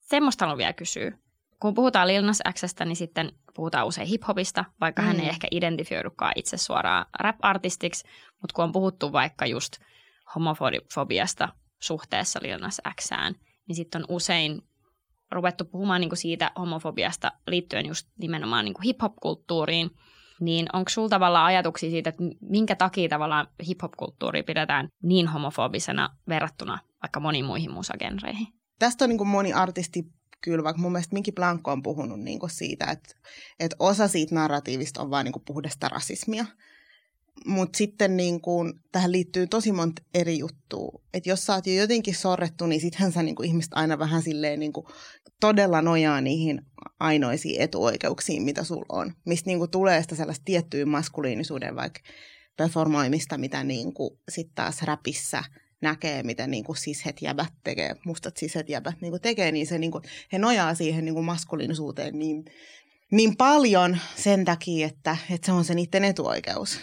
Semmoista 0.00 0.44
haluan 0.44 0.58
vielä 0.58 0.72
kysyä 0.72 1.12
kun 1.60 1.74
puhutaan 1.74 2.08
Lil 2.08 2.26
Nas 2.26 2.42
Xstä, 2.52 2.84
niin 2.84 2.96
sitten 2.96 3.32
puhutaan 3.54 3.86
usein 3.86 4.08
hiphopista, 4.08 4.64
vaikka 4.80 5.02
mm. 5.02 5.06
hän 5.06 5.16
ei 5.16 5.22
mm. 5.22 5.28
ehkä 5.28 5.48
identifioidukaan 5.50 6.32
itse 6.36 6.56
suoraan 6.56 7.06
rap-artistiksi, 7.20 8.04
mutta 8.40 8.54
kun 8.54 8.64
on 8.64 8.72
puhuttu 8.72 9.12
vaikka 9.12 9.46
just 9.46 9.72
homofobiasta 10.34 11.48
suhteessa 11.78 12.38
Lil 12.42 12.58
Nas 12.58 12.80
Xään, 13.00 13.34
niin 13.68 13.76
sitten 13.76 14.02
on 14.02 14.06
usein 14.16 14.62
ruvettu 15.30 15.64
puhumaan 15.64 16.00
niinku 16.00 16.16
siitä 16.16 16.50
homofobiasta 16.58 17.32
liittyen 17.46 17.86
just 17.86 18.08
nimenomaan 18.18 18.64
niinku 18.64 18.80
hip-hop-kulttuuriin, 18.84 19.90
niin 20.40 20.66
onko 20.72 20.88
sulla 20.88 21.08
tavallaan 21.08 21.46
ajatuksia 21.46 21.90
siitä, 21.90 22.10
että 22.10 22.22
minkä 22.40 22.76
takia 22.76 23.08
tavallaan 23.08 23.46
hip-hop-kulttuuri 23.66 24.42
pidetään 24.42 24.88
niin 25.02 25.28
homofobisena 25.28 26.16
verrattuna 26.28 26.78
vaikka 27.02 27.20
moniin 27.20 27.44
muihin 27.44 27.70
musagenreihin? 27.70 28.46
Tästä 28.78 29.04
on 29.04 29.08
niin 29.08 29.18
kuin 29.18 29.28
moni 29.28 29.52
artisti 29.52 30.04
kyllä, 30.40 30.64
vaikka 30.64 30.82
mun 30.82 30.92
mielestä 30.92 31.14
Minki 31.14 31.32
Blanco 31.32 31.72
on 31.72 31.82
puhunut 31.82 32.20
niin 32.20 32.38
kuin 32.38 32.50
siitä, 32.50 32.84
että, 32.84 33.14
että 33.60 33.76
osa 33.78 34.08
siitä 34.08 34.34
narratiivista 34.34 35.02
on 35.02 35.10
vain 35.10 35.24
niin 35.24 35.44
puhdasta 35.46 35.88
rasismia. 35.88 36.44
Mutta 37.46 37.76
sitten 37.76 38.16
niin 38.16 38.40
kuin, 38.40 38.72
tähän 38.92 39.12
liittyy 39.12 39.46
tosi 39.46 39.72
monta 39.72 40.02
eri 40.14 40.38
juttua. 40.38 41.02
Että 41.14 41.28
jos 41.28 41.46
sä 41.46 41.54
oot 41.54 41.66
jo 41.66 41.74
jotenkin 41.74 42.14
sorrettu, 42.14 42.66
niin 42.66 42.80
sittenhän 42.80 43.12
sä 43.12 43.22
niin 43.22 43.44
ihmiset 43.44 43.72
aina 43.74 43.98
vähän 43.98 44.22
silleen 44.22 44.60
niin 44.60 44.72
kuin, 44.72 44.86
todella 45.40 45.82
nojaa 45.82 46.20
niihin 46.20 46.62
ainoisiin 47.00 47.60
etuoikeuksiin, 47.60 48.42
mitä 48.42 48.64
sulla 48.64 48.86
on. 48.88 49.12
Mistä 49.26 49.50
niin 49.50 49.70
tulee 49.70 50.02
sitä 50.02 50.14
sellaista 50.14 50.44
tiettyä 50.44 50.86
maskuliinisuuden 50.86 51.76
vaikka 51.76 52.00
performoimista, 52.56 53.38
mitä 53.38 53.64
niin 53.64 53.92
sitten 54.28 54.54
taas 54.54 54.82
räpissä– 54.82 55.44
näkee, 55.80 56.22
miten 56.22 56.50
niin 56.50 56.64
kuin 56.64 56.76
sishet 56.76 57.22
jäbät 57.22 57.52
tekee, 57.64 57.94
mustat 58.04 58.36
sishet 58.36 58.68
jäbät 58.68 59.00
niin 59.00 59.10
kuin 59.10 59.22
tekee, 59.22 59.52
niin 59.52 59.66
se 59.66 59.78
niin 59.78 59.90
kuin, 59.90 60.04
he 60.32 60.38
nojaa 60.38 60.74
siihen 60.74 61.04
niin 61.04 61.14
kuin 61.14 61.24
maskuliinisuuteen 61.24 62.18
niin, 62.18 62.44
niin 63.10 63.36
paljon 63.36 63.98
sen 64.16 64.44
takia, 64.44 64.86
että, 64.86 65.16
että 65.30 65.46
se 65.46 65.52
on 65.52 65.64
se 65.64 65.74
niiden 65.74 66.04
etuoikeus. 66.04 66.80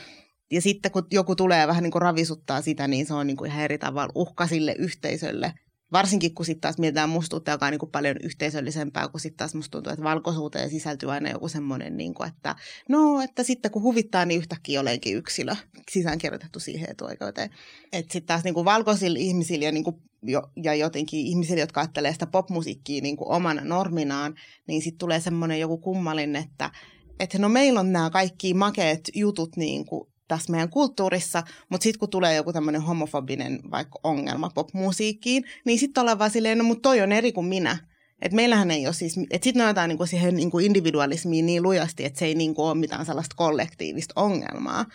Ja 0.51 0.61
sitten 0.61 0.91
kun 0.91 1.07
joku 1.11 1.35
tulee 1.35 1.67
vähän 1.67 1.83
niin 1.83 1.91
kuin 1.91 2.01
ravisuttaa 2.01 2.61
sitä, 2.61 2.87
niin 2.87 3.05
se 3.05 3.13
on 3.13 3.27
niin 3.27 3.37
kuin 3.37 3.51
ihan 3.51 3.63
eri 3.63 3.77
tavalla 3.77 4.11
uhka 4.15 4.47
sille 4.47 4.75
yhteisölle, 4.79 5.53
Varsinkin 5.93 6.33
kun 6.33 6.45
sitten 6.45 6.61
taas 6.61 6.77
mietitään 6.77 7.09
mustuutta, 7.09 7.51
joka 7.51 7.65
on 7.65 7.71
niin 7.71 7.79
kuin 7.79 7.91
paljon 7.91 8.15
yhteisöllisempää, 8.23 9.07
kun 9.07 9.19
sitten 9.19 9.37
taas 9.37 9.55
musta 9.55 9.71
tuntuu, 9.71 9.93
että 9.93 10.03
valkoisuuteen 10.03 10.69
sisältyy 10.69 11.11
aina 11.11 11.29
joku 11.29 11.47
semmoinen, 11.47 11.97
niin 11.97 12.13
kuin, 12.13 12.29
että 12.29 12.55
no, 12.89 13.21
että 13.21 13.43
sitten 13.43 13.71
kun 13.71 13.81
huvittaa, 13.81 14.25
niin 14.25 14.37
yhtäkkiä 14.37 14.81
olenkin 14.81 15.17
yksilö 15.17 15.55
sisäänkirjoitettu 15.91 16.59
siihen 16.59 16.91
etuoikeuteen. 16.91 17.49
Että 17.91 18.13
sitten 18.13 18.27
taas 18.27 18.43
niin 18.43 18.53
kuin 18.53 18.65
valkoisilla 18.65 19.19
ihmisillä 19.19 19.65
ja, 19.65 19.71
niin 19.71 19.83
kuin 19.83 19.95
jo, 20.23 20.41
ja 20.63 20.75
jotenkin 20.75 21.19
ihmisillä, 21.19 21.59
jotka 21.59 21.81
ajattelee 21.81 22.13
sitä 22.13 22.27
popmusiikkia 22.27 23.01
niin 23.01 23.17
kuin 23.17 23.31
omana 23.31 23.61
norminaan, 23.63 24.35
niin 24.67 24.81
sitten 24.81 24.99
tulee 24.99 25.19
semmoinen 25.19 25.59
joku 25.59 25.77
kummallinen, 25.77 26.43
että 26.43 26.71
että 27.19 27.39
no 27.39 27.49
meillä 27.49 27.79
on 27.79 27.91
nämä 27.91 28.09
kaikki 28.09 28.53
makeet 28.53 29.09
jutut 29.15 29.57
niin 29.57 29.85
kuin 29.85 30.12
tässä 30.28 30.51
meidän 30.51 30.69
kulttuurissa, 30.69 31.43
mutta 31.69 31.84
sitten 31.84 31.99
kun 31.99 32.09
tulee 32.09 32.36
joku 32.36 32.53
tämmöinen 32.53 32.82
homofobinen 32.82 33.59
vaikka 33.71 33.99
ongelma 34.03 34.49
popmusiikkiin, 34.55 35.43
niin 35.65 35.80
sitten 35.80 36.01
ollaan 36.01 36.19
vaan 36.19 36.32
silleen, 36.32 36.57
no 36.57 36.63
mutta 36.63 36.82
toi 36.89 37.01
on 37.01 37.11
eri 37.11 37.32
kuin 37.32 37.45
minä. 37.45 37.78
Että 38.21 38.36
meillähän 38.36 38.71
ei 38.71 38.88
ole 38.88 38.93
siis, 38.93 39.17
että 39.30 39.43
sitten 39.43 39.61
nojataan 39.61 39.89
niinku 39.89 40.05
siihen 40.05 40.36
niinku 40.36 40.59
individualismiin 40.59 41.45
niin 41.45 41.63
lujasti, 41.63 42.05
että 42.05 42.19
se 42.19 42.26
ei 42.26 42.36
niinku 42.36 42.65
ole 42.65 42.76
mitään 42.76 43.05
sellaista 43.05 43.36
kollektiivista 43.36 44.13
ongelmaa. 44.15 44.86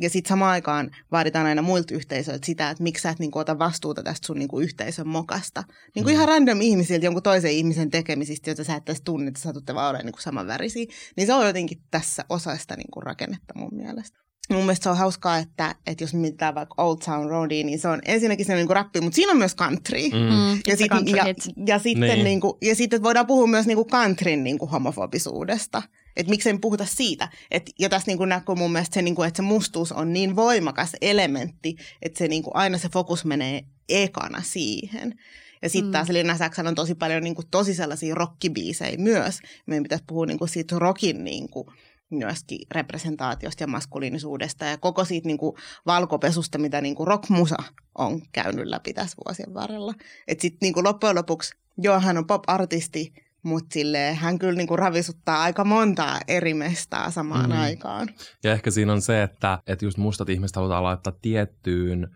Ja 0.00 0.10
sitten 0.10 0.28
samaan 0.28 0.50
aikaan 0.50 0.90
vaaditaan 1.12 1.46
aina 1.46 1.62
muilta 1.62 1.94
yhteisöiltä 1.94 2.46
sitä, 2.46 2.70
että 2.70 2.82
miksi 2.82 3.02
sä 3.02 3.10
et 3.10 3.18
niinku 3.18 3.38
ota 3.38 3.58
vastuuta 3.58 4.02
tästä 4.02 4.26
sun 4.26 4.38
niinku 4.38 4.60
yhteisön 4.60 5.08
mokasta. 5.08 5.64
Niinku 5.94 6.10
mm. 6.10 6.14
ihan 6.14 6.28
random 6.28 6.60
ihmisiltä 6.60 7.06
jonkun 7.06 7.22
toisen 7.22 7.52
ihmisen 7.52 7.90
tekemisistä, 7.90 8.50
joita 8.50 8.64
sä 8.64 8.74
et 8.74 8.88
edes 8.88 9.02
tunne, 9.04 9.28
että 9.28 9.40
satutte 9.40 9.74
vaan 9.74 9.90
olemaan 9.90 10.06
niinku 10.06 10.20
samanvärisiä. 10.20 10.86
Niin 11.16 11.26
se 11.26 11.34
on 11.34 11.46
jotenkin 11.46 11.82
tässä 11.90 12.24
osasta 12.28 12.76
niinku 12.76 13.00
rakennetta 13.00 13.54
mun 13.56 13.74
mielestä 13.74 14.27
mun 14.48 14.60
mielestä 14.60 14.82
se 14.84 14.90
on 14.90 14.96
hauskaa, 14.96 15.38
että, 15.38 15.74
että 15.86 16.04
jos 16.04 16.14
mietitään 16.14 16.54
vaikka 16.54 16.74
Old 16.82 16.96
Town 17.04 17.30
Roadia, 17.30 17.64
niin 17.64 17.78
se 17.78 17.88
on 17.88 18.00
ensinnäkin 18.04 18.46
se 18.46 18.54
niin 18.54 18.70
rappi, 18.70 19.00
mutta 19.00 19.14
siinä 19.16 19.32
on 19.32 19.38
myös 19.38 19.56
country. 19.56 20.08
Mm. 20.08 20.18
Mm, 20.18 20.60
ja, 20.66 20.76
sit, 20.76 20.90
country 20.90 21.16
ja, 21.16 21.24
ja, 21.66 21.78
sitten 21.78 22.08
Niin. 22.08 22.24
niin 22.24 22.40
kuin, 22.40 22.52
ja 22.62 22.74
sitten 22.74 23.02
voidaan 23.02 23.26
puhua 23.26 23.46
myös 23.46 23.66
niin 23.66 23.76
kuin 23.76 23.88
countryn 23.88 24.44
niin 24.44 24.58
kuin 24.58 24.70
homofobisuudesta. 24.70 25.82
Että 26.16 26.30
miksei 26.30 26.52
me 26.52 26.58
puhuta 26.58 26.84
siitä. 26.86 27.28
Et, 27.50 27.70
ja 27.78 27.88
tässä 27.88 28.06
niin 28.06 28.18
kuin 28.18 28.28
näkyy 28.28 28.54
mun 28.54 28.72
mielestä 28.72 28.94
se, 28.94 29.02
niin 29.02 29.14
kuin, 29.14 29.28
että 29.28 29.36
se 29.36 29.42
mustuus 29.42 29.92
on 29.92 30.12
niin 30.12 30.36
voimakas 30.36 30.92
elementti, 31.00 31.76
että 32.02 32.18
se 32.18 32.28
niin 32.28 32.42
kuin, 32.42 32.56
aina 32.56 32.78
se 32.78 32.88
fokus 32.88 33.24
menee 33.24 33.62
ekana 33.88 34.42
siihen. 34.42 35.14
Ja 35.62 35.68
sitten 35.68 35.88
Mm. 35.88 35.92
taas 35.92 36.08
Lina 36.08 36.36
Saxon 36.36 36.66
on 36.66 36.74
tosi 36.74 36.94
paljon 36.94 37.22
niin 37.22 37.34
kuin, 37.34 37.46
tosi 37.50 37.74
sellaisia 37.74 38.14
rockibiisejä 38.14 38.98
myös. 38.98 39.40
Meidän 39.66 39.82
pitäisi 39.82 40.04
puhua 40.06 40.26
niin 40.26 40.38
kuin, 40.38 40.48
siitä 40.48 40.78
rockin 40.78 41.24
niin 41.24 41.48
kuin, 41.50 41.66
myöskin 42.10 42.58
representaatiosta 42.74 43.62
ja 43.62 43.66
maskuliinisuudesta 43.66 44.64
ja 44.64 44.78
koko 44.78 45.04
siitä 45.04 45.26
niin 45.26 45.38
kuin 45.38 45.56
valkopesusta, 45.86 46.58
mitä 46.58 46.80
niin 46.80 46.94
kuin 46.94 47.06
rockmusa 47.06 47.56
on 47.98 48.22
käynyt 48.32 48.66
läpi 48.66 48.92
tässä 48.92 49.16
vuosien 49.26 49.54
varrella. 49.54 49.94
Että 50.28 50.42
sitten 50.42 50.58
niin 50.66 50.74
kuin 50.74 50.84
loppujen 50.84 51.16
lopuksi, 51.16 51.54
joo 51.78 52.00
hän 52.00 52.18
on 52.18 52.26
pop-artisti, 52.26 53.12
mutta 53.42 53.72
sille 53.72 54.14
hän 54.14 54.38
kyllä 54.38 54.56
niin 54.56 54.66
kuin 54.68 54.78
ravisuttaa 54.78 55.42
aika 55.42 55.64
montaa 55.64 56.18
eri 56.28 56.54
mestaa 56.54 57.10
samaan 57.10 57.50
Mm. 57.50 57.60
aikaan. 57.60 58.08
Ja 58.44 58.52
ehkä 58.52 58.70
siinä 58.70 58.92
on 58.92 59.02
se, 59.02 59.22
että, 59.22 59.58
että 59.66 59.84
just 59.84 59.98
mustat 59.98 60.28
ihmiset 60.28 60.56
halutaan 60.56 60.84
laittaa 60.84 61.12
tiettyyn 61.22 62.08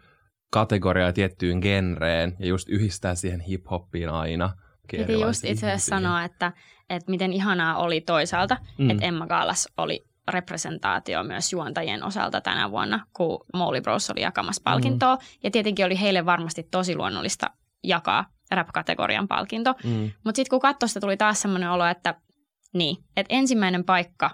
kategoriaan 0.51 1.09
ja 1.09 1.13
tiettyyn 1.13 1.59
genreen 1.59 2.37
ja 2.39 2.47
just 2.47 2.69
yhdistää 2.69 3.15
siihen 3.15 3.41
hip-hoppiin 3.41 4.09
aina. 4.09 4.53
Piti 4.91 5.13
just 5.13 5.45
itse 5.45 5.67
asiassa 5.67 5.97
sanoa, 5.97 6.25
että, 6.25 6.53
että 6.97 7.11
miten 7.11 7.33
ihanaa 7.33 7.77
oli 7.77 8.01
toisaalta, 8.01 8.57
Mm. 8.79 8.85
mm. 8.85 8.91
että 8.91 9.07
Emma 9.07 9.27
Gaalas 9.27 9.69
oli 9.77 10.05
representaatio 10.29 11.25
myös 11.25 11.53
juontajien 11.53 12.05
osalta 12.05 12.41
tänä 12.41 12.71
vuonna, 12.71 13.07
kun 13.13 13.45
Molly 13.55 13.81
Bros 13.81 14.11
oli 14.11 14.21
jakamassa 14.21 14.63
palkintoa. 14.65 15.15
Mm. 15.15 15.21
Ja 15.45 15.51
tietenkin 15.51 15.87
oli 15.87 16.01
heille 16.01 16.27
varmasti 16.27 16.63
tosi 16.71 16.97
luonnollista 16.97 17.51
jakaa 17.85 18.25
rap-kategorian 18.51 19.29
palkinto. 19.29 19.75
Mm. 19.85 20.11
Mutta 20.25 20.37
sitten 20.37 20.51
kun 20.51 20.61
katsoi 20.61 20.89
sitä, 20.89 21.01
tuli 21.01 21.17
taas 21.17 21.43
semmoinen 21.43 21.71
olo, 21.71 21.87
että 21.87 22.15
niin, 22.75 22.97
että 23.17 23.35
ensimmäinen 23.35 23.85
paikka, 23.85 24.31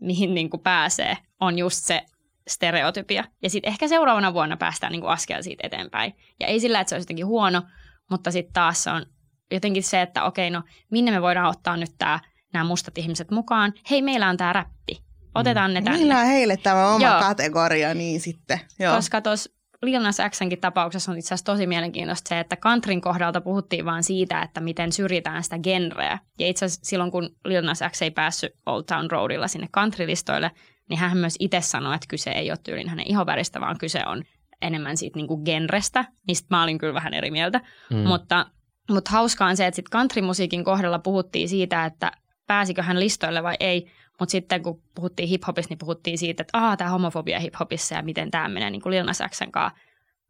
mihin 0.00 0.34
niinku 0.34 0.58
pääsee, 0.58 1.16
on 1.40 1.58
just 1.58 1.84
se 1.84 2.02
stereotypia. 2.48 3.24
Ja 3.42 3.50
sitten 3.50 3.68
ehkä 3.72 3.88
seuraavana 3.88 4.34
vuonna 4.34 4.56
päästään 4.56 4.92
niinku 4.92 5.06
askel 5.06 5.42
siitä 5.42 5.66
eteenpäin. 5.66 6.14
Ja 6.40 6.46
ei 6.46 6.60
sillä, 6.60 6.80
että 6.80 6.88
se 6.88 6.94
olisi 6.94 7.04
jotenkin 7.04 7.26
huono, 7.26 7.62
mutta 8.10 8.30
sitten 8.30 8.52
taas 8.52 8.84
se 8.84 8.90
on 8.90 9.06
jotenkin 9.54 9.82
se, 9.82 10.02
että 10.02 10.24
okei, 10.24 10.50
no 10.50 10.62
minne 10.90 11.10
me 11.10 11.22
voidaan 11.22 11.48
ottaa 11.48 11.76
nyt 11.76 11.90
tää, 11.98 12.20
nämä 12.52 12.64
mustat 12.64 12.98
ihmiset 12.98 13.30
mukaan. 13.30 13.72
Hei, 13.90 14.02
meillä 14.02 14.28
on 14.28 14.36
tämä 14.36 14.52
räppi. 14.52 15.02
Otetaan 15.34 15.74
ne 15.74 15.82
tänne. 15.82 15.98
Meillä 15.98 16.18
on 16.18 16.26
heille 16.26 16.56
tämä 16.56 16.94
oma 16.94 17.06
Joo. 17.06 17.20
Kategoria, 17.20 17.94
niin 17.94 18.20
sitten. 18.20 18.60
Joo. 18.78 18.96
Koska 18.96 19.20
tuossa 19.20 19.50
Lil 19.82 20.02
Nas 20.02 20.18
Xnkin 20.30 20.60
tapauksessa 20.60 21.12
on 21.12 21.18
itse 21.18 21.28
asiassa 21.28 21.52
tosi 21.52 21.66
mielenkiintoista 21.66 22.28
se, 22.28 22.40
että 22.40 22.56
countryn 22.56 23.00
kohdalta 23.00 23.40
puhuttiin 23.40 23.84
vaan 23.84 24.02
siitä, 24.02 24.42
että 24.42 24.60
miten 24.60 24.92
syrjitään 24.92 25.42
sitä 25.44 25.58
genreä. 25.58 26.18
Ja 26.38 26.46
itse 26.46 26.64
asiassa 26.64 26.84
silloin, 26.84 27.10
kun 27.10 27.30
Lil 27.44 27.64
Nas 27.64 27.80
X 27.90 28.02
ei 28.02 28.10
päässyt 28.10 28.52
Old 28.66 28.82
Town 28.82 29.10
Roadilla 29.10 29.48
sinne 29.48 29.68
countrylistoille, 29.74 30.50
niin 30.88 30.98
hän 30.98 31.18
myös 31.18 31.36
itse 31.38 31.60
sanoi, 31.60 31.94
että 31.94 32.06
kyse 32.08 32.30
ei 32.30 32.50
ole 32.50 32.58
tyylin 32.64 32.88
hänen 32.88 33.10
ihoväristä, 33.10 33.60
vaan 33.60 33.78
kyse 33.78 34.02
on 34.06 34.22
enemmän 34.62 34.96
siitä 34.96 35.16
niin 35.16 35.28
kuin 35.28 35.42
genrestä, 35.44 36.04
mistä 36.28 36.46
mä 36.50 36.62
olin 36.62 36.78
kyllä 36.78 36.94
vähän 36.94 37.14
eri 37.14 37.30
mieltä. 37.30 37.60
Mm. 37.90 37.96
Mutta, 37.96 38.46
mutta 38.94 39.10
hauskaa 39.10 39.48
on 39.48 39.56
se, 39.56 39.66
että 39.66 39.76
sitten 39.76 39.98
countrymusiikin 39.98 40.64
kohdalla 40.64 40.98
puhuttiin 40.98 41.48
siitä, 41.48 41.84
että 41.84 42.12
pääsikö 42.46 42.82
hän 42.82 43.00
listoille 43.00 43.42
vai 43.42 43.56
ei, 43.60 43.86
mutta 44.20 44.30
sitten 44.30 44.62
kun 44.62 44.82
puhuttiin 44.94 45.28
hiphopista, 45.28 45.72
niin 45.72 45.78
puhuttiin 45.78 46.18
siitä, 46.18 46.42
että 46.42 46.58
aah, 46.58 46.76
tämä 46.76 46.90
homofobia 46.90 47.40
hiphopissa 47.40 47.94
ja 47.94 48.02
miten 48.02 48.30
tämä 48.30 48.48
menee 48.48 48.70
niin 48.70 48.82
kuin 48.82 48.90
Lil 48.90 49.04
Nas 49.04 49.22
Xn 49.28 49.52
kanssa. 49.52 49.78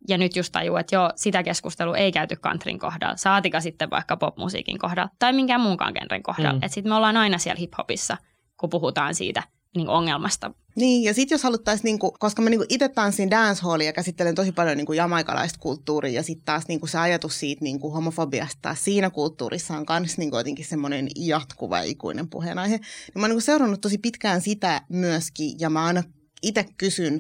Ja 0.09 0.19
nyt 0.19 0.37
just 0.37 0.53
tajuu, 0.53 0.77
että 0.77 0.97
joo, 0.97 1.11
sitä 1.17 1.43
keskustelua 1.43 1.97
ei 1.97 2.13
käyty 2.13 2.37
countryn 2.37 2.79
kohdalla, 2.79 3.17
saatika 3.17 3.61
sitten 3.61 3.91
vaikka 3.91 4.17
popmusiikin 4.17 4.79
kohdalla 4.79 5.11
tai 5.19 5.33
minkään 5.33 5.61
muunkaan 5.61 5.93
genren 5.93 6.23
kohdalla. 6.23 6.53
Mm. 6.53 6.57
Että 6.57 6.75
sitten 6.75 6.91
me 6.91 6.97
ollaan 6.97 7.17
aina 7.17 7.39
siellä 7.39 7.59
hiphopissa, 7.59 8.17
kun 8.57 8.71
puhutaan 8.71 9.15
siitä 9.15 9.43
niin 9.77 9.89
ongelmasta. 9.89 10.51
Niin, 10.77 11.03
ja 11.03 11.15
sitten 11.15 11.35
jos 11.35 11.43
haluttaisiin, 11.43 11.85
niinku, 11.85 12.17
koska 12.19 12.43
mä 12.43 12.51
niinku 12.51 12.67
itse 12.69 12.89
tanssin 12.89 13.31
dancehallia 13.31 13.87
ja 13.87 13.93
käsittelen 13.93 14.35
tosi 14.35 14.53
paljon 14.53 14.77
niinku 14.77 14.93
jamaikalaista 14.93 15.59
kulttuuria, 15.59 16.13
ja 16.13 16.23
sitten 16.23 16.45
taas 16.45 16.69
niinku 16.69 16.87
se 16.87 16.99
ajatus 16.99 17.41
siitä 17.41 17.65
niinku 17.65 17.91
homofobiasta 17.91 18.75
siinä 18.75 19.11
kulttuurissa 19.11 19.77
on 19.77 19.87
myös 20.01 20.19
niinku 20.19 20.37
jotenkin 20.37 20.65
semmoinen 20.65 21.09
jatkuva 21.17 21.81
ikuinen 21.81 22.29
puheenaihe. 22.31 22.77
Niin 22.77 22.85
mä 23.15 23.23
oon 23.23 23.31
niinku 23.31 23.41
seurannut 23.41 23.81
tosi 23.81 23.99
pitkään 23.99 24.41
sitä 24.41 24.81
myöskin, 24.89 25.61
ja 25.61 25.71
mä 25.71 25.85
aina 25.85 26.03
itse 26.43 26.67
kysyn, 26.77 27.15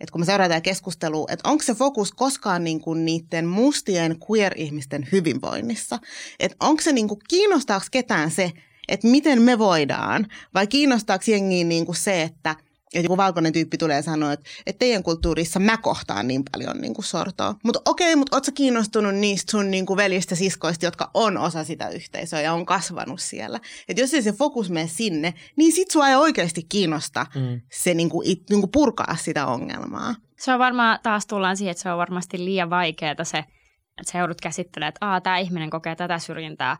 että 0.00 0.12
kun 0.12 0.20
mä 0.20 0.24
seuraan 0.24 0.50
tätä 0.50 0.60
keskustelua, 0.60 1.26
että 1.30 1.48
onko 1.48 1.64
se 1.64 1.74
fokus 1.74 2.12
koskaan 2.12 2.64
niinku 2.64 2.94
niiden 2.94 3.46
mustien 3.46 4.16
queer-ihmisten 4.30 5.08
hyvinvoinnissa? 5.12 5.98
Että 6.40 6.56
onko 6.60 6.82
se 6.82 6.92
niinku, 6.92 7.18
kiinnostaako 7.28 7.86
ketään 7.90 8.30
se, 8.30 8.52
että 8.90 9.06
miten 9.06 9.42
me 9.42 9.58
voidaan, 9.58 10.26
vai 10.54 10.66
kiinnostaako 10.66 11.24
jengiin 11.26 11.68
niin 11.68 11.86
kuin 11.86 11.96
se, 11.96 12.22
että 12.22 12.56
että 12.94 13.06
joku 13.06 13.16
valkoinen 13.16 13.52
tyyppi 13.52 13.78
tulee 13.78 14.02
sanoa, 14.02 14.32
että, 14.32 14.50
että 14.66 14.78
teidän 14.78 15.02
kulttuurissa 15.02 15.60
mä 15.60 15.76
kohtaan 15.76 16.28
niin 16.28 16.42
paljon 16.52 16.80
niin 16.80 16.94
kuin 16.94 17.04
sortoa. 17.04 17.54
Mutta 17.64 17.82
okei, 17.84 18.16
mutta 18.16 18.36
ootko 18.36 18.52
kiinnostunut 18.54 19.14
niistä 19.14 19.50
sun 19.50 19.70
niin 19.70 19.86
kuin 19.86 19.96
veljistä 19.96 20.34
siskoista, 20.34 20.84
jotka 20.84 21.10
on 21.14 21.38
osa 21.38 21.64
sitä 21.64 21.88
yhteisöä 21.88 22.40
ja 22.40 22.52
on 22.52 22.66
kasvanut 22.66 23.20
siellä? 23.20 23.60
Että 23.88 24.02
jos 24.02 24.14
ei 24.14 24.22
se 24.22 24.32
fokus 24.32 24.70
mene 24.70 24.86
sinne, 24.86 25.34
niin 25.56 25.72
sit 25.72 25.90
sua 25.90 26.08
ei 26.08 26.16
oikeasti 26.16 26.62
kiinnosta 26.68 27.26
mm. 27.34 27.60
se 27.72 27.94
niin 27.94 28.10
kuin, 28.10 28.30
it, 28.30 28.42
niin 28.50 28.60
kuin 28.60 28.70
purkaa 28.70 29.16
sitä 29.16 29.46
ongelmaa. 29.46 30.14
Se 30.38 30.52
on 30.52 30.58
varmaan, 30.58 30.98
taas 31.02 31.26
tullaan 31.26 31.56
siihen, 31.56 31.70
että 31.70 31.82
se 31.82 31.92
on 31.92 31.98
varmasti 31.98 32.44
liian 32.44 32.70
vaikeaa 32.70 33.24
se, 33.24 33.38
että 33.38 34.12
sä 34.12 34.18
joudut 34.18 34.40
käsittelemään, 34.40 34.88
että 34.88 35.20
tämä 35.22 35.38
ihminen 35.38 35.70
kokee 35.70 35.96
tätä 35.96 36.18
syrjintää 36.18 36.76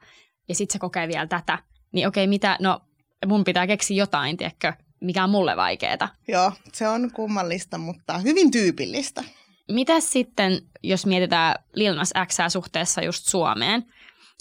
ja 0.49 0.55
sitten 0.55 0.73
se 0.73 0.79
kokee 0.79 1.09
vielä 1.09 1.27
tätä 1.27 1.59
niin 1.93 2.09
okei, 2.09 2.27
mitä, 2.27 2.57
no 2.61 2.81
mun 3.27 3.45
pitää 3.45 3.67
keksiä 3.67 3.97
jotain, 3.97 4.37
tiedätkö, 4.37 4.73
mikä 5.01 5.25
on 5.25 5.31
mulle 5.31 5.57
vaikeeta. 5.57 6.09
Joo, 6.29 6.53
se 6.73 6.89
on 6.89 7.11
kummallista, 7.13 7.79
mutta 7.79 8.19
hyvin 8.19 8.51
tyypillistä. 8.51 9.25
Mitäs 9.69 10.13
sitten, 10.13 10.63
jos 10.83 11.07
mietitään 11.07 11.55
Lil 11.75 11.95
Nas 11.95 12.13
Xää 12.27 12.49
suhteessa 12.49 13.03
just 13.03 13.25
Suomeen? 13.27 13.87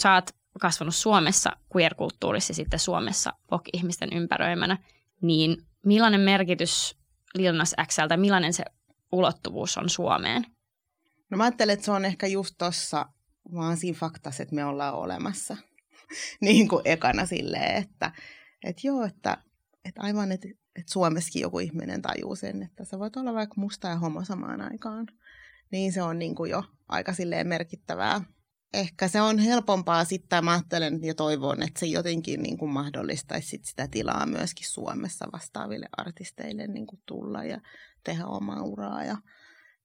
Sä 0.02 0.14
oot 0.14 0.30
kasvanut 0.60 0.96
Suomessa 0.96 1.52
queer-kulttuurissa 1.76 2.54
sitten 2.54 2.80
Suomessa 2.80 3.34
ihmisten 3.74 4.10
ympäröimänä, 4.14 4.78
niin 5.22 5.58
millainen 5.86 6.22
merkitys 6.22 6.98
Lil 7.36 7.56
Nas 7.56 7.76
Xltä, 7.88 8.18
millainen 8.18 8.54
se 8.54 8.64
ulottuvuus 9.12 9.78
on 9.78 9.90
Suomeen? 9.90 10.46
No 11.30 11.38
mä 11.38 11.44
ajattelen, 11.44 11.74
että 11.74 11.86
se 11.86 11.92
on 11.92 12.06
ehkä 12.06 12.28
just 12.28 12.56
tossa 12.58 13.06
vaan 13.56 13.78
siinä 13.78 13.98
faktassa, 14.00 14.44
että 14.44 14.56
me 14.56 14.66
ollaan 14.66 14.94
olemassa. 14.94 15.58
niin 16.42 16.68
kuin 16.68 16.82
ekana 16.86 17.26
silleen, 17.26 17.76
että, 17.76 18.12
että 18.64 18.88
joo, 18.88 19.04
että, 19.04 19.38
että 19.86 20.02
aivan, 20.02 20.32
että, 20.32 20.48
että 20.76 20.94
Suomessakin 20.94 21.42
joku 21.42 21.60
ihminen 21.60 22.02
tajuu 22.02 22.36
sen, 22.36 22.64
että 22.64 22.86
sä 22.86 23.00
voit 23.00 23.18
olla 23.18 23.34
vaikka 23.34 23.56
musta 23.58 23.88
ja 23.88 23.96
homo 23.96 24.26
samaan 24.26 24.62
aikaan. 24.62 25.08
Niin 25.72 25.94
se 25.94 26.02
on 26.02 26.20
niin 26.20 26.36
kuin 26.36 26.52
jo 26.52 26.64
aika 26.88 27.14
silleen 27.14 27.48
merkittävää. 27.48 28.22
Ehkä 28.74 29.08
se 29.08 29.22
on 29.22 29.40
helpompaa 29.40 30.06
sitten, 30.06 30.46
mä 30.46 30.52
ajattelen 30.52 31.00
ja 31.04 31.16
toivon, 31.16 31.64
että 31.64 31.80
se 31.80 31.86
jotenkin 31.86 32.44
niin 32.44 32.58
kuin 32.58 32.72
mahdollistaisi 32.72 33.48
sit 33.48 33.66
sitä 33.66 33.88
tilaa 33.88 34.26
myöskin 34.26 34.68
Suomessa 34.68 35.26
vastaaville 35.34 35.90
artisteille 35.98 36.68
niin 36.68 36.88
kuin 36.88 37.02
tulla 37.06 37.44
ja 37.44 37.62
tehdä 38.04 38.26
omaa 38.26 38.64
uraa 38.64 39.04
ja 39.04 39.18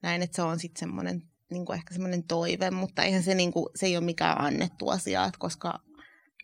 näin, 0.03 0.23
että 0.23 0.37
se 0.37 0.43
on 0.43 0.59
sitten 0.59 0.81
semmoinen 0.81 1.23
niin 1.51 1.67
kuin 1.67 1.77
ehkä 1.77 1.95
semmoinen 1.95 2.25
toive, 2.25 2.71
mutta 2.71 3.03
eihän 3.03 3.23
se, 3.23 3.35
niin 3.35 3.53
kuin, 3.53 3.67
se 3.75 3.87
ei 3.87 3.97
ole 3.97 4.05
mikään 4.05 4.41
annettu 4.41 4.89
asia, 4.89 5.25
että 5.25 5.39
koska 5.39 5.81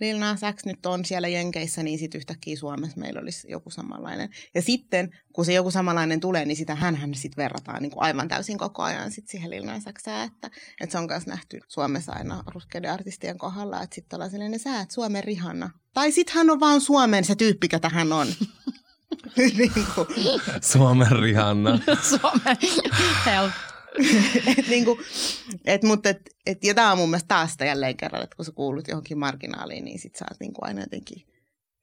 Lil 0.00 0.18
Nas 0.18 0.40
X 0.54 0.64
nyt 0.64 0.86
on 0.86 1.04
siellä 1.04 1.28
Jenkeissä, 1.28 1.82
niin 1.82 1.98
sitten 1.98 2.18
yhtäkkiä 2.18 2.56
Suomessa 2.56 3.00
meillä 3.00 3.20
olisi 3.20 3.50
joku 3.50 3.70
samanlainen. 3.70 4.28
Ja 4.54 4.62
sitten, 4.62 5.10
kun 5.32 5.44
se 5.44 5.52
joku 5.52 5.70
samanlainen 5.70 6.20
tulee, 6.20 6.44
niin 6.44 6.56
sitä 6.56 6.74
hän 6.74 7.14
sitten 7.14 7.42
verrataan 7.42 7.82
niin 7.82 7.90
kuin 7.90 8.02
aivan 8.02 8.28
täysin 8.28 8.58
koko 8.58 8.82
ajan 8.82 9.10
sit 9.10 9.28
siihen 9.28 9.50
Lil 9.50 9.64
Nas 9.64 9.84
Xään, 9.98 10.26
että, 10.26 10.50
että 10.80 10.92
se 10.92 10.98
on 10.98 11.06
myös 11.08 11.26
nähty 11.26 11.60
Suomessa 11.68 12.12
aina 12.12 12.44
ruskeiden 12.46 12.92
artistien 12.92 13.38
kohdalla, 13.38 13.82
että 13.82 13.94
sitten 13.94 14.16
ollaan 14.16 14.30
sellainen, 14.30 14.60
sä 14.60 14.80
et 14.80 14.90
Suomen 14.90 15.24
Rihanna. 15.24 15.70
Tai 15.94 16.12
sitten 16.12 16.34
hän 16.34 16.50
on 16.50 16.60
vaan 16.60 16.80
Suomen 16.80 17.24
se 17.24 17.34
tyyppi, 17.34 17.68
ketä 17.68 17.88
hän 17.88 18.12
on. 18.12 18.26
niin 19.36 19.86
kuin. 19.94 20.06
Suomen 20.62 21.20
Rihanna. 21.20 21.78
Suomen 22.10 22.56
help. 23.26 23.52
et 24.58 24.68
niinku, 24.68 24.98
et, 25.64 25.82
mutta 25.82 26.08
et, 26.08 26.30
et, 26.46 26.64
ja 26.64 26.74
tämä 26.74 26.92
on 26.92 26.98
mun 26.98 27.10
mielestä 27.10 27.28
taas 27.28 27.52
sitä 27.52 27.64
jälleen 27.64 27.96
kerran, 27.96 28.22
että 28.22 28.36
kun 28.36 28.44
sä 28.44 28.52
kuulut 28.52 28.88
johonkin 28.88 29.18
marginaaliin, 29.18 29.84
niin 29.84 29.98
sit 29.98 30.16
sä 30.16 30.24
oot 30.30 30.40
niinku 30.40 30.60
aina 30.64 30.80
jotenkin, 30.80 31.26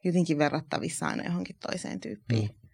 jotenkin 0.04 0.38
verrattavissa 0.38 1.08
aina 1.08 1.24
johonkin 1.24 1.56
toiseen 1.68 2.00
tyyppiin. 2.00 2.50
Mm. 2.50 2.70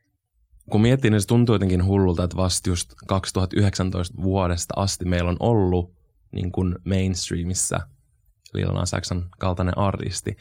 Kun 0.69 0.81
miettii, 0.81 1.11
niin 1.11 1.21
se 1.21 1.27
tuntuu 1.27 1.55
jotenkin 1.55 1.85
hullulta, 1.85 2.23
että 2.23 2.37
vasta 2.37 2.69
just 2.69 2.93
2019 3.07 4.21
vuodesta 4.21 4.73
asti 4.77 5.05
meillä 5.05 5.29
on 5.29 5.37
ollut 5.39 5.93
niin 6.31 6.51
kuin 6.51 6.75
mainstreamissa 6.85 7.79
Lil 8.53 8.71
Nas 8.71 8.91
Xn 9.01 9.21
kaltainen 9.39 9.77
artisti, 9.77 10.37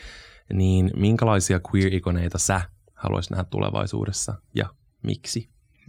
niin 0.53 0.91
minkälaisia 0.97 1.61
queer-ikoneita 1.71 2.39
sä 2.39 2.61
haluaisit 2.95 3.31
nähdä 3.31 3.45
tulevaisuudessa 3.45 4.35
ja 4.55 4.75
miksi? 5.03 5.49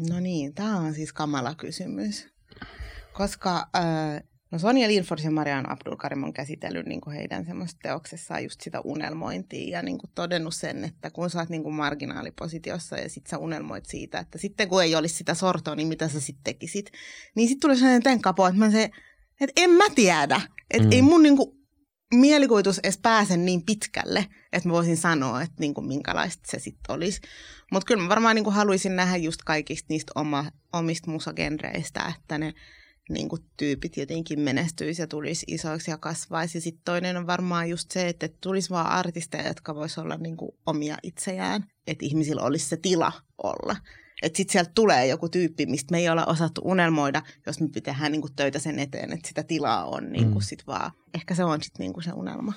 No 0.09 0.19
niin, 0.19 0.53
tämä 0.53 0.77
on 0.77 0.93
siis 0.93 1.13
kamala 1.13 1.55
kysymys 1.55 2.33
koska 3.13 3.67
äh, 3.75 4.23
no 4.51 4.59
Sonja 4.59 4.87
Lindfors 4.87 5.23
ja 5.23 5.31
Marianne 5.31 5.73
Abdulkarim 5.73 6.23
on 6.23 6.33
käsitellyt 6.33 6.85
niin 6.85 7.01
kuin 7.01 7.15
heidän 7.15 7.45
semmoista 7.45 7.79
teoksessaan 7.83 8.43
just 8.43 8.61
sitä 8.61 8.81
unelmointia 8.81 9.77
ja 9.77 9.81
niin 9.81 9.97
kuin 9.97 10.11
todennut 10.15 10.55
sen, 10.55 10.83
että 10.83 11.11
kun 11.11 11.29
sä 11.29 11.39
oot 11.39 11.49
niin 11.49 11.63
kuin 11.63 11.75
marginaalipositiossa 11.75 12.97
ja 12.97 13.09
sit 13.09 13.27
sä 13.27 13.37
unelmoit 13.37 13.85
siitä, 13.85 14.19
että 14.19 14.37
sitten 14.37 14.69
kun 14.69 14.83
ei 14.83 14.95
olisi 14.95 15.15
sitä 15.15 15.33
sortoa, 15.33 15.75
niin 15.75 15.87
mitä 15.87 16.07
sä 16.07 16.21
sitten 16.21 16.43
tekisit, 16.43 16.91
niin 17.35 17.47
sitten 17.47 17.61
tulee 17.61 17.75
sellainen 17.75 18.03
tenkapo, 18.03 18.47
että 18.47 18.59
mä 18.59 18.71
se, 18.71 18.89
että 19.41 19.61
en 19.61 19.69
mä 19.69 19.89
tiedä, 19.95 20.41
että 20.71 20.87
mm. 20.87 20.91
ei 20.91 21.01
mun 21.01 21.23
niin 21.23 21.37
kuin 21.37 21.63
mielikuvitus 22.13 22.79
edes 22.79 22.97
pääse 22.97 23.37
niin 23.37 23.63
pitkälle, 23.65 24.25
että 24.53 24.69
mä 24.69 24.73
voisin 24.73 24.97
sanoa, 24.97 25.41
että 25.41 25.55
niin 25.59 25.73
kuin 25.73 25.87
minkälaista 25.87 26.43
se 26.45 26.59
sitten 26.59 26.95
olisi. 26.95 27.21
Mutta 27.71 27.85
kyllä 27.85 28.03
mä 28.03 28.09
varmaan 28.09 28.35
niin 28.35 28.43
kuin 28.43 28.53
haluaisin 28.53 28.95
nähdä 28.95 29.17
just 29.17 29.41
kaikista 29.45 29.85
niistä 29.89 30.11
oma, 30.15 30.45
omista 30.73 31.11
musagenreistä, 31.11 32.13
että 32.17 32.37
ne 32.37 32.53
niin 33.09 33.29
kuin 33.29 33.41
tyypit 33.57 33.97
jotenkin 33.97 34.39
menestyisi 34.39 35.01
ja 35.01 35.07
tulisi 35.07 35.45
isoiksi 35.49 35.91
ja 35.91 35.97
kasvaisi. 35.97 36.57
Ja 36.57 36.61
sitten 36.61 36.83
toinen 36.85 37.17
on 37.17 37.27
varmaan 37.27 37.69
just 37.69 37.91
se, 37.91 38.07
että 38.07 38.29
tulisi 38.41 38.69
vaan 38.69 38.87
artisteja, 38.87 39.47
jotka 39.47 39.75
vois 39.75 39.97
olla 39.97 40.15
niin 40.17 40.37
kuin 40.37 40.51
omia 40.65 40.97
itseään, 41.03 41.65
että 41.87 42.05
ihmisillä 42.05 42.41
olisi 42.41 42.69
se 42.69 42.77
tila 42.77 43.11
olla. 43.43 43.75
Että 44.21 44.37
sitten 44.37 44.51
sieltä 44.51 44.71
tulee 44.75 45.07
joku 45.07 45.29
tyyppi, 45.29 45.65
mistä 45.65 45.91
me 45.91 45.97
ei 45.97 46.09
olla 46.09 46.25
osattu 46.25 46.61
unelmoida, 46.63 47.21
jos 47.45 47.61
me 47.61 47.67
pitää 47.67 48.09
niin 48.09 48.21
kuin 48.21 48.35
töitä 48.35 48.59
sen 48.59 48.79
eteen, 48.79 49.13
että 49.13 49.27
sitä 49.27 49.43
tilaa 49.43 49.85
on 49.85 50.11
niin 50.11 50.25
kuin 50.25 50.43
mm. 50.43 50.47
sit 50.47 50.67
vaan. 50.67 50.91
Ehkä 51.13 51.35
se 51.35 51.43
on 51.43 51.63
sitten 51.63 51.83
niin 51.83 51.93
kuin 51.93 52.03
se 52.03 52.11
unelma. 52.11 52.53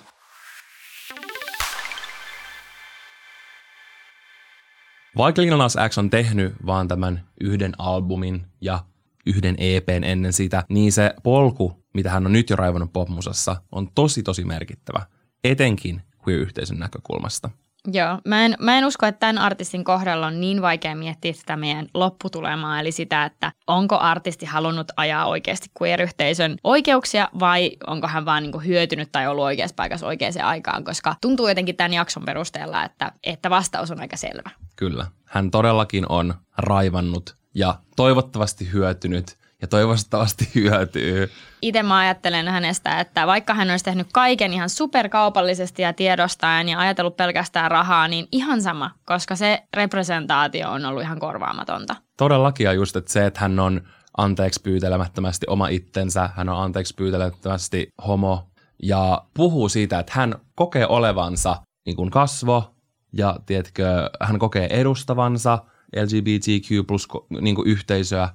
Vaikka 5.16 5.42
Lil 5.42 5.56
Nas 5.56 5.76
X 5.88 5.98
on 5.98 6.10
tehnyt 6.10 6.54
vaan 6.66 6.88
tämän 6.88 7.28
yhden 7.40 7.72
albumin 7.78 8.46
ja 8.60 8.84
yhden 9.26 9.54
EPn 9.58 10.04
ennen 10.04 10.32
sitä, 10.32 10.64
niin 10.68 10.92
se 10.92 11.14
polku, 11.22 11.84
mitä 11.94 12.10
hän 12.10 12.26
on 12.26 12.32
nyt 12.32 12.50
jo 12.50 12.56
raivannut 12.56 12.92
popmusassa, 12.92 13.56
on 13.72 13.88
tosi 13.94 14.22
tosi 14.22 14.44
merkittävä, 14.44 15.06
etenkin 15.44 16.02
queer-yhteisön 16.26 16.78
näkökulmasta. 16.78 17.50
Joo, 17.92 18.18
mä 18.24 18.44
en, 18.44 18.56
mä 18.60 18.78
en 18.78 18.84
usko, 18.84 19.06
että 19.06 19.18
tämän 19.18 19.38
artistin 19.38 19.84
kohdalla 19.84 20.26
on 20.26 20.40
niin 20.40 20.62
vaikea 20.62 20.96
miettiä 20.96 21.32
sitä 21.32 21.56
meidän 21.56 21.86
lopputulemaa, 21.94 22.80
eli 22.80 22.92
sitä, 22.92 23.24
että 23.24 23.52
onko 23.66 23.98
artisti 23.98 24.46
halunnut 24.46 24.88
ajaa 24.96 25.26
oikeasti 25.26 25.68
queer-yhteisön 25.82 26.56
oikeuksia 26.64 27.28
vai 27.38 27.70
onko 27.86 28.06
hän 28.06 28.24
vaan 28.24 28.42
niin 28.42 28.64
hyötynyt 28.66 29.12
tai 29.12 29.26
ollut 29.26 29.44
oikeassa 29.44 29.74
paikassa 29.74 30.06
oikeaan 30.06 30.32
aikaan, 30.42 30.84
koska 30.84 31.14
tuntuu 31.20 31.48
jotenkin 31.48 31.76
tämän 31.76 31.92
jakson 31.92 32.22
perusteella, 32.24 32.84
että, 32.84 33.12
että 33.24 33.50
vastaus 33.50 33.90
on 33.90 34.00
aika 34.00 34.16
selvä. 34.16 34.50
Kyllä, 34.76 35.06
hän 35.24 35.50
todellakin 35.50 36.06
on 36.08 36.34
raivannut 36.58 37.36
ja 37.56 37.74
toivottavasti 37.96 38.72
hyötynyt 38.72 39.36
ja 39.62 39.68
toivottavasti 39.68 40.48
hyötyy. 40.54 41.30
Itse 41.62 41.82
mä 41.82 41.98
ajattelen 41.98 42.48
hänestä, 42.48 43.00
että 43.00 43.26
vaikka 43.26 43.54
hän 43.54 43.70
olisi 43.70 43.84
tehnyt 43.84 44.06
kaiken 44.12 44.52
ihan 44.52 44.70
superkaupallisesti 44.70 45.82
ja 45.82 45.92
tiedostaen 45.92 46.68
ja 46.68 46.78
ajatellut 46.78 47.16
pelkästään 47.16 47.70
rahaa, 47.70 48.08
niin 48.08 48.28
ihan 48.32 48.62
sama, 48.62 48.90
koska 49.04 49.36
se 49.36 49.62
representaatio 49.74 50.70
on 50.70 50.84
ollut 50.84 51.02
ihan 51.02 51.18
korvaamatonta. 51.18 51.96
Todellakin 52.16 52.64
ja 52.64 52.72
just, 52.72 52.96
että 52.96 53.12
se, 53.12 53.26
että 53.26 53.40
hän 53.40 53.58
on 53.58 53.80
anteeksi 54.16 54.60
pyytelemättömästi 54.62 55.46
oma 55.48 55.68
itsensä, 55.68 56.30
hän 56.34 56.48
on 56.48 56.62
anteeksi 56.62 56.94
pyytelemättömästi 56.94 57.88
homo 58.06 58.50
ja 58.82 59.22
puhuu 59.34 59.68
siitä, 59.68 59.98
että 59.98 60.12
hän 60.14 60.34
kokee 60.54 60.86
olevansa 60.86 61.56
niin 61.86 61.96
kuin 61.96 62.10
kasvo 62.10 62.74
ja 63.12 63.36
tiedätkö, 63.46 64.10
hän 64.20 64.38
kokee 64.38 64.66
edustavansa 64.70 65.58
LGBTQ 65.96 66.86
plus 66.86 67.08
niin 67.40 67.56
yhteisöä. 67.64 68.28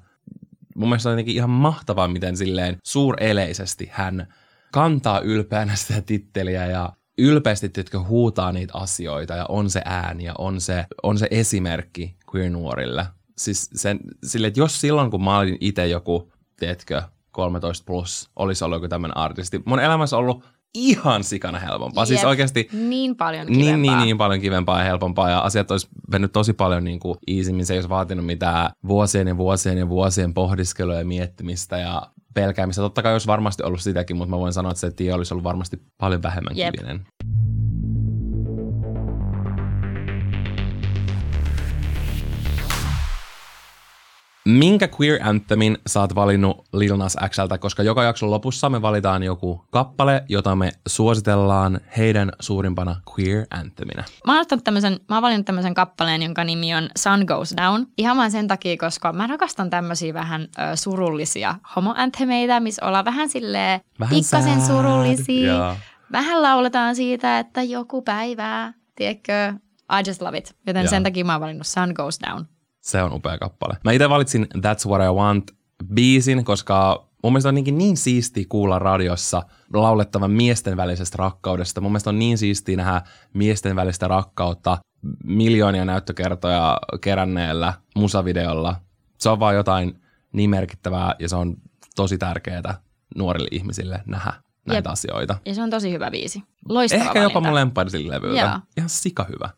Mun 0.76 0.90
mielestä 0.90 1.10
on 1.10 1.14
jotenkin 1.14 1.36
ihan 1.36 1.50
mahtavaa, 1.50 2.08
miten 2.08 2.38
silleen 2.38 2.78
suureleisesti 2.84 3.90
hän 3.92 4.34
kantaa 4.72 5.20
ylpeänä 5.20 5.76
sitä 5.76 6.02
titteliä 6.02 6.68
ja 6.68 6.94
ylpeästi 7.18 7.70
tytkö 7.70 8.00
huutaa 8.00 8.52
niitä 8.52 8.74
asioita 8.78 9.34
ja 9.34 9.46
on 9.50 9.70
se 9.70 9.82
ääni 9.86 10.24
ja 10.24 10.34
on 10.38 10.62
se, 10.62 10.86
on 11.04 11.18
se 11.18 11.28
esimerkki 11.32 12.16
queer-nuorille. 12.36 13.06
Siis 13.38 13.70
sen, 13.76 14.00
sille, 14.24 14.48
että 14.48 14.60
jos 14.60 14.82
silloin, 14.82 15.12
kun 15.12 15.24
mä 15.24 15.38
olin 15.38 15.58
itse 15.60 15.88
joku, 15.88 16.32
tiedätkö, 16.60 17.02
13 17.32 17.86
plus, 17.86 18.30
olisi 18.36 18.64
ollut 18.64 18.76
joku 18.76 18.88
tämmöinen 18.88 19.18
artisti. 19.18 19.62
Mun 19.66 19.80
elämässä 19.80 20.18
on 20.18 20.24
ollut 20.24 20.44
ihan 20.74 21.24
sikana 21.24 21.60
helpompaa. 21.60 22.06
Siis 22.06 22.16
Jep. 22.16 22.20
Siis 22.20 22.30
oikeasti 22.30 22.70
Niin 22.74 23.16
paljon 23.16 23.48
kivempaa. 23.48 23.66
niin, 23.66 23.82
niin, 23.82 24.00
niin 24.00 24.18
paljon 24.18 24.42
kivempaa 24.42 24.80
ja 24.80 24.86
helpompaa 24.86 25.30
ja 25.30 25.40
asiat 25.40 25.72
olisi 25.72 25.88
mennyt 26.12 26.32
tosi 26.32 26.54
paljon 26.54 26.84
niin 26.84 27.00
kuin 27.00 27.18
easimmin. 27.28 27.66
Se 27.66 27.74
ei 27.74 27.78
olisi 27.78 27.90
vaatinut 27.90 28.26
mitään 28.26 28.72
vuosien 28.88 29.28
ja 29.28 29.38
vuosien 29.38 29.78
ja 29.78 29.90
vuosien 29.90 30.34
pohdiskelua 30.34 30.96
ja 30.96 31.06
miettimistä 31.06 31.78
ja 31.78 32.02
pelkäämistä. 32.34 32.82
Totta 32.82 33.02
kai 33.02 33.12
olisi 33.14 33.28
varmasti 33.28 33.64
ollut 33.64 33.82
sitäkin, 33.82 34.18
mutta 34.18 34.30
mä 34.30 34.40
voin 34.40 34.54
sanoa, 34.54 34.72
että 34.72 34.80
se 34.80 34.92
tie 34.92 35.14
olisi 35.14 35.34
ollut 35.34 35.44
varmasti 35.44 35.82
paljon 35.98 36.24
vähemmän 36.24 36.58
Jep. 36.58 36.76
kivinen. 36.76 37.06
Minkä 44.46 44.90
queer 45.00 45.20
anthemin 45.24 45.78
sä 45.88 46.00
oot 46.00 46.16
valinnut 46.16 46.68
Lil 46.74 46.98
Nas 46.98 47.18
Xltä, 47.30 47.58
koska 47.58 47.84
joka 47.84 48.04
jakson 48.04 48.32
lopussa 48.32 48.70
me 48.70 48.82
valitaan 48.82 49.24
joku 49.24 49.66
kappale, 49.72 50.24
jota 50.30 50.56
me 50.56 50.72
suositellaan 50.88 51.80
heidän 51.98 52.32
suurimpana 52.40 52.96
queer 53.12 53.46
anthemina. 53.50 54.04
Mä 54.28 54.36
oon, 54.38 54.46
tämmösen, 54.64 55.00
mä 55.10 55.16
oon 55.16 55.22
valinnut 55.22 55.46
tämmöisen 55.46 55.74
kappaleen, 55.74 56.22
jonka 56.24 56.44
nimi 56.44 56.76
on 56.76 56.90
Sun 56.98 57.24
Goes 57.28 57.54
Down. 57.58 57.86
Ihan 57.98 58.18
vain 58.18 58.32
sen 58.32 58.48
takia, 58.48 58.78
koska 58.78 59.14
mä 59.14 59.28
rakastan 59.28 59.70
tämmöisiä 59.70 60.14
vähän 60.14 60.42
ö, 60.42 60.76
surullisia 60.76 61.56
homoanthemeitä, 61.76 62.60
missä 62.60 62.86
ollaan 62.86 63.06
vähän 63.06 63.30
silleen 63.30 63.82
Vähän 64.00 64.16
pikkasen 64.16 64.62
sad. 64.62 64.68
surullisia. 64.68 65.54
Joo. 65.54 65.76
Vähän 66.12 66.42
lauletaan 66.42 66.96
siitä, 66.96 67.40
että 67.40 67.64
joku 67.64 68.02
päivää, 68.02 68.74
tiedätkö, 68.96 69.54
I 70.00 70.10
just 70.10 70.22
love 70.22 70.38
it. 70.38 70.56
Joten 70.68 70.84
Joo. 70.84 70.90
sen 70.90 71.04
takia 71.04 71.26
mä 71.26 71.32
oon 71.34 71.42
valinnut 71.42 71.68
Sun 71.68 71.92
Goes 71.96 72.20
Down. 72.20 72.46
Se 72.82 73.04
on 73.04 73.14
upea 73.14 73.38
kappale. 73.38 73.78
Mä 73.84 73.92
itse 73.92 74.10
valitsin 74.10 74.48
That's 74.58 74.90
What 74.90 75.02
I 75.02 75.14
Want 75.16 75.52
biisin, 75.94 76.44
koska 76.46 77.08
mun 77.24 77.34
mielestä 77.34 77.50
on 77.50 77.56
niin, 77.56 77.78
niin 77.78 77.98
siistiä 77.98 78.46
kuulla 78.50 78.80
radiossa 78.80 79.44
laulettavan 79.74 80.32
miesten 80.32 80.78
välisestä 80.78 81.16
rakkaudesta. 81.20 81.82
Mun 81.82 81.92
mielestä 81.92 82.10
on 82.10 82.20
niin 82.20 82.38
siistiä 82.38 82.78
nähdä 82.78 83.02
miesten 83.34 83.76
välistä 83.76 84.08
rakkautta 84.08 84.78
miljoonia 85.24 85.86
näyttökertoja 85.86 86.78
keränneellä 87.02 87.74
musavideolla. 87.96 88.76
Se 89.18 89.30
on 89.30 89.40
vaan 89.40 89.56
jotain 89.56 90.02
niin 90.34 90.50
merkittävää 90.50 91.16
ja 91.20 91.30
se 91.30 91.36
on 91.36 91.56
tosi 91.96 92.18
tärkeää 92.18 92.82
nuorille 93.16 93.48
ihmisille 93.52 94.04
nähdä 94.06 94.34
näitä 94.68 94.90
Jep. 94.90 94.94
asioita. 94.94 95.38
Ja 95.46 95.56
se 95.56 95.62
on 95.62 95.70
tosi 95.70 95.92
hyvä 95.92 96.12
biisi. 96.12 96.44
Loistava 96.70 97.02
Ehkä 97.04 97.20
jopa 97.22 97.34
valinta. 97.34 97.50
mun 97.50 97.56
lemppari 97.56 97.90
sillä 97.90 98.16
levyltä. 98.16 98.42
Joo. 98.42 98.60
Ihan 98.78 98.90
sika 98.90 99.24
hyvä. 99.24 99.50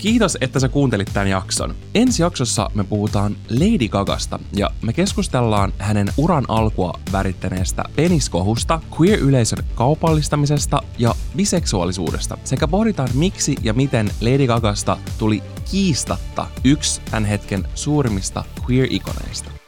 Kiitos, 0.00 0.38
että 0.40 0.60
sä 0.60 0.68
kuuntelit 0.68 1.10
tämän 1.12 1.28
jakson. 1.28 1.74
Ensi 1.94 2.22
jaksossa 2.22 2.70
me 2.74 2.84
puhutaan 2.84 3.36
Lady 3.50 3.88
Gagasta 3.88 4.38
ja 4.56 4.70
me 4.82 4.92
keskustellaan 4.92 5.72
hänen 5.78 6.12
uran 6.16 6.44
alkua 6.48 6.92
värittäneestä 7.12 7.84
peniskohusta, 7.96 8.80
queer-yleisön 9.00 9.64
kaupallistamisesta 9.74 10.82
ja 10.98 11.14
biseksuaalisuudesta 11.36 12.38
sekä 12.44 12.68
pohditaan 12.68 13.08
miksi 13.14 13.56
ja 13.62 13.74
miten 13.74 14.10
Lady 14.20 14.46
Gagasta 14.46 14.98
tuli 15.18 15.42
kiistatta 15.70 16.46
yksi 16.64 17.00
tämän 17.10 17.24
hetken 17.24 17.68
suurimmista 17.74 18.44
queer-ikoneista. 18.68 19.59